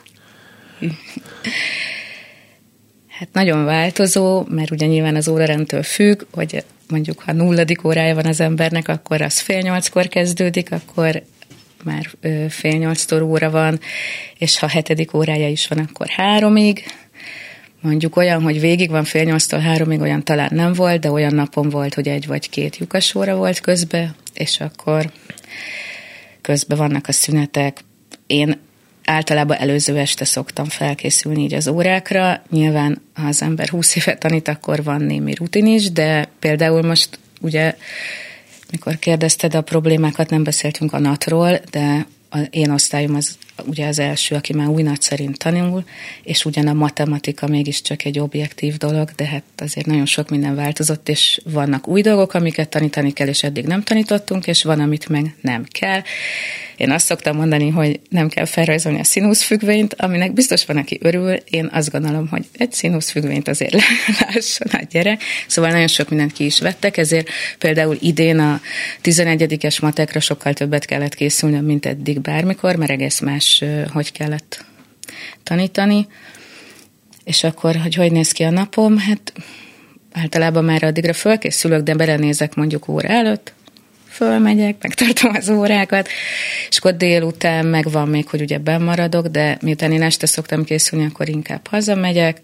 Hát 3.07 3.29
nagyon 3.31 3.65
változó, 3.65 4.45
mert 4.49 4.71
ugye 4.71 4.85
nyilván 4.85 5.15
az 5.15 5.27
órarendtől 5.27 5.83
függ, 5.83 6.23
hogy 6.31 6.63
mondjuk 6.89 7.19
ha 7.19 7.33
nulladik 7.33 7.83
órája 7.83 8.15
van 8.15 8.25
az 8.25 8.39
embernek, 8.39 8.87
akkor 8.87 9.21
az 9.21 9.39
fél 9.39 9.59
nyolckor 9.59 10.07
kezdődik, 10.07 10.71
akkor 10.71 11.23
már 11.83 12.09
fél 12.49 12.77
nyolctól 12.77 13.21
óra 13.21 13.49
van, 13.49 13.79
és 14.37 14.59
ha 14.59 14.67
hetedik 14.67 15.13
órája 15.13 15.47
is 15.47 15.67
van, 15.67 15.77
akkor 15.77 16.07
háromig. 16.09 16.83
Mondjuk 17.81 18.15
olyan, 18.15 18.41
hogy 18.41 18.59
végig 18.59 18.89
van 18.89 19.03
fél 19.03 19.23
nyolctól 19.23 19.59
háromig, 19.59 19.99
olyan 19.99 20.23
talán 20.23 20.49
nem 20.53 20.73
volt, 20.73 20.99
de 20.99 21.11
olyan 21.11 21.33
napon 21.33 21.69
volt, 21.69 21.93
hogy 21.93 22.07
egy 22.07 22.27
vagy 22.27 22.49
két 22.49 22.77
lyukas 22.77 23.15
óra 23.15 23.35
volt 23.35 23.59
közbe, 23.59 24.15
és 24.33 24.59
akkor 24.59 25.11
közben 26.41 26.77
vannak 26.77 27.07
a 27.07 27.11
szünetek. 27.11 27.83
Én 28.27 28.59
általában 29.05 29.57
előző 29.57 29.97
este 29.97 30.25
szoktam 30.25 30.65
felkészülni 30.65 31.43
így 31.43 31.53
az 31.53 31.67
órákra. 31.67 32.43
Nyilván, 32.49 33.01
ha 33.13 33.27
az 33.27 33.41
ember 33.41 33.69
20 33.69 33.95
évet 33.95 34.19
tanít, 34.19 34.47
akkor 34.47 34.83
van 34.83 35.01
némi 35.01 35.33
rutin 35.33 35.65
is, 35.65 35.91
de 35.91 36.29
például 36.39 36.81
most 36.81 37.19
ugye, 37.41 37.75
mikor 38.71 38.99
kérdezted 38.99 39.55
a 39.55 39.61
problémákat, 39.61 40.29
nem 40.29 40.43
beszéltünk 40.43 40.93
a 40.93 40.99
natról, 40.99 41.59
de 41.71 42.05
a 42.29 42.37
én 42.49 42.71
osztályom 42.71 43.15
az 43.15 43.37
ugye 43.65 43.87
az 43.87 43.99
első, 43.99 44.35
aki 44.35 44.53
már 44.53 44.67
új 44.67 44.81
nagy 44.81 45.01
szerint 45.01 45.37
tanul, 45.37 45.83
és 46.23 46.45
ugyan 46.45 46.67
a 46.67 46.73
matematika 46.73 47.47
mégiscsak 47.47 48.05
egy 48.05 48.19
objektív 48.19 48.77
dolog, 48.77 49.09
de 49.15 49.25
hát 49.25 49.43
azért 49.57 49.85
nagyon 49.85 50.05
sok 50.05 50.29
minden 50.29 50.55
változott, 50.55 51.09
és 51.09 51.41
vannak 51.45 51.87
új 51.87 52.01
dolgok, 52.01 52.33
amiket 52.33 52.69
tanítani 52.69 53.13
kell, 53.13 53.27
és 53.27 53.43
eddig 53.43 53.65
nem 53.65 53.83
tanítottunk, 53.83 54.47
és 54.47 54.63
van, 54.63 54.79
amit 54.79 55.09
meg 55.09 55.35
nem 55.41 55.63
kell. 55.69 56.01
Én 56.77 56.91
azt 56.91 57.05
szoktam 57.05 57.35
mondani, 57.35 57.69
hogy 57.69 57.99
nem 58.09 58.29
kell 58.29 58.45
felrajzolni 58.45 58.99
a 58.99 59.03
színuszfüggvényt, 59.03 59.93
aminek 59.93 60.33
biztos 60.33 60.65
van, 60.65 60.77
aki 60.77 60.99
örül. 61.01 61.33
Én 61.49 61.69
azt 61.71 61.91
gondolom, 61.91 62.27
hogy 62.27 62.45
egy 62.57 62.71
színuszfüggvényt 62.71 63.47
azért 63.47 63.73
lásson 64.19 64.67
a 64.71 64.85
gyerek. 64.89 65.21
Szóval 65.47 65.71
nagyon 65.71 65.87
sok 65.87 66.09
mindent 66.09 66.31
ki 66.31 66.45
is 66.45 66.59
vettek, 66.59 66.97
ezért 66.97 67.29
például 67.57 67.97
idén 67.99 68.39
a 68.39 68.61
11-es 69.03 69.81
matekra 69.81 70.19
sokkal 70.19 70.53
többet 70.53 70.85
kellett 70.85 71.15
készülni, 71.15 71.59
mint 71.59 71.85
eddig 71.85 72.21
bármikor, 72.21 72.75
mert 72.75 72.91
egész 72.91 73.19
más, 73.19 73.46
hogy 73.93 74.11
kellett 74.11 74.65
tanítani. 75.43 76.07
És 77.23 77.43
akkor, 77.43 77.75
hogy 77.75 77.95
hogy 77.95 78.11
néz 78.11 78.31
ki 78.31 78.43
a 78.43 78.49
napom, 78.49 78.97
hát 78.97 79.33
általában 80.11 80.63
már 80.63 80.83
addigra 80.83 81.13
fölkészülök, 81.13 81.83
de 81.83 81.95
belenézek 81.95 82.55
mondjuk 82.55 82.87
óra 82.87 83.07
előtt, 83.07 83.53
fölmegyek, 84.09 84.75
megtartom 84.81 85.35
az 85.35 85.49
órákat, 85.49 86.09
és 86.69 86.77
akkor 86.77 86.97
délután 86.97 87.65
meg 87.65 87.91
van 87.91 88.07
még, 88.07 88.27
hogy 88.27 88.41
ugye 88.41 88.77
maradok, 88.79 89.27
de 89.27 89.57
miután 89.61 89.91
én 89.91 90.01
este 90.01 90.25
szoktam 90.25 90.63
készülni, 90.63 91.05
akkor 91.05 91.29
inkább 91.29 91.67
hazamegyek, 91.67 92.41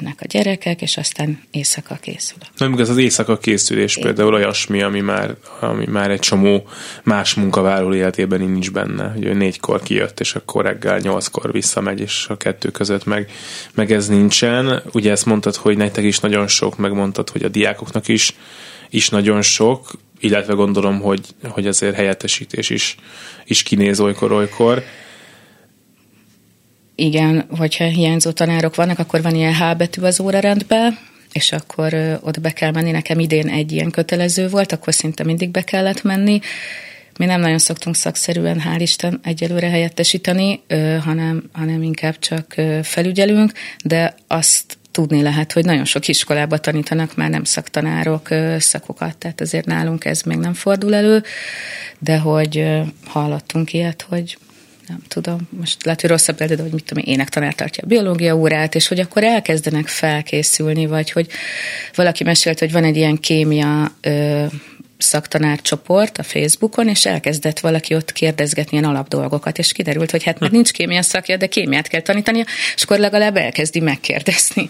jönnek 0.00 0.20
a 0.20 0.26
gyerekek, 0.26 0.82
és 0.82 0.96
aztán 0.96 1.42
éjszaka 1.50 1.94
készülök. 1.94 2.48
Nem, 2.56 2.72
ez 2.78 2.88
az 2.88 2.96
éjszaka 2.96 3.38
készülés 3.38 3.96
Én. 3.96 4.02
például 4.02 4.34
olyasmi, 4.34 4.82
ami 4.82 5.00
már, 5.00 5.34
ami 5.60 5.86
már 5.86 6.10
egy 6.10 6.18
csomó 6.18 6.68
más 7.02 7.34
munkavállaló 7.34 7.94
életében 7.94 8.40
nincs 8.40 8.70
benne. 8.70 9.12
Hogy 9.12 9.36
négykor 9.36 9.82
kijött, 9.82 10.20
és 10.20 10.34
akkor 10.34 10.64
reggel 10.64 10.98
nyolckor 10.98 11.52
visszamegy, 11.52 12.00
és 12.00 12.26
a 12.28 12.36
kettő 12.36 12.70
között 12.70 13.04
meg, 13.04 13.30
meg 13.74 13.92
ez 13.92 14.08
nincsen. 14.08 14.82
Ugye 14.92 15.10
ezt 15.10 15.26
mondtad, 15.26 15.54
hogy 15.54 15.76
nektek 15.76 16.04
is 16.04 16.20
nagyon 16.20 16.46
sok, 16.46 16.76
megmondtad, 16.76 17.30
hogy 17.30 17.42
a 17.42 17.48
diákoknak 17.48 18.08
is, 18.08 18.34
is 18.90 19.08
nagyon 19.08 19.42
sok 19.42 19.90
illetve 20.20 20.52
gondolom, 20.52 21.00
hogy, 21.00 21.20
hogy 21.48 21.66
azért 21.66 21.94
helyettesítés 21.94 22.70
is, 22.70 22.96
is 23.44 23.62
kinéz 23.62 24.00
olykor-olykor. 24.00 24.82
Igen, 27.00 27.44
hogyha 27.56 27.84
hiányzó 27.84 28.30
tanárok 28.30 28.74
vannak, 28.74 28.98
akkor 28.98 29.22
van 29.22 29.34
ilyen 29.34 29.54
H 29.54 29.76
betű 29.76 30.02
az 30.02 30.20
órarendben, 30.20 30.98
és 31.32 31.52
akkor 31.52 32.18
ott 32.22 32.40
be 32.40 32.50
kell 32.50 32.70
menni. 32.70 32.90
Nekem 32.90 33.18
idén 33.18 33.48
egy 33.48 33.72
ilyen 33.72 33.90
kötelező 33.90 34.48
volt, 34.48 34.72
akkor 34.72 34.94
szinte 34.94 35.24
mindig 35.24 35.50
be 35.50 35.62
kellett 35.62 36.02
menni. 36.02 36.40
Mi 37.18 37.24
nem 37.24 37.40
nagyon 37.40 37.58
szoktunk 37.58 37.96
szakszerűen, 37.96 38.62
hál' 38.64 38.80
Isten, 38.80 39.20
egyelőre 39.22 39.68
helyettesíteni, 39.68 40.62
hanem, 41.04 41.42
hanem 41.52 41.82
inkább 41.82 42.18
csak 42.18 42.54
felügyelünk, 42.82 43.52
de 43.84 44.14
azt 44.26 44.78
tudni 44.90 45.22
lehet, 45.22 45.52
hogy 45.52 45.64
nagyon 45.64 45.84
sok 45.84 46.08
iskolába 46.08 46.58
tanítanak 46.58 47.16
már 47.16 47.30
nem 47.30 47.44
szaktanárok 47.44 48.28
szakokat, 48.58 49.16
tehát 49.16 49.40
azért 49.40 49.66
nálunk 49.66 50.04
ez 50.04 50.22
még 50.22 50.38
nem 50.38 50.54
fordul 50.54 50.94
elő, 50.94 51.22
de 51.98 52.18
hogy 52.18 52.66
hallottunk 53.04 53.72
ilyet, 53.72 54.06
hogy 54.08 54.38
nem 54.88 55.02
tudom, 55.08 55.48
most 55.50 55.84
lehet, 55.84 56.00
hogy 56.00 56.10
rosszabb 56.10 56.36
példa, 56.36 56.54
de 56.54 56.62
hogy 56.62 56.72
mit 56.72 56.84
tudom, 56.84 57.04
énektanár 57.06 57.54
tartja 57.54 57.82
a 57.84 57.86
biológia 57.86 58.36
órát, 58.36 58.74
és 58.74 58.88
hogy 58.88 59.00
akkor 59.00 59.24
elkezdenek 59.24 59.86
felkészülni, 59.86 60.86
vagy 60.86 61.10
hogy 61.10 61.26
valaki 61.94 62.24
mesélt, 62.24 62.58
hogy 62.58 62.72
van 62.72 62.84
egy 62.84 62.96
ilyen 62.96 63.16
kémia 63.16 63.92
ö, 64.00 64.44
szaktanárcsoport 64.98 66.18
a 66.18 66.22
Facebookon, 66.22 66.88
és 66.88 67.06
elkezdett 67.06 67.60
valaki 67.60 67.94
ott 67.94 68.12
kérdezgetni 68.12 68.78
ilyen 68.78 68.90
alapdolgokat, 68.90 69.58
és 69.58 69.72
kiderült, 69.72 70.10
hogy 70.10 70.22
hát 70.22 70.38
mert 70.38 70.52
nincs 70.52 70.70
kémia 70.70 71.02
szakja, 71.02 71.36
de 71.36 71.46
kémiát 71.46 71.88
kell 71.88 72.00
tanítania, 72.00 72.44
és 72.74 72.82
akkor 72.82 72.98
legalább 72.98 73.36
elkezdi 73.36 73.80
megkérdezni. 73.80 74.68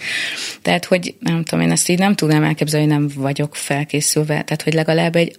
Tehát, 0.63 0.85
hogy 0.85 1.15
nem 1.21 1.45
tudom, 1.45 1.65
én 1.65 1.71
ezt 1.71 1.89
így 1.89 1.99
nem 1.99 2.15
tudnám 2.15 2.43
elképzelni, 2.43 2.87
hogy 2.87 2.99
nem 2.99 3.11
vagyok 3.15 3.57
felkészülve, 3.57 4.43
tehát, 4.43 4.63
hogy 4.63 4.75
legalább 4.75 5.17
egy 5.17 5.37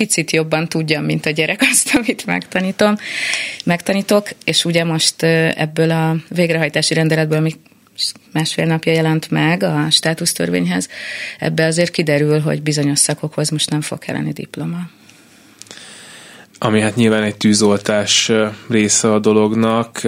picit 0.00 0.30
jobban 0.30 0.68
tudjam, 0.68 1.04
mint 1.04 1.26
a 1.26 1.30
gyerek 1.30 1.60
azt, 1.70 1.94
amit 1.94 2.26
megtanítom, 2.26 2.96
megtanítok, 3.64 4.28
és 4.44 4.64
ugye 4.64 4.84
most 4.84 5.22
ebből 5.22 5.90
a 5.90 6.16
végrehajtási 6.28 6.94
rendeletből, 6.94 7.38
ami 7.38 7.52
másfél 8.32 8.66
napja 8.66 8.92
jelent 8.92 9.30
meg 9.30 9.62
a 9.62 9.90
státusztörvényhez, 9.90 10.88
ebbe 11.38 11.64
azért 11.64 11.90
kiderül, 11.90 12.40
hogy 12.40 12.62
bizonyos 12.62 12.98
szakokhoz 12.98 13.50
most 13.50 13.70
nem 13.70 13.80
fog 13.80 13.98
kelleni 13.98 14.32
diploma. 14.32 14.78
Ami 16.58 16.80
hát 16.80 16.96
nyilván 16.96 17.22
egy 17.22 17.36
tűzoltás 17.36 18.32
része 18.68 19.12
a 19.12 19.18
dolognak. 19.18 20.00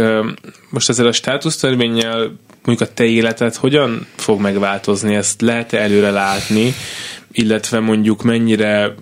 Most 0.70 0.88
ezzel 0.88 1.06
a 1.06 1.12
státusztörvényel 1.12 2.38
mondjuk 2.64 2.88
a 2.88 2.92
te 2.94 3.04
életed 3.04 3.54
hogyan 3.54 4.06
fog 4.14 4.40
megváltozni? 4.40 5.14
Ezt 5.14 5.40
lehet-e 5.40 5.78
előre 5.78 6.10
látni? 6.10 6.74
Illetve 7.32 7.80
mondjuk 7.80 8.22
mennyire 8.22 8.94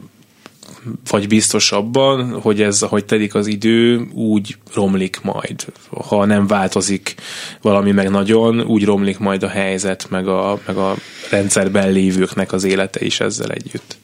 vagy 1.10 1.28
biztos 1.28 1.72
abban, 1.72 2.40
hogy 2.40 2.62
ez, 2.62 2.82
ahogy 2.82 3.04
telik 3.04 3.34
az 3.34 3.46
idő, 3.46 4.08
úgy 4.12 4.56
romlik 4.74 5.20
majd. 5.22 5.64
Ha 5.90 6.24
nem 6.24 6.46
változik 6.46 7.14
valami 7.60 7.92
meg 7.92 8.10
nagyon, 8.10 8.60
úgy 8.60 8.84
romlik 8.84 9.18
majd 9.18 9.42
a 9.42 9.48
helyzet, 9.48 10.10
meg 10.10 10.28
a, 10.28 10.60
meg 10.66 10.76
a 10.76 10.96
rendszerben 11.30 11.92
lévőknek 11.92 12.52
az 12.52 12.64
élete 12.64 13.04
is 13.04 13.20
ezzel 13.20 13.50
együtt. 13.50 13.96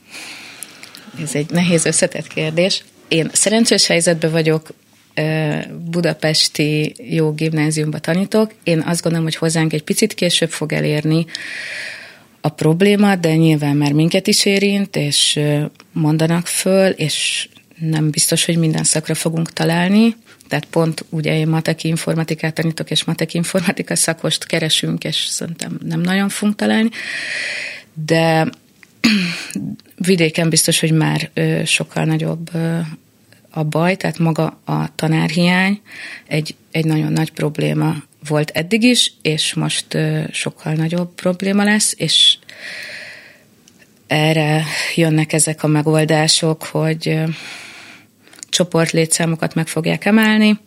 Ez 1.22 1.34
egy 1.34 1.50
nehéz 1.50 1.84
összetett 1.84 2.26
kérdés. 2.26 2.84
Én 3.08 3.30
szerencsés 3.32 3.86
helyzetben 3.86 4.30
vagyok, 4.30 4.68
budapesti 5.90 6.94
jó 6.98 7.32
gimnáziumba 7.32 7.98
tanítok. 7.98 8.52
Én 8.62 8.80
azt 8.86 9.02
gondolom, 9.02 9.26
hogy 9.26 9.36
hozzánk 9.36 9.72
egy 9.72 9.82
picit 9.82 10.14
később 10.14 10.50
fog 10.50 10.72
elérni 10.72 11.26
a 12.46 12.48
probléma, 12.48 13.16
de 13.16 13.36
nyilván 13.36 13.76
már 13.76 13.92
minket 13.92 14.26
is 14.26 14.44
érint, 14.44 14.96
és 14.96 15.40
mondanak 15.92 16.46
föl, 16.46 16.90
és 16.90 17.48
nem 17.78 18.10
biztos, 18.10 18.44
hogy 18.44 18.56
minden 18.56 18.84
szakra 18.84 19.14
fogunk 19.14 19.52
találni. 19.52 20.16
Tehát 20.48 20.64
pont 20.64 21.04
ugye 21.08 21.38
én 21.38 21.48
mateki 21.48 21.88
informatikát 21.88 22.54
tanítok, 22.54 22.90
és 22.90 23.04
mateki 23.04 23.36
informatika 23.36 23.96
szakost 23.96 24.46
keresünk, 24.46 25.04
és 25.04 25.16
szerintem 25.16 25.78
nem 25.84 26.00
nagyon 26.00 26.28
fogunk 26.28 26.56
találni. 26.56 26.88
De 28.06 28.48
vidéken 30.10 30.48
biztos, 30.48 30.80
hogy 30.80 30.92
már 30.92 31.30
sokkal 31.64 32.04
nagyobb 32.04 32.50
a 33.50 33.64
baj, 33.64 33.96
tehát 33.96 34.18
maga 34.18 34.60
a 34.64 34.94
tanárhiány 34.94 35.80
egy, 36.26 36.54
egy 36.70 36.84
nagyon 36.84 37.12
nagy 37.12 37.32
probléma 37.32 37.94
volt 38.28 38.50
eddig 38.50 38.82
is, 38.82 39.12
és 39.22 39.54
most 39.54 39.86
sokkal 40.30 40.72
nagyobb 40.72 41.14
probléma 41.14 41.64
lesz, 41.64 41.94
és 41.96 42.36
erre 44.06 44.64
jönnek 44.94 45.32
ezek 45.32 45.62
a 45.62 45.66
megoldások, 45.66 46.64
hogy 46.64 47.18
csoportlétszámokat 48.48 49.54
meg 49.54 49.66
fogják 49.66 50.04
emelni, 50.04 50.58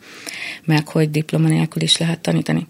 meg 0.65 0.87
hogy 0.87 1.11
diploma 1.11 1.47
nélkül 1.47 1.81
is 1.81 1.97
lehet 1.97 2.19
tanítani. 2.19 2.67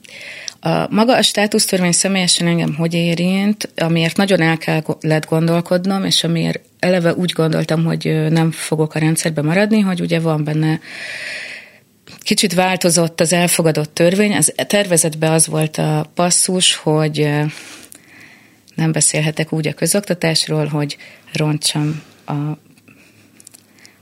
A, 0.60 0.94
maga 0.94 1.16
a 1.16 1.22
státusztörvény 1.22 1.92
személyesen 1.92 2.48
engem 2.48 2.76
hogy 2.76 2.94
érint, 2.94 3.70
amiért 3.76 4.18
nagyon 4.18 4.42
el 4.42 4.58
kellett 4.58 5.26
gondolkodnom, 5.30 6.04
és 6.04 6.24
amiért 6.24 6.60
eleve 6.80 7.14
úgy 7.14 7.32
gondoltam, 7.32 7.86
hogy 7.86 8.26
nem 8.30 8.52
fogok 8.52 8.96
a 8.96 9.00
rendszerbe 9.00 9.42
maradni, 9.42 9.80
hogy 9.80 10.02
ugye 10.02 10.20
van 10.20 10.44
benne 10.44 10.80
Kicsit 12.30 12.54
változott 12.54 13.20
az 13.20 13.34
elfogadott 13.34 13.94
törvény. 13.94 14.36
Az 14.36 14.54
tervezetben 14.56 15.32
az 15.32 15.48
volt 15.48 15.78
a 15.78 16.12
passzus, 16.14 16.76
hogy 16.76 17.30
nem 18.76 18.92
beszélhetek 18.92 19.54
úgy 19.54 19.68
a 19.68 19.74
közoktatásról, 19.74 20.66
hogy 20.66 20.98
rontsam 21.34 22.02
a 22.26 22.34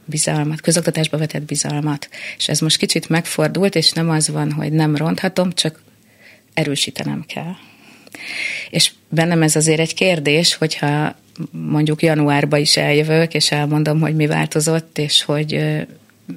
bizalmat, 0.06 0.62
közoktatásba 0.62 1.18
vetett 1.18 1.42
bizalmat. 1.42 2.10
És 2.38 2.48
ez 2.48 2.60
most 2.60 2.78
kicsit 2.78 3.10
megfordult, 3.10 3.76
és 3.76 3.92
nem 3.92 4.10
az 4.10 4.30
van, 4.30 4.52
hogy 4.52 4.72
nem 4.72 4.96
ronthatom, 4.96 5.54
csak 5.54 5.82
erősítenem 6.54 7.26
kell. 7.28 7.56
És 8.70 8.92
bennem 9.10 9.42
ez 9.42 9.56
azért 9.56 9.80
egy 9.80 9.94
kérdés, 9.94 10.56
hogyha 10.56 11.16
mondjuk 11.52 12.02
januárba 12.04 12.58
is 12.58 12.78
eljövök, 12.78 13.34
és 13.34 13.52
elmondom, 13.52 14.00
hogy 14.00 14.16
mi 14.16 14.26
változott, 14.26 14.98
és 14.98 15.24
hogy 15.24 15.86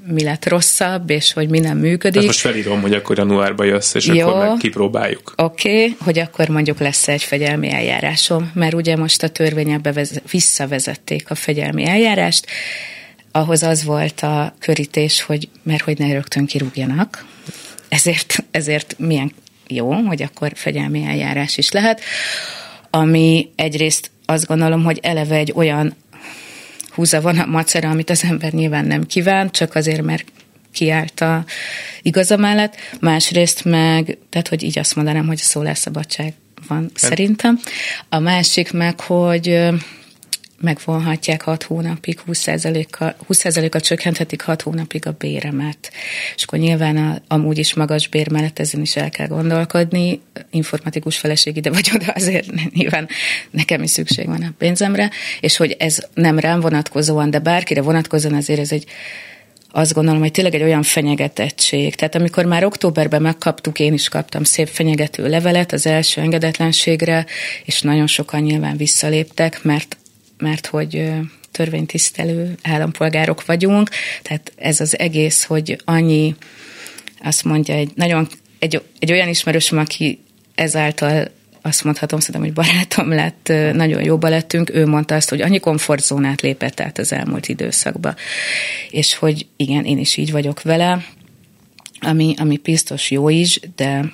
mi 0.06 0.22
lett 0.22 0.48
rosszabb, 0.48 1.10
és 1.10 1.32
hogy 1.32 1.48
mi 1.48 1.58
nem 1.58 1.78
működik. 1.78 2.16
Hát 2.16 2.26
most 2.26 2.40
felírom, 2.40 2.80
hogy 2.80 2.94
akkor 2.94 3.18
januárba 3.18 3.64
jössz, 3.64 3.94
és 3.94 4.06
Jó. 4.06 4.28
akkor 4.28 4.48
meg 4.48 4.56
kipróbáljuk. 4.56 5.32
Oké, 5.36 5.68
okay, 5.68 5.96
hogy 6.00 6.18
akkor 6.18 6.48
mondjuk 6.48 6.78
lesz 6.78 7.08
egy 7.08 7.22
fegyelmi 7.22 7.72
eljárásom, 7.72 8.50
mert 8.54 8.74
ugye 8.74 8.96
most 8.96 9.22
a 9.22 9.28
törvényebe 9.28 10.06
visszavezették 10.30 11.30
a 11.30 11.34
fegyelmi 11.34 11.86
eljárást, 11.86 12.46
ahhoz 13.32 13.62
az 13.62 13.84
volt 13.84 14.20
a 14.20 14.54
körítés, 14.58 15.22
hogy 15.22 15.48
mert 15.62 15.82
hogy 15.82 15.98
ne 15.98 16.12
rögtön 16.12 16.46
kirúgjanak, 16.46 17.26
ezért, 17.88 18.44
ezért 18.50 18.94
milyen 18.98 19.32
jó, 19.66 19.92
hogy 19.92 20.22
akkor 20.22 20.52
fegyelmi 20.54 21.04
eljárás 21.04 21.56
is 21.56 21.70
lehet, 21.70 22.00
ami 22.90 23.50
egyrészt 23.56 24.10
azt 24.26 24.46
gondolom, 24.46 24.84
hogy 24.84 24.98
eleve 25.02 25.36
egy 25.36 25.52
olyan 25.54 25.96
húza 26.94 27.20
van 27.20 27.38
a 27.38 27.46
macera, 27.46 27.90
amit 27.90 28.10
az 28.10 28.24
ember 28.24 28.52
nyilván 28.52 28.84
nem 28.84 29.06
kíván, 29.06 29.50
csak 29.50 29.74
azért, 29.74 30.02
mert 30.02 30.24
kiállt 30.72 31.20
a 31.20 31.44
igaza 32.02 32.36
mellett. 32.36 32.76
Másrészt 33.00 33.64
meg, 33.64 34.18
tehát 34.28 34.48
hogy 34.48 34.62
így 34.62 34.78
azt 34.78 34.96
mondanám, 34.96 35.26
hogy 35.26 35.38
a 35.40 35.44
szólásszabadság 35.44 36.34
van 36.68 36.80
hát. 36.80 36.98
szerintem. 36.98 37.60
A 38.08 38.18
másik 38.18 38.72
meg, 38.72 39.00
hogy 39.00 39.68
megvonhatják 40.60 41.42
6 41.42 41.62
hónapig, 41.62 42.20
20%-kal, 42.26 43.14
20%-kal 43.28 43.80
csökkenthetik 43.80 44.42
6 44.42 44.62
hónapig 44.62 45.06
a 45.06 45.14
béremet. 45.18 45.92
És 46.36 46.42
akkor 46.42 46.58
nyilván 46.58 46.96
a, 46.96 47.34
amúgy 47.34 47.58
is 47.58 47.74
magas 47.74 48.08
bér 48.08 48.30
mellett 48.30 48.58
ezen 48.58 48.80
is 48.80 48.96
el 48.96 49.10
kell 49.10 49.26
gondolkodni. 49.26 50.20
Informatikus 50.50 51.18
feleség 51.18 51.56
ide 51.56 51.70
vagy 51.70 51.90
oda, 51.94 52.12
azért 52.12 52.72
nyilván 52.74 53.08
nekem 53.50 53.82
is 53.82 53.90
szükség 53.90 54.26
van 54.26 54.42
a 54.42 54.54
pénzemre, 54.58 55.10
és 55.40 55.56
hogy 55.56 55.76
ez 55.78 55.98
nem 56.14 56.38
rám 56.38 56.60
vonatkozóan, 56.60 57.30
de 57.30 57.38
bárkire 57.38 57.82
vonatkozóan 57.82 58.34
azért 58.34 58.60
ez 58.60 58.72
egy 58.72 58.86
azt 59.72 59.94
gondolom, 59.94 60.20
hogy 60.20 60.30
tényleg 60.30 60.54
egy 60.54 60.62
olyan 60.62 60.82
fenyegetettség. 60.82 61.94
Tehát 61.94 62.14
amikor 62.14 62.44
már 62.44 62.64
októberben 62.64 63.22
megkaptuk, 63.22 63.78
én 63.78 63.92
is 63.92 64.08
kaptam 64.08 64.44
szép 64.44 64.68
fenyegető 64.68 65.28
levelet 65.28 65.72
az 65.72 65.86
első 65.86 66.20
engedetlenségre, 66.20 67.26
és 67.64 67.80
nagyon 67.80 68.06
sokan 68.06 68.40
nyilván 68.40 68.76
visszaléptek, 68.76 69.62
mert 69.62 69.96
mert 70.40 70.66
hogy 70.66 71.10
törvénytisztelő 71.50 72.54
állampolgárok 72.62 73.46
vagyunk, 73.46 73.90
tehát 74.22 74.52
ez 74.56 74.80
az 74.80 74.98
egész, 74.98 75.44
hogy 75.44 75.82
annyi, 75.84 76.34
azt 77.22 77.44
mondja, 77.44 77.74
egy 77.74 77.90
nagyon, 77.94 78.28
egy, 78.58 78.82
egy 78.98 79.12
olyan 79.12 79.28
ismerősöm, 79.28 79.78
aki 79.78 80.18
ezáltal 80.54 81.30
azt 81.62 81.84
mondhatom, 81.84 82.20
szerintem, 82.20 82.42
hogy 82.42 82.52
barátom 82.52 83.08
lett, 83.08 83.52
nagyon 83.74 84.04
jóba 84.04 84.28
lettünk, 84.28 84.74
ő 84.74 84.86
mondta 84.86 85.14
azt, 85.14 85.28
hogy 85.28 85.40
annyi 85.40 85.58
komfortzónát 85.58 86.40
lépett 86.40 86.80
át 86.80 86.98
az 86.98 87.12
elmúlt 87.12 87.48
időszakba. 87.48 88.14
És 88.90 89.14
hogy 89.14 89.46
igen, 89.56 89.84
én 89.84 89.98
is 89.98 90.16
így 90.16 90.30
vagyok 90.30 90.62
vele, 90.62 91.04
ami, 92.00 92.34
ami 92.38 92.60
biztos 92.62 93.10
jó 93.10 93.28
is, 93.28 93.60
de, 93.76 94.10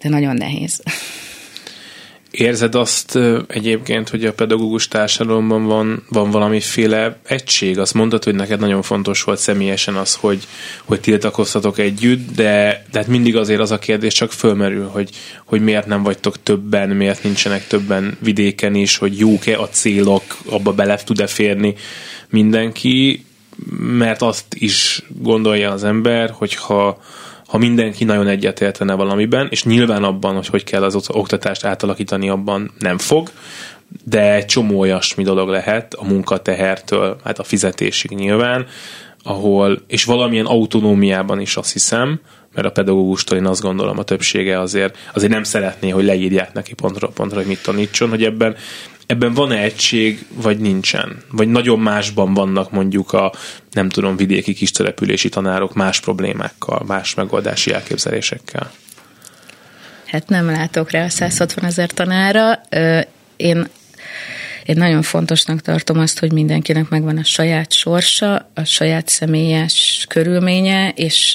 de 0.00 0.08
nagyon 0.08 0.36
nehéz. 0.36 0.82
Érzed 2.30 2.74
azt 2.74 3.18
egyébként, 3.46 4.08
hogy 4.08 4.24
a 4.24 4.32
pedagógus 4.32 4.88
társadalomban 4.88 5.66
van, 5.66 6.04
van 6.08 6.30
valamiféle 6.30 7.18
egység? 7.26 7.78
Azt 7.78 7.94
mondtad, 7.94 8.24
hogy 8.24 8.34
neked 8.34 8.60
nagyon 8.60 8.82
fontos 8.82 9.22
volt 9.22 9.38
személyesen 9.38 9.94
az, 9.94 10.14
hogy, 10.14 10.46
hogy 10.84 11.00
tiltakoztatok 11.00 11.78
együtt, 11.78 12.34
de, 12.34 12.84
de 12.90 12.98
hát 12.98 13.06
mindig 13.06 13.36
azért 13.36 13.60
az 13.60 13.70
a 13.70 13.78
kérdés 13.78 14.14
csak 14.14 14.32
fölmerül, 14.32 14.86
hogy, 14.86 15.10
hogy 15.44 15.60
miért 15.60 15.86
nem 15.86 16.02
vagytok 16.02 16.42
többen, 16.42 16.88
miért 16.88 17.22
nincsenek 17.22 17.66
többen 17.66 18.16
vidéken 18.20 18.74
is, 18.74 18.96
hogy 18.96 19.18
jók-e 19.18 19.58
a 19.60 19.68
célok, 19.68 20.22
abba 20.50 20.72
bele 20.72 20.96
tud-e 20.96 21.26
férni 21.26 21.74
mindenki, 22.28 23.24
mert 23.80 24.22
azt 24.22 24.44
is 24.54 25.02
gondolja 25.08 25.70
az 25.70 25.84
ember, 25.84 26.30
hogyha 26.30 26.74
ha 26.74 27.00
mindenki 27.58 28.04
nagyon 28.04 28.26
egyetértene 28.26 28.94
valamiben, 28.94 29.46
és 29.50 29.64
nyilván 29.64 30.04
abban, 30.04 30.34
hogy 30.34 30.46
hogy 30.46 30.64
kell 30.64 30.82
az 30.82 31.08
oktatást 31.08 31.64
átalakítani, 31.64 32.28
abban 32.28 32.70
nem 32.78 32.98
fog, 32.98 33.30
de 34.04 34.34
egy 34.34 34.46
csomó 34.46 34.78
olyasmi 34.78 35.24
dolog 35.24 35.48
lehet 35.48 35.94
a 35.94 36.04
munkatehertől, 36.04 37.16
hát 37.24 37.38
a 37.38 37.44
fizetésig 37.44 38.10
nyilván, 38.10 38.66
ahol, 39.22 39.82
és 39.86 40.04
valamilyen 40.04 40.46
autonómiában 40.46 41.40
is 41.40 41.56
azt 41.56 41.72
hiszem, 41.72 42.20
mert 42.54 42.66
a 42.66 42.70
pedagógustól 42.70 43.38
én 43.38 43.46
azt 43.46 43.62
gondolom 43.62 43.98
a 43.98 44.02
többsége 44.02 44.60
azért, 44.60 44.96
azért 45.14 45.32
nem 45.32 45.42
szeretné, 45.42 45.88
hogy 45.88 46.04
leírják 46.04 46.52
neki 46.52 46.74
pontra, 46.74 47.08
pontra, 47.08 47.36
hogy 47.36 47.46
mit 47.46 47.62
tanítson, 47.62 48.08
hogy 48.08 48.24
ebben 48.24 48.56
ebben 49.10 49.34
van-e 49.34 49.62
egység, 49.62 50.24
vagy 50.34 50.58
nincsen? 50.58 51.22
Vagy 51.30 51.48
nagyon 51.48 51.78
másban 51.78 52.34
vannak 52.34 52.70
mondjuk 52.70 53.12
a, 53.12 53.32
nem 53.72 53.88
tudom, 53.88 54.16
vidéki 54.16 54.54
kistelepülési 54.54 55.28
tanárok 55.28 55.74
más 55.74 56.00
problémákkal, 56.00 56.82
más 56.86 57.14
megoldási 57.14 57.72
elképzelésekkel? 57.72 58.72
Hát 60.06 60.28
nem 60.28 60.46
látok 60.46 60.90
rá 60.90 61.04
a 61.04 61.08
160 61.08 61.64
ezer 61.64 61.90
tanára. 61.90 62.60
Én 63.36 63.68
én 64.64 64.76
nagyon 64.76 65.02
fontosnak 65.02 65.60
tartom 65.60 65.98
azt, 65.98 66.18
hogy 66.18 66.32
mindenkinek 66.32 66.88
megvan 66.88 67.18
a 67.18 67.24
saját 67.24 67.72
sorsa, 67.72 68.50
a 68.54 68.64
saját 68.64 69.08
személyes 69.08 70.04
körülménye, 70.08 70.88
és 70.88 71.32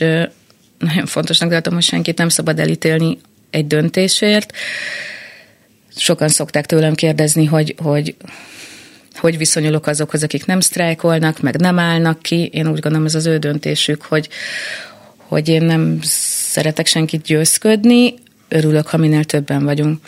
nagyon 0.77 1.05
fontosnak 1.05 1.49
tartom, 1.49 1.73
hogy 1.73 1.83
senkit 1.83 2.17
nem 2.17 2.29
szabad 2.29 2.59
elítélni 2.59 3.17
egy 3.49 3.67
döntésért 3.67 4.53
sokan 5.95 6.27
szokták 6.27 6.65
tőlem 6.65 6.93
kérdezni, 6.93 7.45
hogy, 7.45 7.75
hogy 7.77 8.15
hogy 9.15 9.37
viszonyulok 9.37 9.87
azokhoz, 9.87 10.23
akik 10.23 10.45
nem 10.45 10.59
sztrájkolnak, 10.59 11.39
meg 11.39 11.59
nem 11.59 11.79
állnak 11.79 12.21
ki. 12.21 12.49
Én 12.53 12.67
úgy 12.67 12.79
gondolom, 12.79 13.05
ez 13.05 13.15
az 13.15 13.25
ő 13.25 13.37
döntésük, 13.37 14.01
hogy, 14.01 14.29
hogy 15.17 15.49
én 15.49 15.63
nem 15.63 15.99
szeretek 16.01 16.85
senkit 16.85 17.21
győzködni, 17.21 18.13
örülök, 18.47 18.87
ha 18.87 18.97
minél 18.97 19.23
többen 19.23 19.63
vagyunk. 19.63 19.99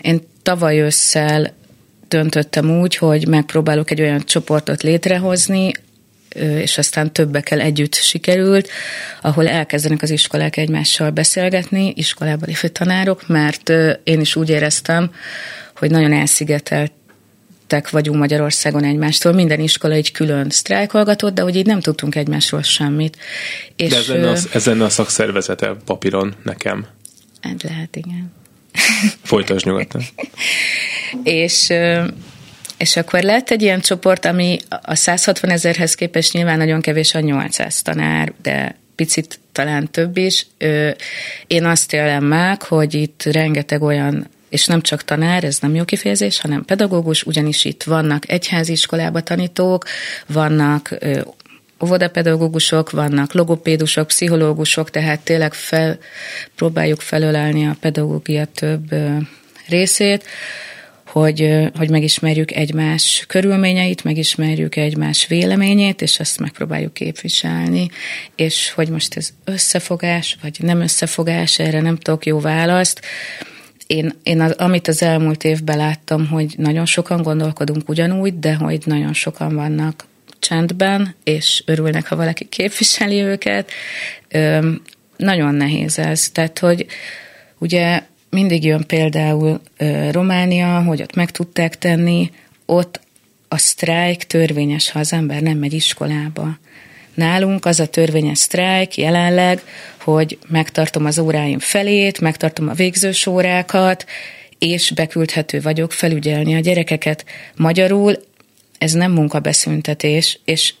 Én 0.00 0.20
tavaly 0.42 0.80
ősszel 0.80 1.54
döntöttem 2.08 2.80
úgy, 2.80 2.96
hogy 2.96 3.28
megpróbálok 3.28 3.90
egy 3.90 4.00
olyan 4.00 4.24
csoportot 4.24 4.82
létrehozni, 4.82 5.72
és 6.40 6.78
aztán 6.78 7.12
többekkel 7.12 7.60
együtt 7.60 7.94
sikerült, 7.94 8.68
ahol 9.22 9.48
elkezdenek 9.48 10.02
az 10.02 10.10
iskolák 10.10 10.56
egymással 10.56 11.10
beszélgetni, 11.10 11.92
iskolába 11.96 12.46
lévő 12.46 12.68
tanárok, 12.68 13.26
mert 13.26 13.72
én 14.04 14.20
is 14.20 14.36
úgy 14.36 14.48
éreztem, 14.50 15.10
hogy 15.76 15.90
nagyon 15.90 16.12
elszigetelt 16.12 16.92
vagyunk 17.90 18.18
Magyarországon 18.18 18.84
egymástól. 18.84 19.32
Minden 19.32 19.60
iskola 19.60 19.94
egy 19.94 20.12
külön 20.12 20.50
sztrájkolgatott, 20.50 21.34
de 21.34 21.42
hogy 21.42 21.56
így 21.56 21.66
nem 21.66 21.80
tudtunk 21.80 22.14
egymásról 22.14 22.62
semmit. 22.62 23.16
És, 23.76 23.90
de 23.90 23.96
ez 23.96 24.06
lenne, 24.06 24.30
a, 24.30 24.36
ez 24.52 24.66
lenne 24.66 24.84
a 24.84 24.88
szakszervezete 24.88 25.76
papíron 25.84 26.34
nekem. 26.42 26.86
Hát 27.40 27.62
lehet, 27.62 27.96
igen. 27.96 28.32
Folytasd 29.22 29.66
nyugodtan. 29.66 30.02
és 31.22 31.68
és 32.78 32.96
akkor 32.96 33.22
lett 33.22 33.50
egy 33.50 33.62
ilyen 33.62 33.80
csoport, 33.80 34.24
ami 34.24 34.58
a 34.82 34.94
160 34.94 35.50
ezerhez 35.50 35.94
képest 35.94 36.32
nyilván 36.32 36.58
nagyon 36.58 36.80
kevés 36.80 37.14
a 37.14 37.20
800 37.20 37.82
tanár, 37.82 38.32
de 38.42 38.76
picit 38.94 39.40
talán 39.52 39.90
több 39.90 40.16
is. 40.16 40.46
Én 41.46 41.64
azt 41.64 41.92
élem 41.92 42.24
meg, 42.24 42.62
hogy 42.62 42.94
itt 42.94 43.22
rengeteg 43.22 43.82
olyan 43.82 44.28
és 44.48 44.66
nem 44.66 44.80
csak 44.80 45.04
tanár, 45.04 45.44
ez 45.44 45.58
nem 45.58 45.74
jó 45.74 45.84
kifejezés, 45.84 46.40
hanem 46.40 46.64
pedagógus, 46.64 47.22
ugyanis 47.22 47.64
itt 47.64 47.82
vannak 47.82 48.30
egyházi 48.30 48.72
iskolába 48.72 49.20
tanítók, 49.20 49.84
vannak 50.26 50.98
óvodapedagógusok, 51.84 52.90
vannak 52.90 53.32
logopédusok, 53.32 54.06
pszichológusok, 54.06 54.90
tehát 54.90 55.20
tényleg 55.20 55.54
fel, 55.54 55.98
próbáljuk 56.56 57.00
felölelni 57.00 57.66
a 57.66 57.76
pedagógia 57.80 58.44
több 58.44 58.94
részét 59.68 60.24
hogy, 61.12 61.68
hogy 61.74 61.90
megismerjük 61.90 62.52
egymás 62.52 63.24
körülményeit, 63.28 64.04
megismerjük 64.04 64.76
egymás 64.76 65.26
véleményét, 65.26 66.02
és 66.02 66.20
ezt 66.20 66.40
megpróbáljuk 66.40 66.94
képviselni, 66.94 67.88
és 68.34 68.72
hogy 68.72 68.88
most 68.88 69.16
ez 69.16 69.30
összefogás, 69.44 70.36
vagy 70.42 70.56
nem 70.60 70.80
összefogás, 70.80 71.58
erre 71.58 71.80
nem 71.80 71.96
tudok 71.96 72.26
jó 72.26 72.40
választ. 72.40 73.00
Én, 73.86 74.12
én 74.22 74.40
az, 74.40 74.52
amit 74.52 74.88
az 74.88 75.02
elmúlt 75.02 75.44
évben 75.44 75.76
láttam, 75.76 76.26
hogy 76.26 76.54
nagyon 76.56 76.86
sokan 76.86 77.22
gondolkodunk 77.22 77.88
ugyanúgy, 77.88 78.38
de 78.38 78.54
hogy 78.54 78.82
nagyon 78.84 79.12
sokan 79.12 79.54
vannak 79.54 80.06
csendben, 80.38 81.14
és 81.24 81.62
örülnek, 81.66 82.06
ha 82.06 82.16
valaki 82.16 82.44
képviseli 82.44 83.20
őket. 83.20 83.70
Ö, 84.28 84.70
nagyon 85.16 85.54
nehéz 85.54 85.98
ez. 85.98 86.30
Tehát, 86.30 86.58
hogy 86.58 86.86
ugye 87.58 88.02
mindig 88.30 88.64
jön 88.64 88.86
például 88.86 89.60
Románia, 90.10 90.82
hogy 90.82 91.02
ott 91.02 91.14
meg 91.14 91.30
tudták 91.30 91.78
tenni, 91.78 92.30
ott 92.66 93.00
a 93.48 93.58
sztrájk 93.58 94.22
törvényes, 94.22 94.90
ha 94.90 94.98
az 94.98 95.12
ember 95.12 95.42
nem 95.42 95.58
megy 95.58 95.72
iskolába. 95.72 96.58
Nálunk 97.14 97.64
az 97.64 97.80
a 97.80 97.86
törvényes 97.86 98.38
sztrájk 98.38 98.96
jelenleg, 98.96 99.62
hogy 100.00 100.38
megtartom 100.48 101.04
az 101.04 101.18
óráim 101.18 101.58
felét, 101.58 102.20
megtartom 102.20 102.68
a 102.68 102.72
végzős 102.72 103.26
órákat, 103.26 104.06
és 104.58 104.90
beküldhető 104.90 105.60
vagyok 105.60 105.92
felügyelni 105.92 106.54
a 106.54 106.60
gyerekeket. 106.60 107.24
Magyarul 107.56 108.16
ez 108.78 108.92
nem 108.92 109.12
munkabeszüntetés, 109.12 110.40
és 110.44 110.74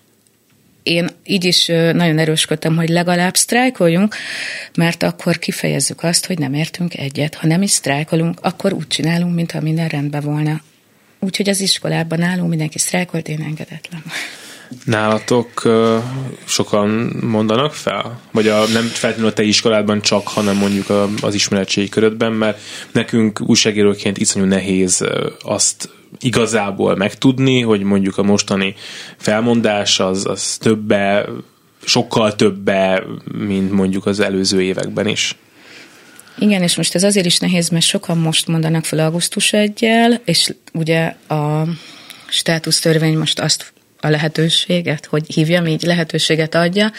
én 0.88 1.08
így 1.24 1.44
is 1.44 1.66
nagyon 1.66 2.18
erősködtem, 2.18 2.76
hogy 2.76 2.88
legalább 2.88 3.36
sztrájkoljunk, 3.36 4.14
mert 4.74 5.02
akkor 5.02 5.38
kifejezzük 5.38 6.02
azt, 6.02 6.26
hogy 6.26 6.38
nem 6.38 6.54
értünk 6.54 6.96
egyet. 6.96 7.34
Ha 7.34 7.46
nem 7.46 7.62
is 7.62 7.70
sztrájkolunk, 7.70 8.38
akkor 8.42 8.72
úgy 8.72 8.86
csinálunk, 8.86 9.34
mintha 9.34 9.60
minden 9.60 9.88
rendben 9.88 10.22
volna. 10.22 10.60
Úgyhogy 11.20 11.48
az 11.48 11.60
iskolában 11.60 12.18
nálunk 12.18 12.48
mindenki 12.48 12.78
sztrájkolt, 12.78 13.28
én 13.28 13.40
engedetlen. 13.40 14.02
Nálatok 14.84 15.68
sokan 16.44 16.88
mondanak 17.20 17.74
fel? 17.74 18.20
Vagy 18.30 18.48
a, 18.48 18.66
nem 18.66 18.84
feltétlenül 18.84 19.30
a 19.30 19.34
te 19.34 19.42
iskoládban 19.42 20.00
csak, 20.00 20.28
hanem 20.28 20.56
mondjuk 20.56 20.86
az 21.20 21.34
ismeretségi 21.34 21.88
körödben, 21.88 22.32
mert 22.32 22.60
nekünk 22.92 23.40
újságíróként 23.40 24.18
iszonyú 24.18 24.44
nehéz 24.44 25.04
azt 25.42 25.88
igazából 26.20 26.96
megtudni, 26.96 27.60
hogy 27.60 27.82
mondjuk 27.82 28.18
a 28.18 28.22
mostani 28.22 28.74
felmondás 29.16 30.00
az, 30.00 30.26
az 30.26 30.56
többe, 30.56 31.28
sokkal 31.84 32.36
többe, 32.36 33.02
mint 33.38 33.72
mondjuk 33.72 34.06
az 34.06 34.20
előző 34.20 34.62
években 34.62 35.06
is. 35.06 35.36
Igen, 36.38 36.62
és 36.62 36.76
most 36.76 36.94
ez 36.94 37.02
azért 37.02 37.26
is 37.26 37.38
nehéz, 37.38 37.68
mert 37.68 37.84
sokan 37.84 38.18
most 38.18 38.46
mondanak 38.46 38.84
fel 38.84 38.98
augusztus 38.98 39.52
egyel, 39.52 40.20
és 40.24 40.54
ugye 40.72 41.14
a 41.28 41.66
státusztörvény 42.28 43.18
most 43.18 43.40
azt 43.40 43.72
a 44.00 44.08
lehetőséget, 44.08 45.06
hogy 45.06 45.22
hívjam 45.34 45.66
így, 45.66 45.82
lehetőséget 45.82 46.54
adja, 46.54 46.92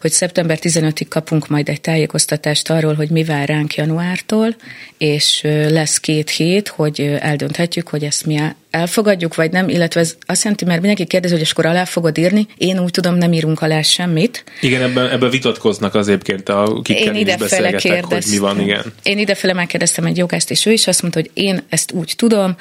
hogy 0.00 0.10
szeptember 0.10 0.58
15-ig 0.62 1.06
kapunk 1.08 1.48
majd 1.48 1.68
egy 1.68 1.80
tájékoztatást 1.80 2.70
arról, 2.70 2.94
hogy 2.94 3.10
mi 3.10 3.24
vár 3.24 3.48
ránk 3.48 3.74
januártól, 3.74 4.56
és 4.98 5.40
lesz 5.68 5.98
két 5.98 6.30
hét, 6.30 6.68
hogy 6.68 7.16
eldönthetjük, 7.20 7.88
hogy 7.88 8.04
ezt 8.04 8.26
mi 8.26 8.40
elfogadjuk, 8.70 9.34
vagy 9.34 9.50
nem, 9.50 9.68
illetve 9.68 10.00
ez 10.00 10.16
azt 10.26 10.42
jelenti, 10.42 10.64
mert 10.64 10.78
mindenki 10.78 11.04
kérdezi, 11.04 11.34
hogy 11.34 11.48
akkor 11.50 11.66
alá 11.66 11.84
fogod 11.84 12.18
írni, 12.18 12.46
én 12.56 12.78
úgy 12.78 12.90
tudom, 12.90 13.14
nem 13.14 13.32
írunk 13.32 13.60
alá 13.60 13.82
semmit. 13.82 14.44
Igen, 14.60 14.82
ebben, 14.82 15.10
ebben 15.10 15.30
vitatkoznak 15.30 15.94
az 15.94 16.08
egyébként, 16.08 16.48
a 16.48 16.80
kikkel 16.82 17.14
én 17.14 17.26
is 17.26 17.34
beszélgetek, 17.34 18.04
hogy 18.04 18.24
mi 18.30 18.38
van, 18.38 18.60
igen. 18.60 18.92
Én 19.02 19.18
idefele 19.18 19.52
megkérdeztem 19.52 20.04
egy 20.04 20.16
jogást, 20.16 20.50
és 20.50 20.66
ő 20.66 20.72
is 20.72 20.86
azt 20.86 21.02
mondta, 21.02 21.20
hogy 21.20 21.30
én 21.34 21.62
ezt 21.68 21.92
úgy 21.92 22.12
tudom, 22.16 22.56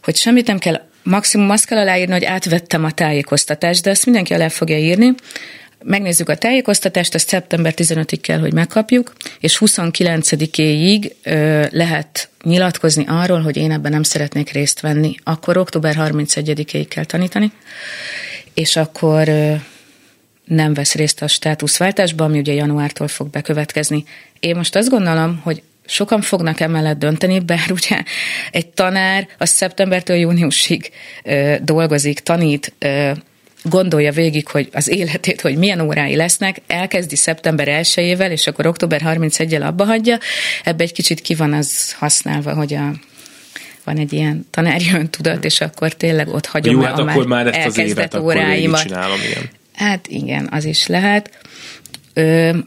hogy 0.00 0.16
semmit 0.16 0.46
nem 0.46 0.58
kell 0.58 0.85
maximum 1.06 1.50
azt 1.50 1.66
kell 1.66 1.78
aláírni, 1.78 2.12
hogy 2.12 2.24
átvettem 2.24 2.84
a 2.84 2.90
tájékoztatást, 2.90 3.82
de 3.82 3.90
ezt 3.90 4.04
mindenki 4.04 4.34
alá 4.34 4.48
fogja 4.48 4.78
írni. 4.78 5.14
Megnézzük 5.84 6.28
a 6.28 6.36
tájékoztatást, 6.36 7.14
ezt 7.14 7.28
szeptember 7.28 7.74
15-ig 7.76 8.18
kell, 8.20 8.38
hogy 8.38 8.52
megkapjuk, 8.52 9.12
és 9.40 9.58
29-éig 9.64 11.12
lehet 11.70 12.28
nyilatkozni 12.42 13.04
arról, 13.08 13.40
hogy 13.40 13.56
én 13.56 13.72
ebben 13.72 13.92
nem 13.92 14.02
szeretnék 14.02 14.50
részt 14.50 14.80
venni. 14.80 15.14
Akkor 15.24 15.56
október 15.56 15.94
31-ig 15.98 16.86
kell 16.88 17.04
tanítani, 17.04 17.52
és 18.54 18.76
akkor 18.76 19.28
nem 20.44 20.74
vesz 20.74 20.94
részt 20.94 21.22
a 21.22 21.28
státuszváltásban, 21.28 22.28
ami 22.28 22.38
ugye 22.38 22.52
januártól 22.52 23.08
fog 23.08 23.30
bekövetkezni. 23.30 24.04
Én 24.40 24.56
most 24.56 24.76
azt 24.76 24.88
gondolom, 24.88 25.40
hogy 25.42 25.62
sokan 25.86 26.20
fognak 26.20 26.60
emellett 26.60 26.98
dönteni, 26.98 27.38
bár 27.38 27.72
ugye 27.82 28.02
egy 28.50 28.66
tanár 28.66 29.28
az 29.38 29.50
szeptembertől 29.50 30.16
júniusig 30.16 30.90
ö, 31.22 31.54
dolgozik, 31.62 32.20
tanít, 32.20 32.72
ö, 32.78 33.10
gondolja 33.62 34.12
végig, 34.12 34.48
hogy 34.48 34.68
az 34.72 34.88
életét, 34.88 35.40
hogy 35.40 35.56
milyen 35.56 35.80
órái 35.80 36.16
lesznek, 36.16 36.60
elkezdi 36.66 37.16
szeptember 37.16 37.68
1 37.68 38.16
és 38.30 38.46
akkor 38.46 38.66
október 38.66 39.02
31-el 39.04 39.66
abba 39.66 39.84
hagyja. 39.84 40.18
Ebbe 40.64 40.82
egy 40.82 40.92
kicsit 40.92 41.20
ki 41.20 41.34
van 41.34 41.52
az 41.52 41.92
használva, 41.92 42.54
hogy 42.54 42.74
a 42.74 42.92
van 43.84 43.98
egy 43.98 44.12
ilyen 44.12 44.46
tanári 44.50 44.90
öntudat, 45.00 45.44
és 45.44 45.60
akkor 45.60 45.92
tényleg 45.92 46.28
ott 46.28 46.46
hagyom 46.46 46.74
Jó, 46.74 46.80
hát 46.80 46.98
a 46.98 47.02
akkor 47.02 47.26
már 47.26 47.46
ezt 47.46 47.66
az 47.66 47.78
évet 47.78 48.14
óráimat. 48.14 48.78
Akkor 48.78 48.90
csinálom, 48.90 49.18
igen. 49.30 49.50
Hát 49.74 50.06
igen, 50.08 50.48
az 50.50 50.64
is 50.64 50.86
lehet. 50.86 51.30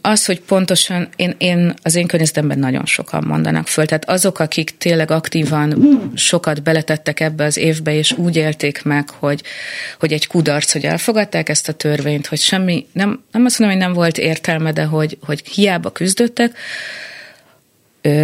Az, 0.02 0.26
hogy 0.26 0.40
pontosan 0.40 1.10
én, 1.16 1.36
én 1.38 1.74
az 1.82 1.96
én 1.96 2.08
környezetemben 2.08 2.60
nagyon 2.60 2.86
sokan 2.86 3.24
mondanak 3.24 3.68
föl, 3.68 3.86
tehát 3.86 4.10
azok, 4.10 4.40
akik 4.40 4.78
tényleg 4.78 5.12
aktívan 5.12 5.84
sokat 6.16 6.64
beletettek 6.64 7.20
ebbe 7.20 7.44
az 7.44 7.58
évbe, 7.58 7.94
és 7.94 8.12
úgy 8.12 8.36
élték 8.36 8.84
meg, 8.84 9.10
hogy, 9.10 9.44
hogy 10.00 10.14
egy 10.14 10.28
kudarc, 10.28 10.72
hogy 10.72 10.86
elfogadták 10.86 11.50
ezt 11.50 11.70
a 11.70 11.74
törvényt, 11.74 12.28
hogy 12.28 12.40
semmi, 12.40 12.86
nem, 12.92 13.24
nem 13.32 13.46
azt 13.46 13.60
mondom, 13.60 13.78
hogy 13.78 13.88
nem 13.88 13.96
volt 13.96 14.18
értelme, 14.18 14.72
de 14.72 14.84
hogy, 14.84 15.18
hogy 15.22 15.48
hiába 15.48 15.92
küzdöttek, 15.92 16.58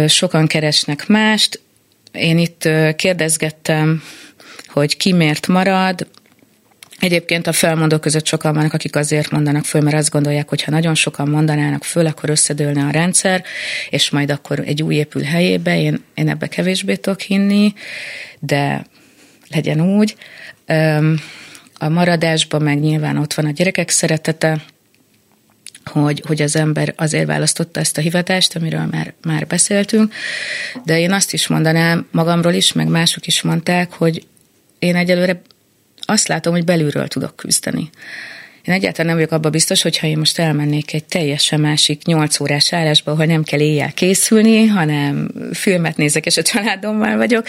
sokan 0.06 0.46
keresnek 0.46 1.06
mást. 1.06 1.60
Én 2.12 2.38
itt 2.38 2.68
kérdezgettem, 2.96 4.02
hogy 4.66 4.96
ki 4.96 5.12
miért 5.12 5.46
marad, 5.46 6.06
Egyébként 6.98 7.46
a 7.46 7.52
felmondók 7.52 8.00
között 8.00 8.26
sokan 8.26 8.54
vannak, 8.54 8.72
akik 8.72 8.96
azért 8.96 9.30
mondanak 9.30 9.64
föl, 9.64 9.80
mert 9.80 9.96
azt 9.96 10.10
gondolják, 10.10 10.48
hogy 10.48 10.62
ha 10.62 10.70
nagyon 10.70 10.94
sokan 10.94 11.28
mondanának 11.28 11.84
föl, 11.84 12.06
akkor 12.06 12.30
összedőlne 12.30 12.84
a 12.84 12.90
rendszer, 12.90 13.44
és 13.90 14.10
majd 14.10 14.30
akkor 14.30 14.62
egy 14.66 14.82
új 14.82 14.94
épül 14.94 15.22
helyébe. 15.22 15.80
Én, 15.80 16.04
én 16.14 16.28
ebbe 16.28 16.46
kevésbé 16.46 16.94
tudok 16.94 17.20
hinni, 17.20 17.74
de 18.38 18.86
legyen 19.50 19.80
úgy. 19.80 20.16
A 21.78 21.88
maradásban 21.88 22.62
meg 22.62 22.80
nyilván 22.80 23.16
ott 23.16 23.34
van 23.34 23.46
a 23.46 23.50
gyerekek 23.50 23.90
szeretete, 23.90 24.64
hogy, 25.84 26.22
hogy 26.26 26.42
az 26.42 26.56
ember 26.56 26.94
azért 26.96 27.26
választotta 27.26 27.80
ezt 27.80 27.98
a 27.98 28.00
hivatást, 28.00 28.56
amiről 28.56 28.86
már, 28.90 29.14
már 29.22 29.46
beszéltünk, 29.46 30.14
de 30.84 30.98
én 30.98 31.12
azt 31.12 31.32
is 31.32 31.46
mondanám 31.46 32.06
magamról 32.10 32.52
is, 32.52 32.72
meg 32.72 32.88
mások 32.88 33.26
is 33.26 33.42
mondták, 33.42 33.92
hogy 33.92 34.26
én 34.78 34.96
egyelőre 34.96 35.42
azt 36.06 36.28
látom, 36.28 36.52
hogy 36.52 36.64
belülről 36.64 37.08
tudok 37.08 37.36
küzdeni. 37.36 37.90
Én 38.66 38.74
egyáltalán 38.74 39.06
nem 39.06 39.16
vagyok 39.16 39.32
abban 39.32 39.50
biztos, 39.50 39.82
hogy 39.82 39.98
ha 39.98 40.06
én 40.06 40.18
most 40.18 40.38
elmennék 40.38 40.94
egy 40.94 41.04
teljesen 41.04 41.60
másik 41.60 42.04
8 42.04 42.40
órás 42.40 42.72
állásba, 42.72 43.12
ahol 43.12 43.24
nem 43.24 43.42
kell 43.42 43.60
éjjel 43.60 43.92
készülni, 43.92 44.66
hanem 44.66 45.30
filmet 45.52 45.96
nézek, 45.96 46.26
és 46.26 46.36
a 46.36 46.42
családommal 46.42 47.16
vagyok, 47.16 47.46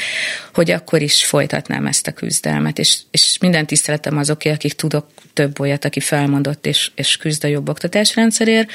hogy 0.54 0.72
akkor 0.72 1.02
is 1.02 1.26
folytatnám 1.26 1.86
ezt 1.86 2.08
a 2.08 2.12
küzdelmet. 2.12 2.80
És, 2.80 2.98
és 3.12 3.38
minden 3.42 3.66
tiszteletem 3.66 4.18
azoké, 4.18 4.50
akik 4.50 4.74
tudok 4.74 5.06
több 5.34 5.60
olyat, 5.60 5.86
aki 5.86 6.00
felmondott 6.00 6.66
és, 6.66 6.92
és 6.96 7.18
küzd 7.18 7.44
a 7.44 7.48
jobb 7.48 7.70
oktatásrendszerért, 7.70 8.72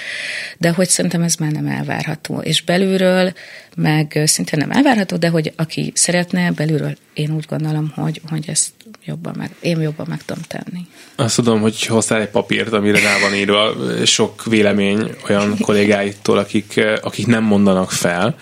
de 0.58 0.70
hogy 0.70 0.88
szerintem 0.88 1.22
ez 1.22 1.34
már 1.34 1.50
nem 1.50 1.66
elvárható. 1.66 2.40
És 2.40 2.62
belülről 2.62 3.32
meg 3.76 4.22
szintén 4.24 4.58
nem 4.58 4.70
elvárható, 4.70 5.16
de 5.16 5.28
hogy 5.28 5.52
aki 5.56 5.92
szeretne, 5.94 6.50
belülről 6.50 6.96
én 7.14 7.34
úgy 7.34 7.44
gondolom, 7.48 7.92
hogy, 7.94 8.20
hogy 8.28 8.44
ezt 8.48 8.70
jobban 9.04 9.34
meg, 9.36 9.54
én 9.60 9.80
jobban 9.80 10.06
meg 10.08 10.24
tudom 10.24 10.42
tenni. 10.48 10.86
Azt 11.16 11.34
tudom, 11.34 11.60
hogy 11.60 11.86
hoztál 11.86 12.20
egy 12.20 12.28
papírt, 12.28 12.72
amire 12.72 13.00
rá 13.00 13.18
van 13.18 13.34
írva 13.34 13.74
sok 14.04 14.44
vélemény 14.44 15.14
olyan 15.28 15.58
kollégáitól, 15.60 16.38
akik, 16.38 16.80
akik 17.00 17.26
nem 17.26 17.44
mondanak 17.44 17.90
fel, 17.90 18.36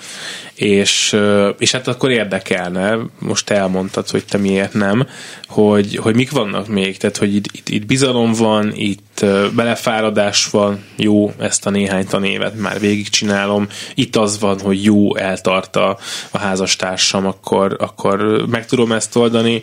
és, 0.55 1.17
és 1.59 1.71
hát 1.73 1.89
akkor 1.89 2.11
érdekelne, 2.11 2.99
most 3.19 3.47
te 3.47 3.55
elmondtad, 3.55 4.09
hogy 4.09 4.25
te 4.25 4.39
miért 4.39 4.73
nem, 4.73 5.07
hogy, 5.47 5.97
hogy 5.97 6.15
mik 6.15 6.31
vannak 6.31 6.69
még, 6.69 6.97
tehát 6.97 7.17
hogy 7.17 7.35
itt, 7.35 7.47
itt, 7.53 7.69
itt 7.69 7.87
bizalom 7.87 8.33
van, 8.33 8.73
itt 8.75 9.10
belefáradás 9.55 10.47
van, 10.47 10.85
jó, 10.97 11.33
ezt 11.39 11.67
a 11.67 11.71
néhány 11.71 12.07
tanévet 12.07 12.55
már 12.59 12.81
végigcsinálom, 12.81 13.69
itt 13.95 14.17
az 14.17 14.41
van, 14.41 14.61
hogy 14.61 14.85
jó, 14.85 15.17
eltart 15.17 15.77
a, 15.77 15.99
a 16.31 16.39
házastársam, 16.39 17.27
akkor, 17.27 17.77
akkor 17.79 18.47
meg 18.49 18.67
tudom 18.67 18.93
ezt 18.93 19.17
oldani, 19.17 19.63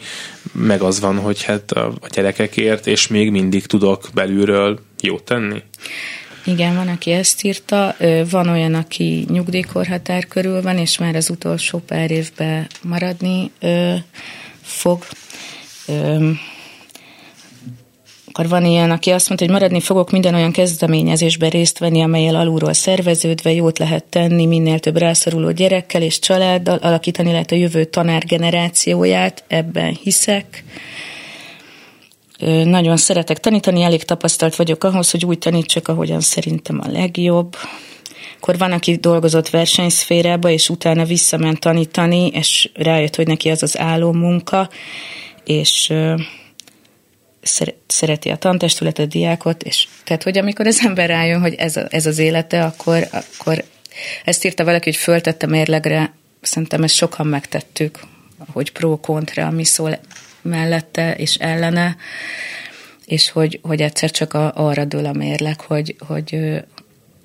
meg 0.52 0.82
az 0.82 1.00
van, 1.00 1.20
hogy 1.20 1.44
hát 1.44 1.72
a, 1.72 1.86
a 2.02 2.08
gyerekekért, 2.10 2.88
és 2.88 3.08
még 3.08 3.32
mindig 3.32 3.66
tudok 3.66 4.10
belülről 4.14 4.80
jót 5.02 5.24
tenni. 5.24 5.64
Igen, 6.48 6.76
van, 6.76 6.88
aki 6.88 7.12
ezt 7.12 7.44
írta. 7.44 7.96
Van 8.30 8.50
olyan, 8.50 8.74
aki 8.74 9.26
nyugdíjkorhatár 9.30 10.28
körül 10.28 10.62
van, 10.62 10.78
és 10.78 10.98
már 10.98 11.16
az 11.16 11.30
utolsó 11.30 11.78
pár 11.78 12.12
évben 12.12 12.68
maradni 12.82 13.52
fog. 14.62 15.06
Akkor 18.38 18.50
van 18.50 18.66
ilyen, 18.66 18.92
aki 18.92 19.10
azt 19.12 19.28
mondta, 19.28 19.46
hogy 19.46 19.56
maradni 19.56 19.80
fogok 19.80 20.12
minden 20.12 20.34
olyan 20.34 20.52
kezdeményezésben 20.52 21.50
részt 21.50 21.78
venni, 21.78 22.02
amelyel 22.02 22.36
alulról 22.36 22.74
szerveződve 22.74 23.52
jót 23.52 23.78
lehet 23.78 24.04
tenni, 24.04 24.46
minél 24.46 24.80
több 24.80 24.98
rászoruló 24.98 25.52
gyerekkel 25.52 26.02
és 26.02 26.20
családdal, 26.20 26.78
alakítani 26.78 27.32
lehet 27.32 27.52
a 27.52 27.56
jövő 27.56 27.86
tanár 27.86 28.26
generációját, 28.26 29.44
ebben 29.48 29.98
hiszek 30.04 30.64
nagyon 32.64 32.98
szeretek 32.98 33.40
tanítani, 33.40 33.84
elég 33.84 34.04
tapasztalt 34.04 34.56
vagyok 34.56 34.84
ahhoz, 34.84 35.12
hogy 35.12 35.26
úgy 35.26 35.40
tanítsak, 35.40 35.88
ahogyan 35.88 36.22
szerintem 36.22 36.80
a 36.84 36.92
legjobb. 36.92 37.56
Akkor 38.38 38.58
van, 38.58 38.72
aki 38.72 38.96
dolgozott 38.96 39.50
versenyszférába, 39.50 40.50
és 40.50 40.70
utána 40.70 41.06
visszament 41.06 41.60
tanítani, 41.60 42.28
és 42.28 42.70
rájött, 42.74 43.16
hogy 43.16 43.28
neki 43.28 43.50
az 43.50 43.64
az 43.64 43.78
álló 43.78 44.12
munka, 44.12 44.70
és 45.44 45.94
szereti 47.88 48.30
a 48.30 48.36
tantestületet, 48.36 49.06
a 49.06 49.10
diákot, 49.10 49.64
és 49.64 49.88
tehát, 50.04 50.24
hogy 50.24 50.38
amikor 50.38 50.68
az 50.68 50.82
ember 50.86 51.10
rájön, 51.10 51.42
hogy 51.42 51.54
ez, 51.54 51.76
a, 51.76 51.88
ez 51.90 52.06
az 52.06 52.18
élete, 52.18 52.64
akkor, 52.64 53.08
akkor 53.12 53.64
ezt 54.26 54.46
írta 54.46 54.64
valaki, 54.64 54.90
hogy 54.90 55.00
föltette 55.00 55.48
mérlegre, 55.48 56.14
szerintem 56.42 56.84
ezt 56.84 56.96
sokan 56.96 57.28
megtettük, 57.28 58.00
hogy 58.54 58.72
pro-kontra, 58.72 59.46
ami 59.46 59.64
szól 59.64 60.00
mellette 60.42 61.16
és 61.16 61.36
ellene. 61.36 61.96
és 63.06 63.30
hogy, 63.30 63.60
hogy 63.64 63.82
egyszer 63.82 64.12
csak 64.12 64.34
a, 64.34 64.52
arra 64.56 64.86
dől 64.86 65.06
a 65.06 65.14
mérleg, 65.14 65.62
hogy, 65.62 65.96
hogy, 66.08 66.40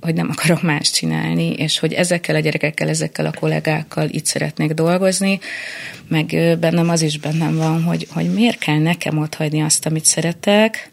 hogy 0.03 0.15
nem 0.15 0.29
akarok 0.31 0.63
más 0.63 0.91
csinálni, 0.91 1.53
és 1.53 1.79
hogy 1.79 1.93
ezekkel 1.93 2.35
a 2.35 2.39
gyerekekkel, 2.39 2.89
ezekkel 2.89 3.27
a 3.27 3.33
kollégákkal 3.39 4.09
itt 4.09 4.27
szeretnék 4.27 4.73
dolgozni, 4.73 5.41
meg 6.09 6.27
bennem 6.61 6.89
az 6.89 7.03
is 7.03 7.19
bennem 7.19 7.57
van, 7.57 7.83
hogy, 7.83 8.07
hogy 8.11 8.33
miért 8.33 8.59
kell 8.59 8.79
nekem 8.79 9.19
ott 9.19 9.35
hagyni 9.35 9.63
azt, 9.63 9.87
amit 9.87 10.05
szeretek, 10.05 10.91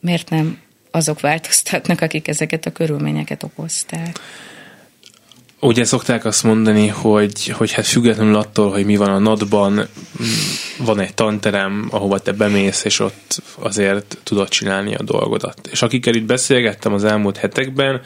miért 0.00 0.30
nem 0.30 0.58
azok 0.90 1.20
változtatnak, 1.20 2.00
akik 2.00 2.28
ezeket 2.28 2.66
a 2.66 2.72
körülményeket 2.72 3.42
okozták. 3.42 4.18
Ugye 5.62 5.84
szokták 5.84 6.24
azt 6.24 6.42
mondani, 6.42 6.86
hogy, 6.86 7.46
hogy 7.46 7.72
hát 7.72 7.86
függetlenül 7.86 8.36
attól, 8.36 8.70
hogy 8.70 8.84
mi 8.84 8.96
van 8.96 9.10
a 9.10 9.18
nadban, 9.18 9.88
van 10.78 11.00
egy 11.00 11.14
tanterem, 11.14 11.88
ahova 11.90 12.18
te 12.18 12.32
bemész, 12.32 12.84
és 12.84 12.98
ott 12.98 13.42
azért 13.58 14.18
tudod 14.22 14.48
csinálni 14.48 14.94
a 14.94 15.02
dolgodat. 15.02 15.68
És 15.70 15.82
akikkel 15.82 16.14
itt 16.14 16.24
beszélgettem 16.24 16.92
az 16.92 17.04
elmúlt 17.04 17.36
hetekben, 17.36 18.00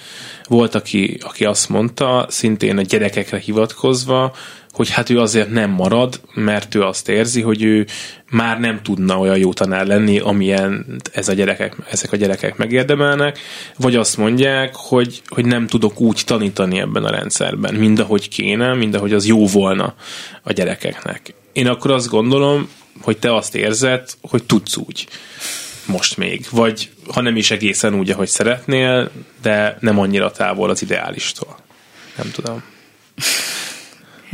volt, 0.48 0.74
aki, 0.74 1.18
aki 1.20 1.44
azt 1.44 1.68
mondta, 1.68 2.26
szintén 2.28 2.78
a 2.78 2.82
gyerekekre 2.82 3.38
hivatkozva, 3.38 4.34
hogy 4.74 4.90
hát 4.90 5.10
ő 5.10 5.20
azért 5.20 5.50
nem 5.50 5.70
marad, 5.70 6.20
mert 6.34 6.74
ő 6.74 6.82
azt 6.82 7.08
érzi, 7.08 7.40
hogy 7.40 7.62
ő 7.62 7.86
már 8.30 8.60
nem 8.60 8.82
tudna 8.82 9.18
olyan 9.18 9.38
jó 9.38 9.52
tanár 9.52 9.86
lenni, 9.86 10.18
amilyen 10.18 11.00
ez 11.12 11.28
a 11.28 11.32
gyerekek, 11.32 11.76
ezek 11.90 12.12
a 12.12 12.16
gyerekek 12.16 12.56
megérdemelnek, 12.56 13.38
vagy 13.76 13.96
azt 13.96 14.16
mondják, 14.16 14.74
hogy, 14.74 15.22
hogy 15.26 15.44
nem 15.44 15.66
tudok 15.66 16.00
úgy 16.00 16.22
tanítani 16.26 16.78
ebben 16.78 17.04
a 17.04 17.10
rendszerben, 17.10 17.74
mind 17.74 17.98
ahogy 17.98 18.28
kéne, 18.28 18.74
mind 18.74 18.94
ahogy 18.94 19.12
az 19.12 19.26
jó 19.26 19.46
volna 19.46 19.94
a 20.42 20.52
gyerekeknek. 20.52 21.34
Én 21.52 21.66
akkor 21.66 21.90
azt 21.90 22.08
gondolom, 22.08 22.68
hogy 23.00 23.18
te 23.18 23.34
azt 23.34 23.54
érzed, 23.54 24.10
hogy 24.20 24.44
tudsz 24.44 24.76
úgy 24.76 25.08
most 25.86 26.16
még, 26.16 26.46
vagy 26.50 26.90
ha 27.12 27.20
nem 27.20 27.36
is 27.36 27.50
egészen 27.50 27.94
úgy, 27.94 28.10
ahogy 28.10 28.28
szeretnél, 28.28 29.10
de 29.42 29.76
nem 29.80 29.98
annyira 29.98 30.30
távol 30.30 30.70
az 30.70 30.82
ideálistól. 30.82 31.56
Nem 32.16 32.30
tudom. 32.30 32.62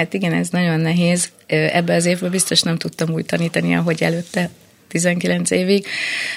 Hát 0.00 0.14
igen, 0.14 0.32
ez 0.32 0.48
nagyon 0.48 0.80
nehéz. 0.80 1.28
Ebbe 1.46 1.94
az 1.94 2.04
évben 2.04 2.30
biztos 2.30 2.62
nem 2.62 2.76
tudtam 2.76 3.10
úgy 3.10 3.26
tanítani, 3.26 3.74
ahogy 3.74 4.02
előtte 4.02 4.50
19 4.88 5.50
évig, 5.50 5.86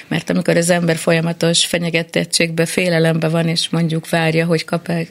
mert 0.08 0.30
amikor 0.30 0.58
az 0.58 0.70
ember 0.70 0.96
folyamatos 0.96 1.66
fenyegetettségbe, 1.66 2.66
félelembe 2.66 3.28
van, 3.30 3.48
és 3.48 3.70
mondjuk 3.70 4.10
várja, 4.10 4.46
hogy 4.46 4.66
kap-e 4.66 5.06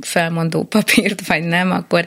felmondó 0.00 0.62
papírt, 0.62 1.26
vagy 1.26 1.42
nem, 1.42 1.70
akkor, 1.70 2.06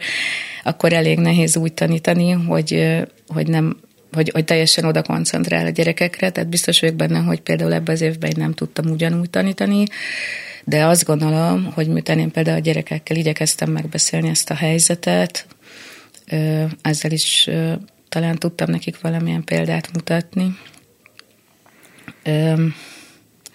akkor 0.63 0.93
elég 0.93 1.19
nehéz 1.19 1.57
úgy 1.57 1.73
tanítani, 1.73 2.31
hogy, 2.31 3.01
hogy 3.27 3.47
nem 3.47 3.77
hogy, 4.11 4.29
hogy 4.33 4.45
teljesen 4.45 4.85
oda 4.85 5.01
koncentrál 5.01 5.65
a 5.65 5.69
gyerekekre, 5.69 6.29
tehát 6.29 6.49
biztos 6.49 6.79
vagyok 6.79 6.95
benne, 6.95 7.19
hogy 7.19 7.41
például 7.41 7.73
ebben 7.73 7.95
az 7.95 8.01
évben 8.01 8.29
én 8.29 8.35
nem 8.37 8.53
tudtam 8.53 8.91
ugyanúgy 8.91 9.29
tanítani, 9.29 9.85
de 10.63 10.85
azt 10.85 11.05
gondolom, 11.05 11.71
hogy 11.73 11.87
miután 11.87 12.19
én 12.19 12.31
például 12.31 12.57
a 12.57 12.61
gyerekekkel 12.61 13.17
igyekeztem 13.17 13.71
megbeszélni 13.71 14.29
ezt 14.29 14.49
a 14.49 14.55
helyzetet, 14.55 15.45
ezzel 16.81 17.11
is 17.11 17.49
talán 18.09 18.35
tudtam 18.35 18.69
nekik 18.69 19.01
valamilyen 19.01 19.43
példát 19.43 19.93
mutatni. 19.93 20.57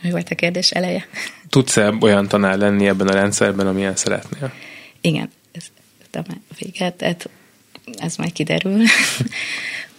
Mi 0.02 0.10
volt 0.10 0.30
a 0.30 0.34
kérdés 0.34 0.70
eleje? 0.70 1.06
Tudsz-e 1.48 1.92
olyan 2.00 2.28
tanár 2.28 2.58
lenni 2.58 2.88
ebben 2.88 3.08
a 3.08 3.12
rendszerben, 3.12 3.66
amilyen 3.66 3.96
szeretnél? 3.96 4.52
Igen, 5.00 5.30
ez 5.52 5.64
a 6.12 6.36
véget, 6.58 6.94
tehát 6.94 7.28
ez 7.98 8.16
majd 8.16 8.32
kiderül. 8.32 8.82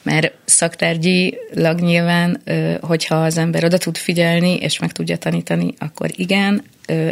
Mert 0.04 0.34
szaktárgyilag 0.46 1.80
nyilván, 1.80 2.42
hogyha 2.82 3.16
az 3.16 3.38
ember 3.38 3.64
oda 3.64 3.78
tud 3.78 3.98
figyelni, 3.98 4.56
és 4.56 4.80
meg 4.80 4.92
tudja 4.92 5.18
tanítani, 5.18 5.74
akkor 5.78 6.10
igen, 6.16 6.64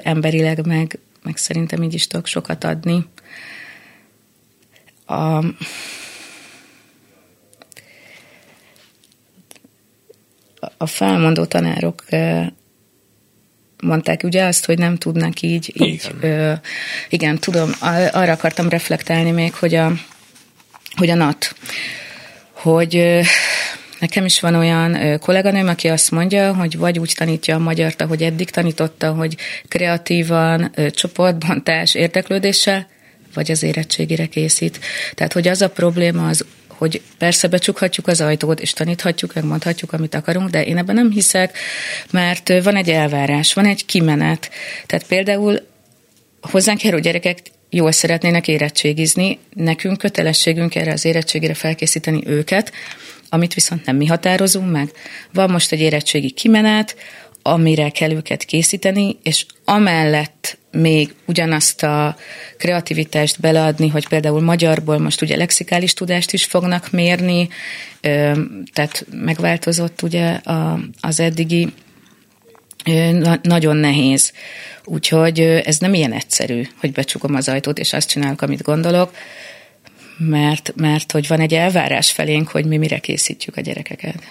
emberileg 0.04 0.66
meg, 0.66 1.00
meg 1.24 1.38
szerintem 1.38 1.84
így 1.84 1.94
is 1.94 2.08
tudok 2.08 2.26
sokat 2.26 2.64
adni 2.64 3.06
a 5.08 5.44
a 10.78 10.86
felmondó 10.86 11.46
tanárok 11.46 12.04
mondták 13.84 14.24
ugye 14.24 14.44
azt, 14.44 14.66
hogy 14.66 14.78
nem 14.78 14.96
tudnak 14.96 15.42
így, 15.42 15.72
igen. 15.74 15.88
így 15.88 16.12
ö, 16.22 16.54
igen, 17.10 17.40
tudom, 17.40 17.72
arra 18.12 18.32
akartam 18.32 18.70
reflektálni 18.70 19.32
még, 19.32 19.54
hogy 19.54 19.76
a, 19.76 19.92
hogy 20.96 21.10
a 21.10 21.16
NAT, 21.16 21.56
hogy 22.52 22.96
ö, 22.96 23.22
nekem 24.00 24.26
is 24.26 24.40
van 24.40 24.56
olyan 24.56 24.96
ö, 24.96 25.18
kolléganőm, 25.18 25.68
aki 25.68 25.88
azt 25.88 26.12
mondja, 26.12 26.54
hogy 26.54 26.78
vagy 26.78 27.00
úgy 27.00 27.14
tanítja 27.18 27.56
a 27.56 27.60
magyart, 27.60 28.02
ahogy 28.02 28.24
eddig 28.24 28.50
tanította, 28.50 29.12
hogy 29.14 29.36
kreatívan, 29.68 30.72
ö, 30.76 30.90
csoportbontás, 30.90 31.96
érdeklődéssel, 31.96 32.88
vagy 33.38 33.52
az 33.52 33.64
érettségére 33.64 34.26
készít. 34.26 34.80
Tehát, 35.14 35.34
hogy 35.34 35.48
az 35.48 35.62
a 35.62 35.70
probléma 35.70 36.28
az 36.28 36.46
hogy 36.68 37.02
persze 37.18 37.48
becsukhatjuk 37.48 38.08
az 38.08 38.22
ajtót, 38.22 38.60
és 38.60 38.74
taníthatjuk, 38.74 39.34
megmondhatjuk, 39.34 39.94
amit 39.94 40.16
akarunk, 40.16 40.50
de 40.50 40.66
én 40.66 40.78
ebben 40.78 40.96
nem 40.96 41.12
hiszek, 41.12 41.58
mert 42.12 42.64
van 42.64 42.76
egy 42.76 42.90
elvárás, 42.90 43.54
van 43.54 43.66
egy 43.66 43.86
kimenet. 43.86 44.50
Tehát 44.86 45.08
például 45.08 45.68
hozzánk 46.42 46.84
járó 46.84 47.00
gyerekek 47.00 47.40
jól 47.70 47.92
szeretnének 47.92 48.48
érettségizni, 48.48 49.40
nekünk 49.54 49.98
kötelességünk 49.98 50.76
erre 50.76 50.92
az 50.92 51.06
érettségére 51.06 51.54
felkészíteni 51.54 52.22
őket, 52.26 52.72
amit 53.30 53.54
viszont 53.54 53.86
nem 53.86 53.96
mi 53.96 54.06
határozunk 54.06 54.72
meg. 54.72 54.92
Van 55.34 55.50
most 55.50 55.72
egy 55.72 55.80
érettségi 55.80 56.30
kimenet, 56.30 56.96
amire 57.48 57.90
kell 57.90 58.12
őket 58.12 58.44
készíteni, 58.44 59.18
és 59.24 59.46
amellett 59.66 60.58
még 60.72 61.16
ugyanazt 61.26 61.84
a 61.84 62.16
kreativitást 62.58 63.40
beleadni, 63.40 63.88
hogy 63.88 64.08
például 64.08 64.42
magyarból 64.42 64.98
most 64.98 65.22
ugye 65.22 65.36
lexikális 65.36 65.94
tudást 65.94 66.34
is 66.34 66.46
fognak 66.46 66.92
mérni, 66.92 67.50
tehát 68.74 69.06
megváltozott 69.12 70.02
ugye 70.02 70.40
az 71.02 71.20
eddigi 71.20 71.74
nagyon 73.42 73.76
nehéz. 73.76 74.32
Úgyhogy 74.86 75.40
ez 75.40 75.78
nem 75.78 75.94
ilyen 75.94 76.14
egyszerű, 76.14 76.68
hogy 76.80 76.92
becsukom 76.92 77.36
az 77.36 77.50
ajtót, 77.50 77.80
és 77.80 77.94
azt 77.94 78.10
csinálok, 78.10 78.42
amit 78.42 78.62
gondolok, 78.62 79.16
mert, 80.18 80.74
mert 80.76 81.12
hogy 81.12 81.28
van 81.28 81.40
egy 81.40 81.54
elvárás 81.54 82.12
felénk, 82.12 82.48
hogy 82.48 82.66
mi 82.66 82.78
mire 82.78 82.98
készítjük 82.98 83.58
a 83.58 83.62
gyerekeket 83.62 84.24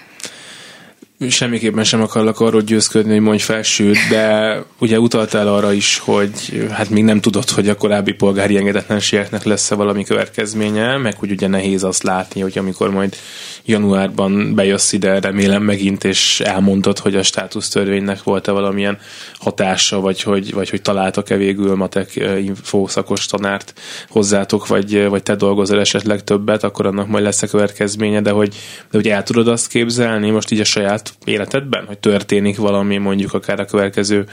semmiképpen 1.18 1.84
sem 1.84 2.02
akarlak 2.02 2.40
arról 2.40 2.60
győzködni, 2.60 3.12
hogy 3.12 3.20
mondj 3.20 3.42
felsőt, 3.42 3.96
de 4.10 4.56
ugye 4.78 5.00
utaltál 5.00 5.48
arra 5.48 5.72
is, 5.72 5.98
hogy 5.98 6.66
hát 6.70 6.90
még 6.90 7.04
nem 7.04 7.20
tudod, 7.20 7.50
hogy 7.50 7.68
a 7.68 7.76
korábbi 7.76 8.12
polgári 8.12 8.56
engedetlenségeknek 8.56 9.44
lesz-e 9.44 9.74
valami 9.74 10.04
következménye, 10.04 10.96
meg 10.96 11.16
hogy 11.18 11.30
ugye 11.30 11.46
nehéz 11.46 11.84
azt 11.84 12.02
látni, 12.02 12.40
hogy 12.40 12.58
amikor 12.58 12.90
majd 12.90 13.16
januárban 13.64 14.54
bejössz 14.54 14.92
ide, 14.92 15.20
remélem 15.20 15.62
megint, 15.62 16.04
és 16.04 16.40
elmondod, 16.40 16.98
hogy 16.98 17.14
a 17.14 17.22
státusztörvénynek 17.22 18.22
volt-e 18.22 18.50
valamilyen 18.50 18.98
hatása, 19.38 20.00
vagy 20.00 20.22
hogy, 20.22 20.52
vagy 20.52 20.70
hogy 20.70 20.82
találtak-e 20.82 21.36
végül 21.36 21.74
matek 21.74 22.16
infószakos 22.40 23.26
tanárt 23.26 23.72
hozzátok, 24.08 24.66
vagy, 24.66 25.04
vagy 25.08 25.22
te 25.22 25.34
dolgozol 25.34 25.80
esetleg 25.80 26.24
többet, 26.24 26.64
akkor 26.64 26.86
annak 26.86 27.08
majd 27.08 27.24
lesz 27.24 27.42
a 27.42 27.46
következménye, 27.46 28.20
de 28.20 28.30
hogy, 28.30 28.48
de 28.90 28.98
hogy 28.98 29.08
el 29.08 29.22
tudod 29.22 29.48
azt 29.48 29.68
képzelni? 29.68 30.30
Most 30.30 30.50
így 30.50 30.60
a 30.60 30.64
saját 30.64 31.05
életedben, 31.24 31.86
hogy 31.86 31.98
történik 31.98 32.57
valami 32.57 32.96
mondjuk 32.96 33.34
akár 33.34 33.61
a 33.61 33.64
következő 33.64 34.26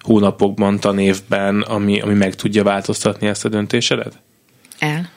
hónapokban, 0.00 0.80
tanévben, 0.80 1.60
ami, 1.60 2.00
ami 2.00 2.14
meg 2.14 2.34
tudja 2.34 2.62
változtatni 2.62 3.26
ezt 3.26 3.44
a 3.44 3.48
döntésedet? 3.48 4.18
El. 4.78 5.10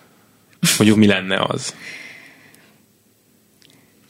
Mondjuk 0.78 1.00
mi 1.00 1.08
lenne 1.08 1.46
az? 1.48 1.76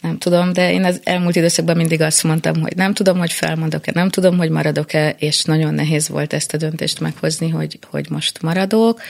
Nem 0.03 0.17
tudom, 0.17 0.53
de 0.53 0.71
én 0.71 0.83
az 0.83 1.01
elmúlt 1.03 1.35
időszakban 1.35 1.75
mindig 1.75 2.01
azt 2.01 2.23
mondtam, 2.23 2.61
hogy 2.61 2.75
nem 2.75 2.93
tudom, 2.93 3.17
hogy 3.17 3.31
felmondok-e, 3.31 3.91
nem 3.95 4.09
tudom, 4.09 4.37
hogy 4.37 4.49
maradok-e, 4.49 5.15
és 5.19 5.43
nagyon 5.43 5.73
nehéz 5.73 6.09
volt 6.09 6.33
ezt 6.33 6.53
a 6.53 6.57
döntést 6.57 6.99
meghozni, 6.99 7.49
hogy, 7.49 7.79
hogy 7.89 8.09
most 8.09 8.41
maradok. 8.41 9.01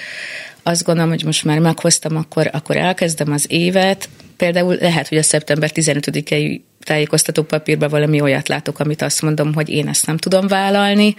Azt 0.63 0.83
gondolom, 0.83 1.09
hogy 1.09 1.23
most 1.23 1.43
már 1.43 1.59
meghoztam, 1.59 2.15
akkor, 2.15 2.49
akkor 2.51 2.77
elkezdem 2.77 3.31
az 3.31 3.45
évet. 3.49 4.09
Például 4.37 4.77
lehet, 4.79 5.07
hogy 5.07 5.17
a 5.17 5.23
szeptember 5.23 5.71
15-i 5.73 6.61
tájékoztató 6.83 7.43
papírban 7.43 7.89
valami 7.89 8.21
olyat 8.21 8.47
látok, 8.47 8.79
amit 8.79 9.01
azt 9.01 9.21
mondom, 9.21 9.53
hogy 9.53 9.69
én 9.69 9.87
ezt 9.87 10.05
nem 10.05 10.17
tudom 10.17 10.47
vállalni. 10.47 11.15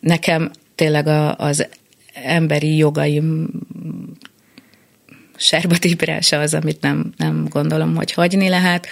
Nekem 0.00 0.50
tényleg 0.74 1.06
az 1.36 1.66
emberi 2.24 2.76
jogaim 2.76 3.48
sárba 5.42 5.76
típrása 5.76 6.38
az, 6.40 6.54
amit 6.54 6.80
nem, 6.80 7.12
nem 7.16 7.46
gondolom, 7.48 7.94
hogy 7.94 8.12
hagyni 8.12 8.48
lehet. 8.48 8.86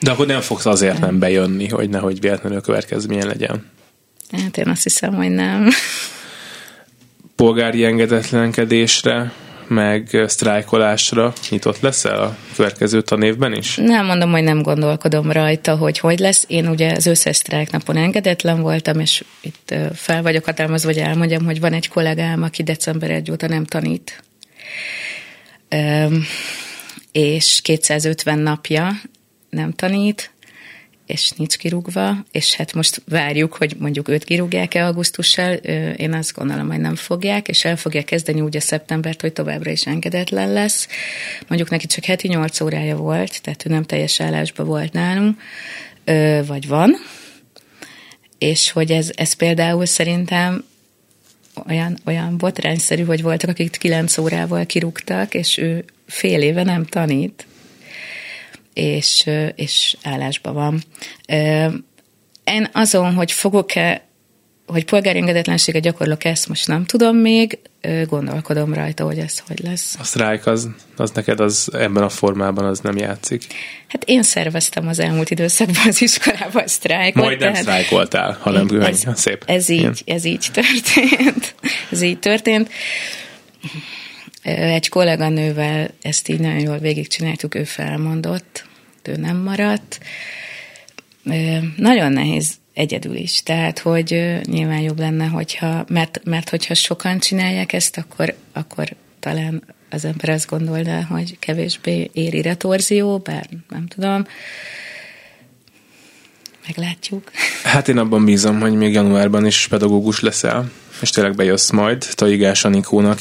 De 0.00 0.10
akkor 0.10 0.26
nem 0.26 0.40
fogsz 0.40 0.66
azért 0.66 1.00
nem 1.00 1.18
bejönni, 1.18 1.68
hogy 1.68 1.90
nehogy 1.90 2.20
véletlenül 2.20 2.60
következményen 2.60 3.26
legyen. 3.26 3.70
Hát 4.42 4.56
én 4.56 4.68
azt 4.68 4.82
hiszem, 4.82 5.14
hogy 5.14 5.30
nem. 5.30 5.68
Polgári 7.36 7.84
engedetlenkedésre 7.84 9.32
meg 9.66 10.24
sztrájkolásra 10.26 11.32
nyitott 11.50 11.80
leszel 11.80 12.22
a 12.22 12.36
következő 12.56 13.02
tanévben 13.02 13.54
is? 13.54 13.76
Nem 13.76 14.06
mondom, 14.06 14.30
hogy 14.30 14.42
nem 14.42 14.62
gondolkodom 14.62 15.30
rajta, 15.30 15.76
hogy 15.76 15.98
hogy 15.98 16.18
lesz. 16.18 16.44
Én 16.48 16.68
ugye 16.68 16.92
az 16.92 17.06
összes 17.06 17.36
sztrájknapon 17.36 17.96
engedetlen 17.96 18.60
voltam, 18.60 19.00
és 19.00 19.24
itt 19.40 19.74
fel 19.94 20.22
vagyok 20.22 20.44
hatalmazva, 20.44 20.88
hogy 20.88 20.98
elmondjam, 20.98 21.44
hogy 21.44 21.60
van 21.60 21.72
egy 21.72 21.88
kollégám, 21.88 22.42
aki 22.42 22.62
december 22.62 23.10
1 23.10 23.30
óta 23.30 23.48
nem 23.48 23.64
tanít. 23.64 24.22
És 27.12 27.60
250 27.62 28.38
napja 28.38 28.92
nem 29.50 29.72
tanít, 29.72 30.30
és 31.06 31.30
nincs 31.30 31.56
kirúgva, 31.56 32.24
és 32.30 32.54
hát 32.54 32.72
most 32.72 33.02
várjuk, 33.08 33.54
hogy 33.54 33.76
mondjuk 33.78 34.08
őt 34.08 34.24
kirúgják-e 34.24 34.86
augusztussal, 34.86 35.52
én 35.96 36.12
azt 36.12 36.34
gondolom, 36.34 36.68
hogy 36.68 36.80
nem 36.80 36.94
fogják, 36.94 37.48
és 37.48 37.64
el 37.64 37.76
fogják 37.76 38.04
kezdeni 38.04 38.40
úgy 38.40 38.56
a 38.56 38.60
szeptembert, 38.60 39.20
hogy 39.20 39.32
továbbra 39.32 39.70
is 39.70 39.86
engedetlen 39.86 40.52
lesz. 40.52 40.88
Mondjuk 41.48 41.70
neki 41.70 41.86
csak 41.86 42.04
heti 42.04 42.28
8 42.28 42.60
órája 42.60 42.96
volt, 42.96 43.42
tehát 43.42 43.66
ő 43.66 43.70
nem 43.70 43.82
teljes 43.82 44.20
állásban 44.20 44.66
volt 44.66 44.92
nálunk, 44.92 45.40
vagy 46.46 46.66
van, 46.66 46.96
és 48.38 48.70
hogy 48.70 48.90
ez, 48.90 49.10
ez 49.14 49.32
például 49.32 49.86
szerintem 49.86 50.64
olyan, 51.68 51.98
olyan 52.04 52.38
botrányszerű, 52.38 53.04
hogy 53.04 53.22
voltak, 53.22 53.50
akik 53.50 53.76
9 53.76 54.18
órával 54.18 54.66
kirúgtak, 54.66 55.34
és 55.34 55.56
ő 55.56 55.84
fél 56.06 56.42
éve 56.42 56.62
nem 56.62 56.84
tanít 56.84 57.46
és, 58.72 59.30
és 59.54 59.96
állásban 60.02 60.54
van. 60.54 60.82
Én 62.44 62.68
azon, 62.72 63.14
hogy 63.14 63.32
fogok-e, 63.32 64.06
hogy 64.72 64.84
polgári 64.84 65.18
engedetlenséget 65.18 65.82
gyakorlok, 65.82 66.24
ezt 66.24 66.48
most 66.48 66.66
nem 66.66 66.84
tudom 66.84 67.16
még, 67.16 67.58
gondolkodom 68.08 68.74
rajta, 68.74 69.04
hogy 69.04 69.18
ez 69.18 69.38
hogy 69.46 69.58
lesz. 69.62 69.96
A 69.98 70.04
sztrájk 70.04 70.46
az, 70.46 70.68
az 70.96 71.10
neked 71.10 71.40
az 71.40 71.68
ebben 71.72 72.02
a 72.02 72.08
formában 72.08 72.64
az 72.64 72.80
nem 72.80 72.96
játszik? 72.96 73.46
Hát 73.88 74.04
én 74.04 74.22
szerveztem 74.22 74.88
az 74.88 74.98
elmúlt 74.98 75.30
időszakban 75.30 75.86
az 75.88 76.02
iskolában 76.02 76.62
a 76.62 76.68
sztrájkot. 76.68 77.22
Majd 77.22 77.40
nem 77.40 77.54
sztrájkoltál, 77.54 78.38
hanem 78.40 78.68
ez, 78.80 79.04
szép. 79.14 79.44
Ez 79.46 79.68
így, 79.68 80.02
ez 80.06 80.24
így 80.24 80.46
történt. 80.52 81.54
ez 81.92 82.00
így 82.02 82.18
történt. 82.18 82.70
Egy 84.42 84.88
kolléganővel 84.88 85.90
ezt 86.02 86.28
így 86.28 86.40
nagyon 86.40 86.60
jól 86.60 86.78
végigcsináltuk, 86.78 87.54
ő 87.54 87.64
felmondott, 87.64 88.64
ő 89.02 89.16
nem 89.16 89.36
maradt. 89.36 90.00
Nagyon 91.76 92.12
nehéz 92.12 92.60
egyedül 92.74 93.16
is. 93.16 93.42
Tehát, 93.42 93.78
hogy 93.78 94.38
nyilván 94.42 94.80
jobb 94.80 94.98
lenne, 94.98 95.26
hogyha, 95.26 95.84
mert, 95.88 96.20
mert 96.24 96.48
hogyha 96.48 96.74
sokan 96.74 97.18
csinálják 97.18 97.72
ezt, 97.72 97.96
akkor, 97.98 98.34
akkor 98.52 98.94
talán 99.20 99.62
az 99.90 100.04
ember 100.04 100.28
azt 100.28 100.48
gondolná, 100.48 101.02
hogy 101.02 101.38
kevésbé 101.38 102.10
éri 102.12 102.42
retorzió, 102.42 103.18
bár 103.18 103.48
nem 103.68 103.86
tudom. 103.86 104.26
Meglátjuk. 106.66 107.30
Hát 107.64 107.88
én 107.88 107.98
abban 107.98 108.24
bízom, 108.24 108.60
hogy 108.60 108.74
még 108.74 108.92
januárban 108.92 109.46
is 109.46 109.66
pedagógus 109.68 110.20
leszel 110.20 110.70
és 111.02 111.10
tényleg 111.10 111.34
bejössz 111.34 111.70
majd 111.70 112.06
Taigás 112.14 112.64
Anikónak. 112.64 113.20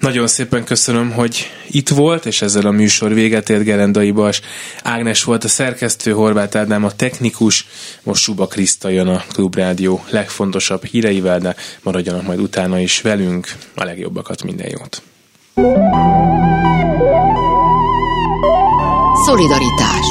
Nagyon 0.00 0.26
szépen 0.26 0.64
köszönöm, 0.64 1.12
hogy 1.12 1.50
itt 1.70 1.88
volt, 1.88 2.26
és 2.26 2.42
ezzel 2.42 2.66
a 2.66 2.70
műsor 2.70 3.14
véget 3.14 3.50
ért 3.50 3.62
Gerendai 3.62 4.10
Bas. 4.10 4.40
Ágnes 4.82 5.24
volt 5.24 5.44
a 5.44 5.48
szerkesztő, 5.48 6.12
Horváth 6.12 6.56
Ádám 6.56 6.84
a 6.84 6.90
technikus, 6.90 7.66
most 8.02 8.22
Suba 8.22 8.46
Kriszta 8.46 8.88
jön 8.88 9.08
a 9.08 9.24
Klubrádió 9.32 10.04
legfontosabb 10.10 10.84
híreivel, 10.84 11.38
de 11.38 11.56
maradjanak 11.82 12.26
majd 12.26 12.40
utána 12.40 12.78
is 12.78 13.00
velünk. 13.00 13.54
A 13.74 13.84
legjobbakat, 13.84 14.42
minden 14.42 14.68
jót! 14.70 15.02
Szolidaritás 19.24 20.06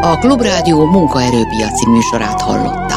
A 0.00 0.18
Klubrádió 0.18 0.84
munkaerőpiaci 0.84 1.88
műsorát 1.88 2.40
hallott. 2.40 2.87